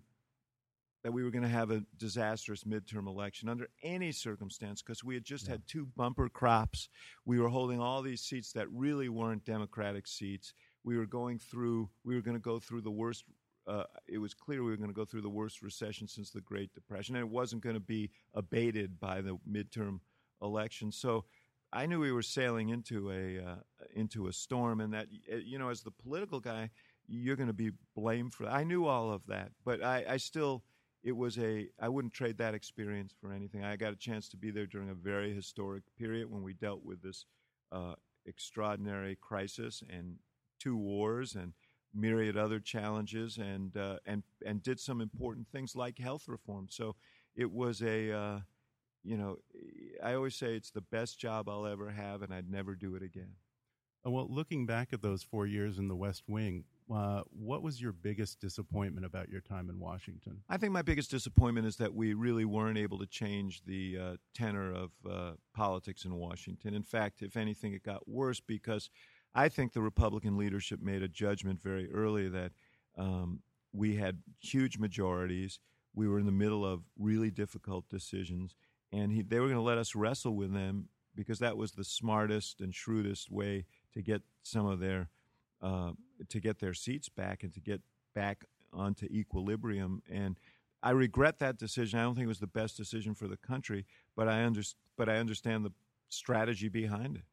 that 1.03 1.11
we 1.11 1.23
were 1.23 1.29
going 1.29 1.43
to 1.43 1.49
have 1.49 1.69
a 1.69 1.83
disastrous 1.99 2.63
midterm 2.63 3.05
election 3.05 3.47
under 3.47 3.67
any 3.83 4.11
circumstance 4.11 4.81
because 4.81 5.03
we 5.03 5.13
had 5.13 5.23
just 5.23 5.45
had 5.45 5.61
two 5.67 5.85
bumper 5.95 6.27
crops. 6.27 6.89
We 7.25 7.39
were 7.39 7.49
holding 7.49 7.79
all 7.79 8.01
these 8.01 8.21
seats 8.21 8.53
that 8.53 8.71
really 8.71 9.07
weren't 9.07 9.45
Democratic 9.45 10.07
seats. 10.07 10.53
We 10.83 10.97
were 10.97 11.05
going 11.05 11.37
through, 11.37 11.89
we 12.03 12.15
were 12.15 12.21
going 12.21 12.37
to 12.37 12.41
go 12.41 12.57
through 12.57 12.81
the 12.81 12.89
worst. 12.89 13.23
Uh, 13.67 13.83
it 14.07 14.19
was 14.19 14.33
clear 14.33 14.63
we 14.63 14.69
were 14.69 14.77
going 14.77 14.89
to 14.89 14.95
go 14.95 15.05
through 15.05 15.21
the 15.21 15.29
worst 15.29 15.61
recession 15.61 16.07
since 16.07 16.29
the 16.29 16.41
Great 16.41 16.73
Depression, 16.73 17.15
and 17.15 17.23
it 17.23 17.31
wasn't 17.31 17.63
going 17.63 17.75
to 17.75 17.79
be 17.79 18.11
abated 18.33 18.99
by 18.99 19.21
the 19.21 19.37
midterm 19.49 19.99
election. 20.41 20.91
So 20.91 21.25
I 21.73 21.87
knew 21.87 21.99
we 21.99 22.11
were 22.11 22.21
sailing 22.21 22.69
into 22.69 23.11
a 23.11 23.43
uh, 23.43 23.55
into 23.93 24.27
a 24.27 24.33
storm, 24.33 24.81
and 24.81 24.93
that 24.93 25.07
uh, 25.31 25.37
you 25.37 25.57
know, 25.57 25.69
as 25.69 25.81
the 25.81 25.91
political 25.91 26.39
guy, 26.39 26.69
you're 27.07 27.35
going 27.35 27.47
to 27.47 27.53
be 27.53 27.71
blamed 27.95 28.33
for 28.33 28.43
that. 28.43 28.53
I 28.53 28.63
knew 28.63 28.85
all 28.85 29.11
of 29.11 29.25
that, 29.27 29.51
but 29.63 29.83
I, 29.83 30.05
I 30.09 30.17
still, 30.17 30.63
it 31.03 31.15
was 31.15 31.37
a, 31.37 31.67
I 31.79 31.89
wouldn't 31.89 32.13
trade 32.13 32.37
that 32.37 32.53
experience 32.53 33.13
for 33.19 33.31
anything. 33.31 33.63
I 33.63 33.75
got 33.75 33.93
a 33.93 33.97
chance 33.97 34.29
to 34.29 34.37
be 34.37 34.51
there 34.51 34.65
during 34.65 34.89
a 34.89 34.95
very 34.95 35.33
historic 35.33 35.83
period 35.97 36.31
when 36.31 36.43
we 36.43 36.53
dealt 36.53 36.83
with 36.83 37.01
this 37.01 37.25
uh, 37.71 37.93
extraordinary 38.25 39.17
crisis 39.19 39.83
and 39.89 40.17
two 40.59 40.77
wars 40.77 41.35
and 41.35 41.53
myriad 41.95 42.37
other 42.37 42.59
challenges, 42.59 43.37
and 43.37 43.75
uh, 43.77 43.97
and 44.05 44.23
and 44.45 44.61
did 44.61 44.79
some 44.79 45.01
important 45.01 45.47
things 45.47 45.75
like 45.75 45.97
health 45.97 46.27
reform. 46.27 46.67
So 46.69 46.95
it 47.35 47.51
was 47.51 47.81
a. 47.81 48.11
Uh, 48.11 48.39
you 49.07 49.17
know, 49.17 49.37
I 50.03 50.15
always 50.15 50.35
say 50.35 50.55
it's 50.55 50.71
the 50.71 50.81
best 50.81 51.19
job 51.19 51.47
I'll 51.47 51.67
ever 51.67 51.91
have, 51.91 52.23
and 52.23 52.33
I'd 52.33 52.49
never 52.49 52.75
do 52.75 52.95
it 52.95 53.03
again. 53.03 53.35
Uh, 54.05 54.09
Well, 54.09 54.27
looking 54.29 54.65
back 54.65 54.93
at 54.93 55.01
those 55.03 55.23
four 55.23 55.45
years 55.45 55.77
in 55.77 55.87
the 55.87 55.95
West 55.95 56.23
Wing, 56.27 56.63
uh, 56.91 57.21
what 57.31 57.61
was 57.61 57.81
your 57.81 57.91
biggest 57.91 58.39
disappointment 58.39 59.05
about 59.05 59.29
your 59.29 59.41
time 59.41 59.69
in 59.69 59.79
Washington? 59.79 60.41
I 60.49 60.57
think 60.57 60.71
my 60.71 60.81
biggest 60.81 61.09
disappointment 61.11 61.65
is 61.67 61.77
that 61.77 61.93
we 61.93 62.13
really 62.13 62.45
weren't 62.45 62.77
able 62.77 62.99
to 62.99 63.07
change 63.07 63.63
the 63.65 63.97
uh, 63.97 64.15
tenor 64.33 64.73
of 64.73 64.91
uh, 65.09 65.31
politics 65.53 66.05
in 66.05 66.15
Washington. 66.15 66.73
In 66.73 66.83
fact, 66.83 67.21
if 67.21 67.37
anything, 67.37 67.73
it 67.73 67.83
got 67.83 68.07
worse 68.07 68.39
because 68.39 68.89
I 69.35 69.49
think 69.49 69.73
the 69.73 69.81
Republican 69.81 70.37
leadership 70.37 70.81
made 70.81 71.03
a 71.03 71.09
judgment 71.09 71.61
very 71.61 71.91
early 71.91 72.29
that 72.29 72.53
um, 72.97 73.41
we 73.73 73.97
had 73.97 74.19
huge 74.39 74.77
majorities. 74.77 75.59
We 75.93 76.07
were 76.07 76.19
in 76.19 76.25
the 76.25 76.31
middle 76.31 76.65
of 76.65 76.83
really 76.97 77.29
difficult 77.29 77.89
decisions, 77.89 78.55
and 78.93 79.11
he, 79.11 79.21
they 79.21 79.39
were 79.39 79.47
going 79.47 79.57
to 79.57 79.61
let 79.61 79.77
us 79.77 79.93
wrestle 79.93 80.35
with 80.35 80.53
them 80.53 80.87
because 81.13 81.39
that 81.39 81.57
was 81.57 81.73
the 81.73 81.83
smartest 81.83 82.61
and 82.61 82.73
shrewdest 82.73 83.29
way 83.29 83.65
to 83.93 84.01
get 84.01 84.21
some 84.41 84.65
of 84.65 84.79
their 84.79 85.09
uh, 85.61 85.91
to 86.29 86.39
get 86.39 86.59
their 86.59 86.73
seats 86.73 87.09
back 87.09 87.43
and 87.43 87.53
to 87.53 87.59
get 87.59 87.81
back 88.13 88.45
onto 88.71 89.05
equilibrium. 89.07 90.01
And 90.09 90.37
I 90.83 90.91
regret 90.91 91.39
that 91.39 91.57
decision. 91.57 91.99
I 91.99 92.03
don't 92.03 92.15
think 92.15 92.25
it 92.25 92.29
was 92.29 92.39
the 92.39 92.47
best 92.47 92.77
decision 92.77 93.15
for 93.15 93.27
the 93.27 93.37
country, 93.37 93.85
but 94.15 94.27
I 94.27 94.45
under, 94.45 94.61
but 94.97 95.09
I 95.09 95.17
understand 95.17 95.65
the 95.65 95.71
strategy 96.09 96.69
behind 96.69 97.17
it. 97.17 97.23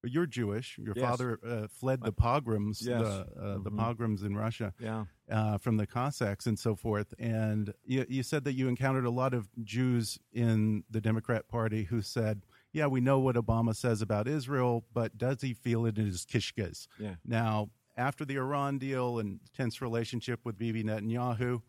But 0.00 0.12
you're 0.12 0.26
Jewish. 0.26 0.78
Your 0.78 0.94
Yes. 0.96 1.04
father 1.04 1.40
uh, 1.44 1.66
fled 1.68 2.02
the 2.02 2.12
pogroms, 2.12 2.82
Yes. 2.86 3.00
the, 3.02 3.08
uh, 3.40 3.58
the 3.58 3.70
Mhm. 3.70 3.78
pogroms 3.78 4.22
in 4.22 4.36
Russia, 4.36 4.72
Yeah. 4.78 5.06
uh, 5.28 5.58
from 5.58 5.76
the 5.76 5.86
Cossacks 5.88 6.46
and 6.46 6.56
so 6.58 6.76
forth. 6.76 7.14
And 7.18 7.74
you, 7.84 8.06
you 8.08 8.22
said 8.22 8.44
that 8.44 8.52
you 8.52 8.68
encountered 8.68 9.04
a 9.06 9.10
lot 9.10 9.34
of 9.34 9.48
Jews 9.64 10.18
in 10.32 10.84
the 10.88 11.00
Democrat 11.00 11.48
Party 11.48 11.84
who 11.84 12.00
said, 12.00 12.46
"Yeah, 12.72 12.86
we 12.86 13.00
know 13.00 13.18
what 13.18 13.34
Obama 13.34 13.74
says 13.74 14.00
about 14.00 14.28
Israel, 14.28 14.86
but 14.92 15.18
does 15.18 15.40
he 15.40 15.52
feel 15.52 15.84
it 15.84 15.98
in 15.98 16.06
his 16.06 16.24
kishkas?" 16.24 16.86
Yeah. 16.98 17.16
Now, 17.24 17.70
after 17.96 18.24
the 18.24 18.36
Iran 18.36 18.78
deal 18.78 19.18
and 19.18 19.40
tense 19.52 19.82
relationship 19.82 20.44
with 20.44 20.56
Bibi 20.58 20.84
Netanyahu, 20.84 21.62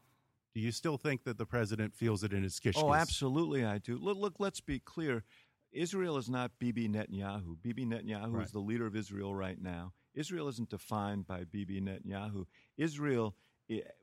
do 0.53 0.59
you 0.59 0.71
still 0.71 0.97
think 0.97 1.23
that 1.23 1.39
the 1.39 1.45
president 1.47 1.95
feels 1.95 2.23
it 2.23 2.31
in 2.31 2.43
his 2.43 2.59
kishkas? 2.59 2.83
Oh, 2.83 2.93
absolutely, 2.93 3.65
I 3.65 3.79
do. 3.79 3.97
Look, 3.97 4.17
look, 4.17 4.39
let's 4.39 4.61
be 4.61 4.77
clear. 4.79 5.23
Israel 5.71 6.17
is 6.17 6.29
not 6.29 6.51
Bibi 6.59 6.87
Netanyahu. 6.89 7.61
Bibi 7.61 7.85
Netanyahu 7.85 8.33
Right. 8.33 8.45
is 8.45 8.51
the 8.51 8.59
leader 8.59 8.85
of 8.85 8.95
Israel 8.95 9.35
right 9.35 9.61
now. 9.61 9.93
Israel 10.15 10.47
isn't 10.47 10.69
defined 10.69 11.27
by 11.27 11.43
Bibi 11.43 11.81
Netanyahu. 11.81 12.45
Israel, 12.77 13.35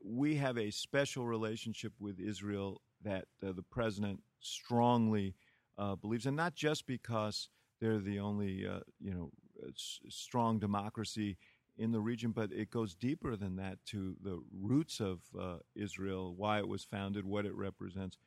we 0.03 0.35
have 0.35 0.57
a 0.57 0.71
special 0.71 1.25
relationship 1.27 1.93
with 1.99 2.19
Israel 2.19 2.81
that 3.03 3.25
uh, 3.45 3.51
the 3.51 3.63
president 3.63 4.23
strongly 4.39 5.35
uh, 5.77 5.95
believes, 5.95 6.25
and 6.25 6.35
not 6.37 6.55
just 6.55 6.87
because 6.87 7.49
they're 7.79 7.99
the 7.99 8.19
only, 8.19 8.65
uh, 8.65 8.79
you 8.99 9.13
know, 9.13 9.29
s- 9.67 9.99
strong 10.09 10.57
democracy 10.59 11.37
in 11.77 11.91
the 11.91 11.99
region, 11.99 12.31
but 12.31 12.51
it 12.51 12.71
goes 12.71 12.95
deeper 12.95 13.35
than 13.35 13.57
that 13.57 13.77
to 13.85 14.15
the 14.23 14.41
roots 14.59 14.99
of 14.99 15.19
uh, 15.39 15.57
Israel, 15.75 16.33
why 16.35 16.57
it 16.57 16.67
was 16.67 16.83
founded, 16.83 17.25
what 17.25 17.45
it 17.45 17.53
represents. 17.53 18.17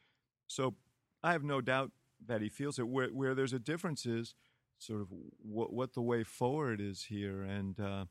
So 0.47 0.75
I 1.25 1.33
have 1.33 1.43
no 1.43 1.61
doubt 1.61 1.91
that 2.27 2.41
he 2.41 2.49
feels 2.49 2.79
it. 2.79 2.89
Where, 2.89 3.09
where 3.09 3.35
there's 3.35 3.53
a 3.53 3.59
difference 3.59 4.07
is 4.07 4.35
sort 4.79 5.01
of 5.01 5.09
what, 5.43 5.73
what 5.73 5.95
the 5.95 6.03
way 6.03 6.25
forward 6.25 6.81
is 6.81 7.05
here, 7.05 7.43
and 7.43 7.79
uh, 7.79 8.05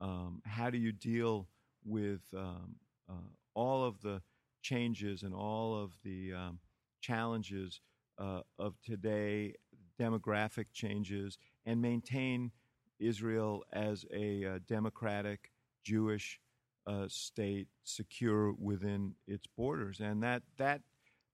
um, 0.00 0.42
how 0.44 0.70
do 0.70 0.78
you 0.78 0.92
deal 0.92 1.48
with 1.84 2.22
um, 2.36 2.76
uh, 3.08 3.28
all 3.54 3.84
of 3.84 4.00
the 4.02 4.22
changes 4.62 5.22
and 5.22 5.34
all 5.34 5.76
of 5.76 5.92
the 6.04 6.32
um, 6.32 6.58
challenges 7.00 7.80
uh, 8.18 8.40
of 8.58 8.74
today, 8.84 9.54
demographic 10.00 10.66
changes, 10.72 11.38
and 11.66 11.82
maintain 11.82 12.52
Israel 13.00 13.64
as 13.72 14.04
a 14.14 14.44
uh, 14.44 14.58
democratic 14.68 15.50
Jewish 15.84 16.38
uh, 16.86 17.06
state, 17.08 17.68
secure 17.84 18.52
within 18.52 19.14
its 19.26 19.46
borders, 19.56 20.00
and 20.00 20.22
that 20.22 20.42
that 20.58 20.82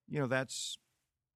you 0.09 0.19
know 0.21 0.27
that's 0.27 0.79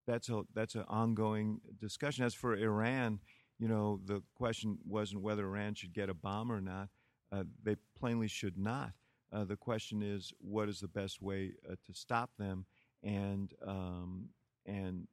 that's 0.06 0.28
a 0.28 0.42
that's 0.54 0.74
an 0.74 0.84
ongoing 0.88 1.60
discussion. 1.80 2.24
As 2.24 2.34
for 2.34 2.56
Iran, 2.56 3.20
you 3.58 3.68
know 3.68 4.00
the 4.04 4.22
question 4.34 4.78
wasn't 4.86 5.22
whether 5.22 5.44
Iran 5.44 5.74
should 5.74 5.92
get 5.92 6.08
a 6.08 6.14
bomb 6.14 6.50
or 6.50 6.60
not. 6.60 6.88
Uh, 7.30 7.44
they 7.62 7.76
plainly 7.98 8.28
should 8.28 8.58
not. 8.58 8.92
Uh, 9.32 9.44
the 9.44 9.56
question 9.56 10.02
is 10.02 10.32
what 10.38 10.68
is 10.68 10.80
the 10.80 10.88
best 10.88 11.22
way 11.22 11.52
uh, 11.70 11.74
to 11.86 11.94
stop 11.94 12.30
them, 12.38 12.66
and 13.02 13.54
um, 13.66 14.28
and 14.66 15.06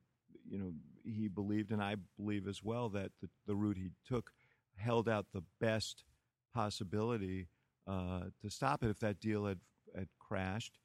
you 0.50 0.58
know 0.58 0.72
he 1.04 1.28
believed, 1.28 1.72
and 1.72 1.82
I 1.82 1.96
believe 2.18 2.48
as 2.48 2.62
well 2.64 2.90
that 2.90 3.12
the, 3.22 3.30
the 3.48 3.56
route 3.56 3.78
he 3.78 3.92
took 4.06 4.32
held 4.76 5.08
out 5.08 5.28
the 5.34 5.44
best 5.60 6.04
possibility 6.54 7.48
uh, 7.88 8.24
to 8.42 8.50
stop 8.50 8.84
it. 8.84 8.90
If 8.90 9.00
that 9.00 9.20
deal 9.20 9.46
had 9.46 9.60
had 9.96 10.08
crashed, 10.20 10.78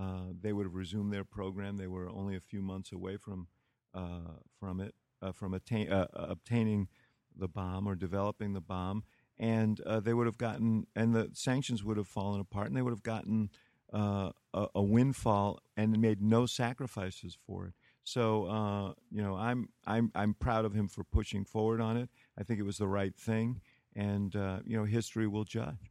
uh, 0.00 0.32
they 0.40 0.52
would 0.52 0.66
have 0.66 0.74
resumed 0.74 1.12
their 1.12 1.24
program. 1.24 1.76
They 1.76 1.86
were 1.86 2.08
only 2.08 2.36
a 2.36 2.40
few 2.40 2.62
months 2.62 2.92
away 2.92 3.16
from 3.16 3.48
uh, 3.92 4.38
from 4.58 4.80
it, 4.80 4.94
uh, 5.20 5.32
from 5.32 5.52
attain, 5.52 5.88
obtaining 5.90 6.88
the 7.36 7.48
bomb 7.48 7.86
or 7.86 7.94
developing 7.94 8.52
the 8.52 8.60
bomb, 8.60 9.04
and 9.38 9.80
they 10.02 10.14
would 10.14 10.26
have 10.26 10.38
gotten, 10.38 10.86
and 10.94 11.14
the 11.14 11.30
sanctions 11.32 11.82
would 11.84 11.96
have 11.96 12.08
fallen 12.08 12.40
apart, 12.40 12.68
and 12.68 12.76
they 12.76 12.82
would 12.82 12.92
have 12.92 13.02
gotten 13.02 13.50
a, 13.92 14.32
a 14.74 14.82
windfall 14.82 15.58
and 15.76 15.98
made 16.00 16.22
no 16.22 16.46
sacrifices 16.46 17.36
for 17.46 17.66
it. 17.66 17.74
So 18.04 18.46
uh, 18.46 18.92
you 19.10 19.22
know, 19.22 19.36
I'm 19.36 19.68
I'm 19.86 20.10
I'm 20.14 20.34
proud 20.34 20.64
of 20.64 20.74
him 20.74 20.88
for 20.88 21.04
pushing 21.04 21.44
forward 21.44 21.80
on 21.80 21.96
it. 21.96 22.08
I 22.38 22.42
think 22.42 22.58
it 22.58 22.64
was 22.64 22.78
the 22.78 22.88
right 22.88 23.14
thing, 23.14 23.60
and 23.94 24.34
uh, 24.34 24.60
you 24.64 24.76
know, 24.76 24.84
history 24.84 25.26
will 25.26 25.44
judge. 25.44 25.89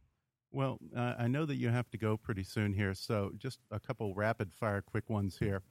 Well, 0.52 0.78
uh, 0.96 1.14
I 1.18 1.28
know 1.28 1.46
that 1.46 1.56
you 1.56 1.68
have 1.68 1.88
to 1.90 1.98
go 1.98 2.16
pretty 2.16 2.42
soon 2.42 2.72
here, 2.72 2.94
so 2.94 3.30
just 3.38 3.60
a 3.70 3.78
couple 3.78 4.14
rapid 4.14 4.52
fire 4.52 4.82
quick 4.82 5.08
ones 5.08 5.36
here. 5.38 5.62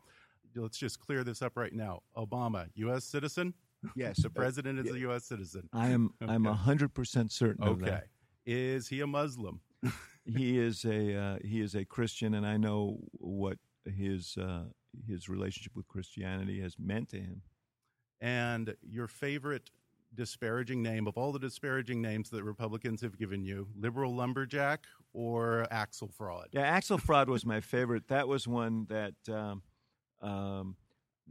Let's 0.56 0.78
just 0.78 1.00
clear 1.00 1.24
this 1.24 1.42
up 1.42 1.56
right 1.56 1.74
now. 1.74 2.02
Obama, 2.18 2.68
U.S. 2.76 3.04
citizen? 3.04 3.54
Yes, 3.96 4.18
the 4.24 4.30
president 4.30 4.80
is 4.80 4.88
yeah. 4.88 4.94
a 4.94 4.98
U.S. 5.00 5.26
citizen. 5.26 5.70
I 5.74 5.90
am 5.90 6.14
I'm 6.22 6.48
Okay. 6.48 6.58
hundred 6.58 6.94
percent 6.94 7.32
certain 7.32 7.64
of 7.64 7.82
Okay. 7.84 8.02
Is 8.46 8.88
he 8.88 9.02
a 9.02 9.08
Muslim? 9.08 9.62
he 10.26 10.58
is 10.58 10.86
a 10.86 11.16
uh, 11.16 11.38
he 11.44 11.62
is 11.62 11.76
a 11.76 11.86
Christian, 11.86 12.34
and 12.34 12.46
I 12.46 12.58
know 12.58 13.00
what 13.12 13.58
his 13.86 14.38
uh, 14.38 14.66
his 15.08 15.30
relationship 15.30 15.76
with 15.76 15.88
Christianity 15.88 16.62
has 16.62 16.76
meant 16.80 17.10
to 17.10 17.18
him. 17.18 17.42
And 18.22 18.76
your 18.82 19.08
favorite 19.08 19.70
disparaging 20.16 20.82
name 20.82 21.08
of 21.08 21.18
all 21.18 21.32
the 21.32 21.40
disparaging 21.40 22.02
names 22.02 22.30
that 22.30 22.44
Republicans 22.44 23.02
have 23.02 23.18
given 23.18 23.44
you, 23.44 23.68
liberal 23.76 24.16
lumberjack 24.16 24.86
or 25.14 25.68
axle 25.72 26.08
Axelfraud? 26.08 26.46
Yeah, 26.52 26.62
axle 26.62 26.98
Axelfraud 26.98 27.28
was 27.28 27.46
my 27.46 27.62
favorite. 27.62 28.08
That 28.08 28.28
was 28.28 28.48
one 28.48 28.88
that 28.90 29.14
um, 29.32 29.62
um, 30.22 30.76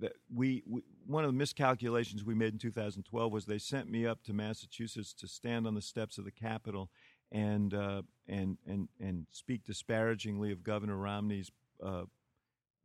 that 0.01 0.13
we, 0.33 0.63
we, 0.67 0.83
one 1.07 1.25
of 1.25 1.31
the 1.31 1.37
miscalculations 1.37 2.25
we 2.25 2.35
made 2.35 2.53
in 2.53 2.59
2012 2.59 3.33
was 3.33 3.47
they 3.47 3.59
sent 3.59 3.91
me 3.91 4.07
up 4.07 4.23
to 4.25 4.33
Massachusetts 4.33 5.13
to 5.15 5.27
stand 5.27 5.67
on 5.67 5.75
the 5.75 5.83
steps 5.83 6.19
of 6.19 6.25
the 6.25 6.31
Capitol 6.31 6.91
and 7.31 7.75
uh, 7.75 8.03
and 8.27 8.57
and 8.67 8.89
and 9.01 9.27
speak 9.31 9.65
disparagingly 9.65 10.53
of 10.53 10.63
Governor 10.63 10.97
Romney's 10.97 11.51
uh, 11.85 12.05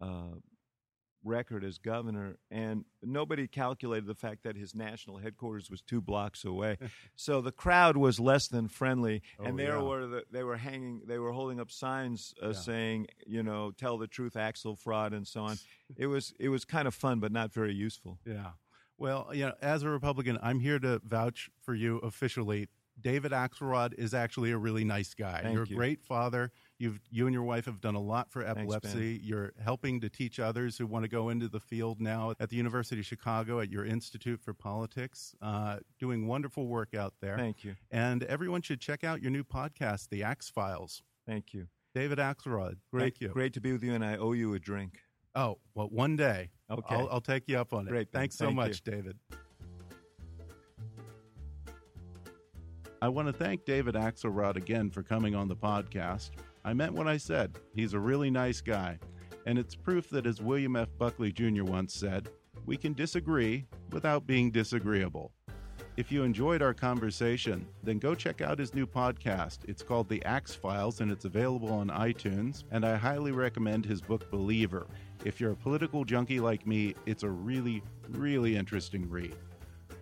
uh, 0.02 0.36
record 1.24 1.64
as 1.64 1.78
governor, 1.78 2.38
and 2.52 2.86
nobody 3.02 3.48
calculated 3.48 4.06
the 4.06 4.16
fact 4.16 4.44
that 4.44 4.56
his 4.56 4.76
national 4.76 5.18
headquarters 5.18 5.70
was 5.70 5.82
two 5.82 6.02
blocks 6.02 6.44
away. 6.46 6.78
so 7.16 7.42
the 7.42 7.52
crowd 7.52 7.98
was 7.98 8.20
less 8.20 8.48
than 8.48 8.68
friendly, 8.68 9.22
Oh, 9.40 9.46
and 9.46 9.58
there 9.58 9.76
yeah. 9.78 9.82
were 9.82 10.08
the, 10.08 10.24
they 10.32 10.44
were 10.44 10.58
hanging, 10.58 11.02
they 11.06 11.18
were 11.20 11.32
holding 11.32 11.60
up 11.60 11.72
signs 11.72 12.34
uh, 12.42 12.48
Yeah. 12.48 12.54
saying, 12.54 13.08
you 13.26 13.44
know, 13.44 13.72
tell 13.72 13.98
the 13.98 14.08
truth, 14.08 14.36
Axel 14.36 14.76
fraud, 14.76 15.14
and 15.14 15.28
so 15.28 15.42
on. 15.44 15.58
it 15.98 16.08
was 16.08 16.34
it 16.40 16.50
was 16.50 16.66
kind 16.66 16.88
of 16.88 16.94
fun, 16.94 17.20
but 17.20 17.32
not 17.32 17.54
very 17.54 17.74
useful. 17.74 18.20
Yeah. 18.26 18.52
Well, 18.98 19.30
you 19.34 19.46
know, 19.48 19.54
as 19.62 19.84
a 19.84 19.90
Republican, 19.90 20.38
I'm 20.42 20.60
here 20.60 20.80
to 20.80 21.02
vouch 21.04 21.50
for 21.62 21.74
you 21.74 21.98
officially. 21.98 22.70
David 23.02 23.32
Axelrod 23.32 23.96
is 23.98 24.14
actually 24.14 24.52
a 24.52 24.58
really 24.58 24.84
nice 24.84 25.16
guy. 25.16 25.42
Thank 25.42 25.56
You're 25.56 25.66
you. 25.66 25.76
a 25.76 25.78
great 25.78 26.04
father. 26.04 26.52
You've 26.80 27.00
you 27.10 27.28
and 27.28 27.34
your 27.34 27.44
wife 27.44 27.66
have 27.66 27.80
done 27.82 27.96
a 27.96 28.02
lot 28.02 28.32
for 28.32 28.46
epilepsy. 28.46 29.20
You're 29.24 29.54
helping 29.64 30.02
to 30.02 30.10
teach 30.10 30.40
others 30.40 30.78
who 30.78 30.86
want 30.88 31.04
to 31.04 31.10
go 31.10 31.30
into 31.30 31.48
the 31.48 31.60
field 31.60 32.02
now 32.02 32.34
at 32.40 32.50
the 32.50 32.56
University 32.56 33.00
of 33.00 33.06
Chicago 33.06 33.60
at 33.60 33.70
your 33.70 33.86
Institute 33.86 34.42
for 34.42 34.54
Politics. 34.54 35.36
Uh, 35.42 35.78
doing 36.00 36.28
wonderful 36.28 36.68
work 36.68 36.94
out 36.96 37.14
there. 37.22 37.38
Thank 37.38 37.64
you, 37.64 37.76
And 37.92 38.24
everyone 38.24 38.62
should 38.64 38.82
check 38.82 39.04
out 39.04 39.22
your 39.22 39.32
new 39.32 39.44
podcast, 39.44 40.10
The 40.10 40.24
Axe 40.24 40.50
Files. 40.50 41.04
thank 41.28 41.54
you. 41.54 41.68
David 41.96 42.18
Axelrod, 42.18 42.78
Great, 42.92 43.02
thank 43.02 43.22
you. 43.22 43.28
great 43.30 43.54
to 43.54 43.62
be 43.62 43.72
with 43.72 43.84
you, 43.84 43.94
and 43.94 44.04
I 44.04 44.18
owe 44.18 44.32
you 44.32 44.56
a 44.56 44.60
drink. 44.60 45.00
Oh, 45.36 45.60
well, 45.76 45.88
one 45.90 46.16
day. 46.16 46.50
Okay. 46.72 46.96
I'll, 46.96 47.08
I'll 47.12 47.22
take 47.22 47.48
you 47.48 47.58
up 47.60 47.72
on 47.72 47.86
it. 47.88 47.92
Great, 47.92 48.12
Ben. 48.12 48.22
Thanks 48.22 48.36
so 48.36 48.46
Thank 48.46 48.56
you. 48.58 48.62
much, 48.64 48.84
David. 48.84 49.18
I 53.02 53.10
want 53.10 53.28
to 53.28 53.34
thank 53.34 53.66
David 53.66 53.96
Axelrod 53.96 54.56
again 54.56 54.90
for 54.90 55.04
coming 55.04 55.36
on 55.36 55.48
the 55.48 55.56
podcast. 55.56 56.32
I 56.66 56.74
meant 56.74 56.94
what 56.94 57.08
I 57.08 57.18
said. 57.18 57.58
He's 57.76 57.94
a 57.94 58.00
really 58.00 58.32
nice 58.32 58.62
guy. 58.62 58.98
And 59.46 59.60
it's 59.60 59.76
proof 59.76 60.10
that, 60.12 60.26
as 60.26 60.42
William 60.42 60.78
F. 60.78 60.88
Buckley 60.98 61.32
Jr. 61.32 61.64
once 61.64 61.94
said, 61.94 62.30
we 62.66 62.78
can 62.78 62.94
disagree 62.94 63.66
without 63.92 64.26
being 64.26 64.50
disagreeable. 64.50 65.34
If 65.98 66.12
you 66.12 66.24
enjoyed 66.24 66.62
our 66.62 66.74
conversation, 66.74 67.68
then 67.84 68.00
go 68.00 68.16
check 68.16 68.42
out 68.42 68.58
his 68.58 68.74
new 68.74 68.88
podcast. 68.88 69.60
It's 69.68 69.84
called 69.84 70.08
The 70.08 70.24
Axe 70.26 70.56
Files 70.56 71.02
and 71.02 71.12
it's 71.12 71.26
available 71.26 71.72
on 71.72 71.90
iTunes. 71.90 72.64
And 72.72 72.86
I 72.86 72.96
highly 72.96 73.32
recommend 73.32 73.86
his 73.86 74.02
book 74.02 74.32
Believer. 74.32 74.88
If 75.26 75.40
you're 75.40 75.52
a 75.52 75.56
political 75.56 76.06
junkie 76.06 76.40
like 76.40 76.66
me, 76.66 76.96
it's 77.06 77.24
a 77.24 77.30
really, 77.30 77.84
really 78.10 78.56
interesting 78.56 79.08
read. 79.10 79.36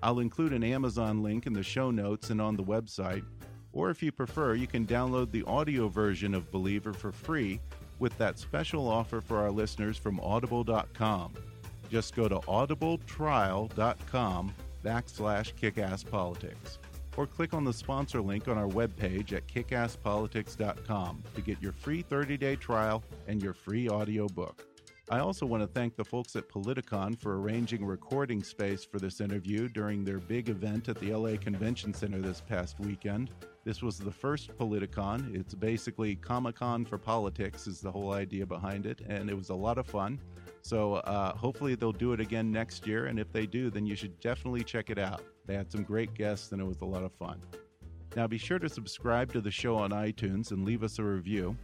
I'll 0.03 0.19
include 0.19 0.53
an 0.53 0.63
Amazon 0.63 1.21
link 1.21 1.45
in 1.45 1.53
the 1.53 1.63
show 1.63 1.91
notes 1.91 2.29
and 2.29 2.39
on 2.39 2.55
the 2.55 2.63
website. 2.63 3.25
Or 3.73 3.89
if 3.89 4.03
you 4.03 4.11
prefer, 4.11 4.55
you 4.55 4.67
can 4.67 4.85
download 4.85 5.31
the 5.31 5.43
audio 5.43 5.87
version 5.87 6.33
of 6.33 6.51
Believer 6.51 6.91
for 6.93 7.11
free 7.11 7.61
with 7.99 8.17
that 8.17 8.39
special 8.39 8.87
offer 8.87 9.21
for 9.21 9.37
our 9.37 9.51
listeners 9.51 9.97
from 9.97 10.19
audible.com. 10.19 11.33
Just 11.89 12.15
go 12.15 12.27
to 12.27 12.39
audibletrial.com 12.39 14.53
backslash 14.83 15.53
kickasspolitics 15.53 16.79
or 17.17 17.27
click 17.27 17.53
on 17.53 17.63
the 17.63 17.73
sponsor 17.73 18.21
link 18.21 18.47
on 18.47 18.57
our 18.57 18.67
webpage 18.67 19.33
at 19.33 19.45
kickasspolitics.com 19.47 21.23
to 21.35 21.41
get 21.41 21.61
your 21.61 21.73
free 21.73 22.03
30-day 22.03 22.55
trial 22.55 23.03
and 23.27 23.43
your 23.43 23.53
free 23.53 23.89
audio 23.89 24.27
book. 24.27 24.70
I 25.11 25.19
also 25.19 25.45
want 25.45 25.61
to 25.61 25.67
thank 25.67 25.97
the 25.97 26.05
folks 26.05 26.37
at 26.37 26.47
Politicon 26.47 27.19
for 27.19 27.37
arranging 27.37 27.85
recording 27.85 28.41
space 28.41 28.85
for 28.85 28.97
this 28.97 29.19
interview 29.19 29.67
during 29.67 30.05
their 30.05 30.19
big 30.19 30.47
event 30.47 30.87
at 30.87 30.97
the 31.01 31.13
LA 31.13 31.35
Convention 31.35 31.93
Center 31.93 32.21
this 32.21 32.39
past 32.39 32.79
weekend. 32.79 33.29
This 33.65 33.81
was 33.81 33.97
the 33.97 34.09
first 34.09 34.57
Politicon. 34.57 35.35
It's 35.35 35.53
basically 35.53 36.15
Comic 36.15 36.55
Con 36.55 36.85
for 36.85 36.97
politics, 36.97 37.67
is 37.67 37.81
the 37.81 37.91
whole 37.91 38.13
idea 38.13 38.45
behind 38.45 38.85
it, 38.85 39.01
and 39.05 39.29
it 39.29 39.35
was 39.35 39.49
a 39.49 39.53
lot 39.53 39.77
of 39.77 39.85
fun. 39.85 40.17
So 40.61 40.93
uh, 40.93 41.35
hopefully 41.35 41.75
they'll 41.75 41.91
do 41.91 42.13
it 42.13 42.21
again 42.21 42.49
next 42.49 42.87
year, 42.87 43.07
and 43.07 43.19
if 43.19 43.33
they 43.33 43.45
do, 43.45 43.69
then 43.69 43.85
you 43.85 43.97
should 43.97 44.17
definitely 44.21 44.63
check 44.63 44.89
it 44.89 44.97
out. 44.97 45.23
They 45.45 45.55
had 45.55 45.69
some 45.69 45.83
great 45.83 46.13
guests, 46.13 46.53
and 46.53 46.61
it 46.61 46.65
was 46.65 46.79
a 46.79 46.85
lot 46.85 47.03
of 47.03 47.11
fun. 47.11 47.41
Now 48.15 48.27
be 48.27 48.37
sure 48.37 48.59
to 48.59 48.69
subscribe 48.69 49.33
to 49.33 49.41
the 49.41 49.51
show 49.51 49.75
on 49.75 49.91
iTunes 49.91 50.51
and 50.51 50.63
leave 50.63 50.83
us 50.83 50.99
a 50.99 51.03
review. 51.03 51.57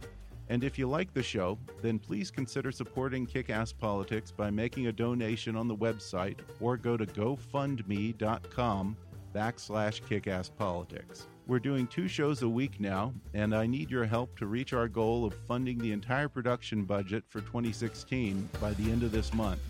And 0.50 0.64
if 0.64 0.78
you 0.78 0.88
like 0.88 1.12
the 1.12 1.22
show, 1.22 1.58
then 1.82 1.98
please 1.98 2.30
consider 2.30 2.72
supporting 2.72 3.26
Kick 3.26 3.50
Ass 3.50 3.72
Politics 3.72 4.30
by 4.30 4.50
making 4.50 4.86
a 4.86 4.92
donation 4.92 5.56
on 5.56 5.68
the 5.68 5.76
website 5.76 6.38
or 6.60 6.76
go 6.76 6.96
to 6.96 7.04
gofundme.com 7.06 8.96
backslash 9.34 10.02
kickasspolitics. 10.02 11.26
We're 11.46 11.58
doing 11.58 11.86
two 11.86 12.08
shows 12.08 12.42
a 12.42 12.48
week 12.48 12.78
now, 12.78 13.14
and 13.32 13.54
I 13.54 13.66
need 13.66 13.90
your 13.90 14.04
help 14.04 14.38
to 14.38 14.46
reach 14.46 14.72
our 14.72 14.88
goal 14.88 15.24
of 15.24 15.34
funding 15.46 15.78
the 15.78 15.92
entire 15.92 16.28
production 16.28 16.84
budget 16.84 17.24
for 17.28 17.40
2016 17.40 18.48
by 18.60 18.74
the 18.74 18.90
end 18.90 19.02
of 19.02 19.12
this 19.12 19.32
month. 19.32 19.60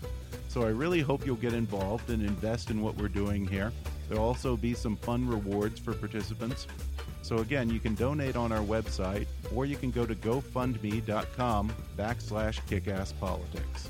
So 0.49 0.63
I 0.63 0.69
really 0.69 0.99
hope 0.99 1.25
you'll 1.25 1.35
get 1.37 1.53
involved 1.53 2.09
and 2.09 2.21
invest 2.21 2.69
in 2.69 2.81
what 2.81 2.97
we're 2.97 3.07
doing 3.07 3.47
here. 3.47 3.71
There'll 4.09 4.25
also 4.25 4.57
be 4.57 4.73
some 4.73 4.95
fun 4.97 5.27
rewards 5.27 5.79
for 5.79 5.93
participants. 5.93 6.67
So 7.21 7.37
again, 7.37 7.69
you 7.69 7.79
can 7.79 7.93
donate 7.93 8.35
on 8.35 8.51
our 8.51 8.63
website, 8.63 9.27
or 9.53 9.65
you 9.65 9.75
can 9.75 9.91
go 9.91 10.05
to 10.05 10.15
gofundme.com 10.15 11.71
backslash 11.95 12.59
kickasspolitics. 12.67 13.89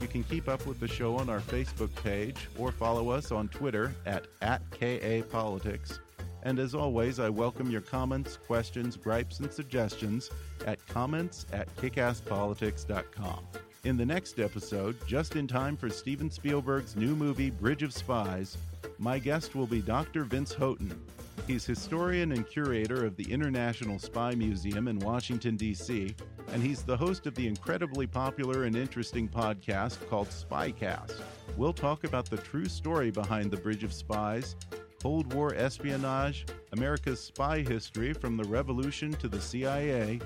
You 0.00 0.06
can 0.06 0.22
keep 0.24 0.48
up 0.48 0.64
with 0.66 0.78
the 0.78 0.86
show 0.86 1.16
on 1.16 1.28
our 1.28 1.40
Facebook 1.40 1.92
page 2.04 2.48
or 2.58 2.70
follow 2.70 3.10
us 3.10 3.32
on 3.32 3.48
Twitter 3.48 3.94
at, 4.04 4.26
at 4.40 4.62
KAPolitics. 4.70 5.98
And 6.42 6.60
as 6.60 6.76
always, 6.76 7.18
I 7.18 7.28
welcome 7.28 7.70
your 7.70 7.80
comments, 7.80 8.36
questions, 8.36 8.96
gripes, 8.96 9.40
and 9.40 9.50
suggestions 9.50 10.30
at 10.64 10.86
comments 10.86 11.44
at 11.52 11.74
kickasspolitics.com. 11.76 13.40
In 13.82 13.96
the 13.96 14.06
next 14.06 14.38
episode, 14.38 14.96
just 15.06 15.34
in 15.34 15.48
time 15.48 15.76
for 15.76 15.88
Steven 15.90 16.30
Spielberg's 16.30 16.94
new 16.94 17.16
movie 17.16 17.50
Bridge 17.50 17.82
of 17.82 17.92
Spies, 17.92 18.58
my 18.98 19.18
guest 19.18 19.54
will 19.54 19.66
be 19.66 19.80
Dr. 19.80 20.24
Vince 20.24 20.54
Houghton. 20.54 20.98
He's 21.46 21.64
historian 21.64 22.32
and 22.32 22.46
curator 22.46 23.04
of 23.04 23.16
the 23.16 23.30
International 23.30 23.98
Spy 23.98 24.34
Museum 24.34 24.88
in 24.88 24.98
Washington, 24.98 25.56
D.C., 25.56 26.14
and 26.52 26.62
he's 26.62 26.82
the 26.82 26.96
host 26.96 27.26
of 27.26 27.34
the 27.34 27.46
incredibly 27.46 28.06
popular 28.06 28.64
and 28.64 28.74
interesting 28.74 29.28
podcast 29.28 30.08
called 30.08 30.28
Spycast. 30.28 31.20
We'll 31.56 31.72
talk 31.72 32.04
about 32.04 32.28
the 32.28 32.36
true 32.38 32.66
story 32.66 33.10
behind 33.10 33.50
the 33.50 33.56
Bridge 33.58 33.84
of 33.84 33.92
Spies, 33.92 34.56
Cold 35.02 35.32
War 35.32 35.54
espionage, 35.54 36.46
America's 36.72 37.20
spy 37.20 37.60
history 37.60 38.12
from 38.12 38.36
the 38.36 38.44
Revolution 38.44 39.12
to 39.12 39.28
the 39.28 39.40
CIA, 39.40 40.20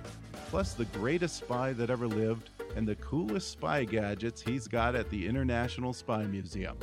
plus 0.48 0.72
the 0.72 0.86
greatest 0.86 1.36
spy 1.36 1.72
that 1.74 1.90
ever 1.90 2.08
lived 2.08 2.50
and 2.76 2.88
the 2.88 2.94
coolest 2.96 3.50
spy 3.50 3.84
gadgets 3.84 4.40
he's 4.40 4.66
got 4.68 4.94
at 4.94 5.10
the 5.10 5.26
International 5.26 5.92
Spy 5.92 6.24
Museum. 6.24 6.78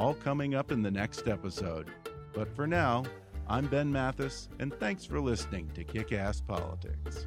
All 0.00 0.14
coming 0.14 0.54
up 0.54 0.72
in 0.72 0.80
the 0.80 0.90
next 0.90 1.28
episode. 1.28 1.90
But 2.32 2.48
for 2.56 2.66
now, 2.66 3.04
I'm 3.46 3.66
Ben 3.66 3.92
Mathis, 3.92 4.48
and 4.58 4.72
thanks 4.80 5.04
for 5.04 5.20
listening 5.20 5.70
to 5.74 5.84
Kick 5.84 6.12
Ass 6.12 6.40
Politics. 6.40 7.26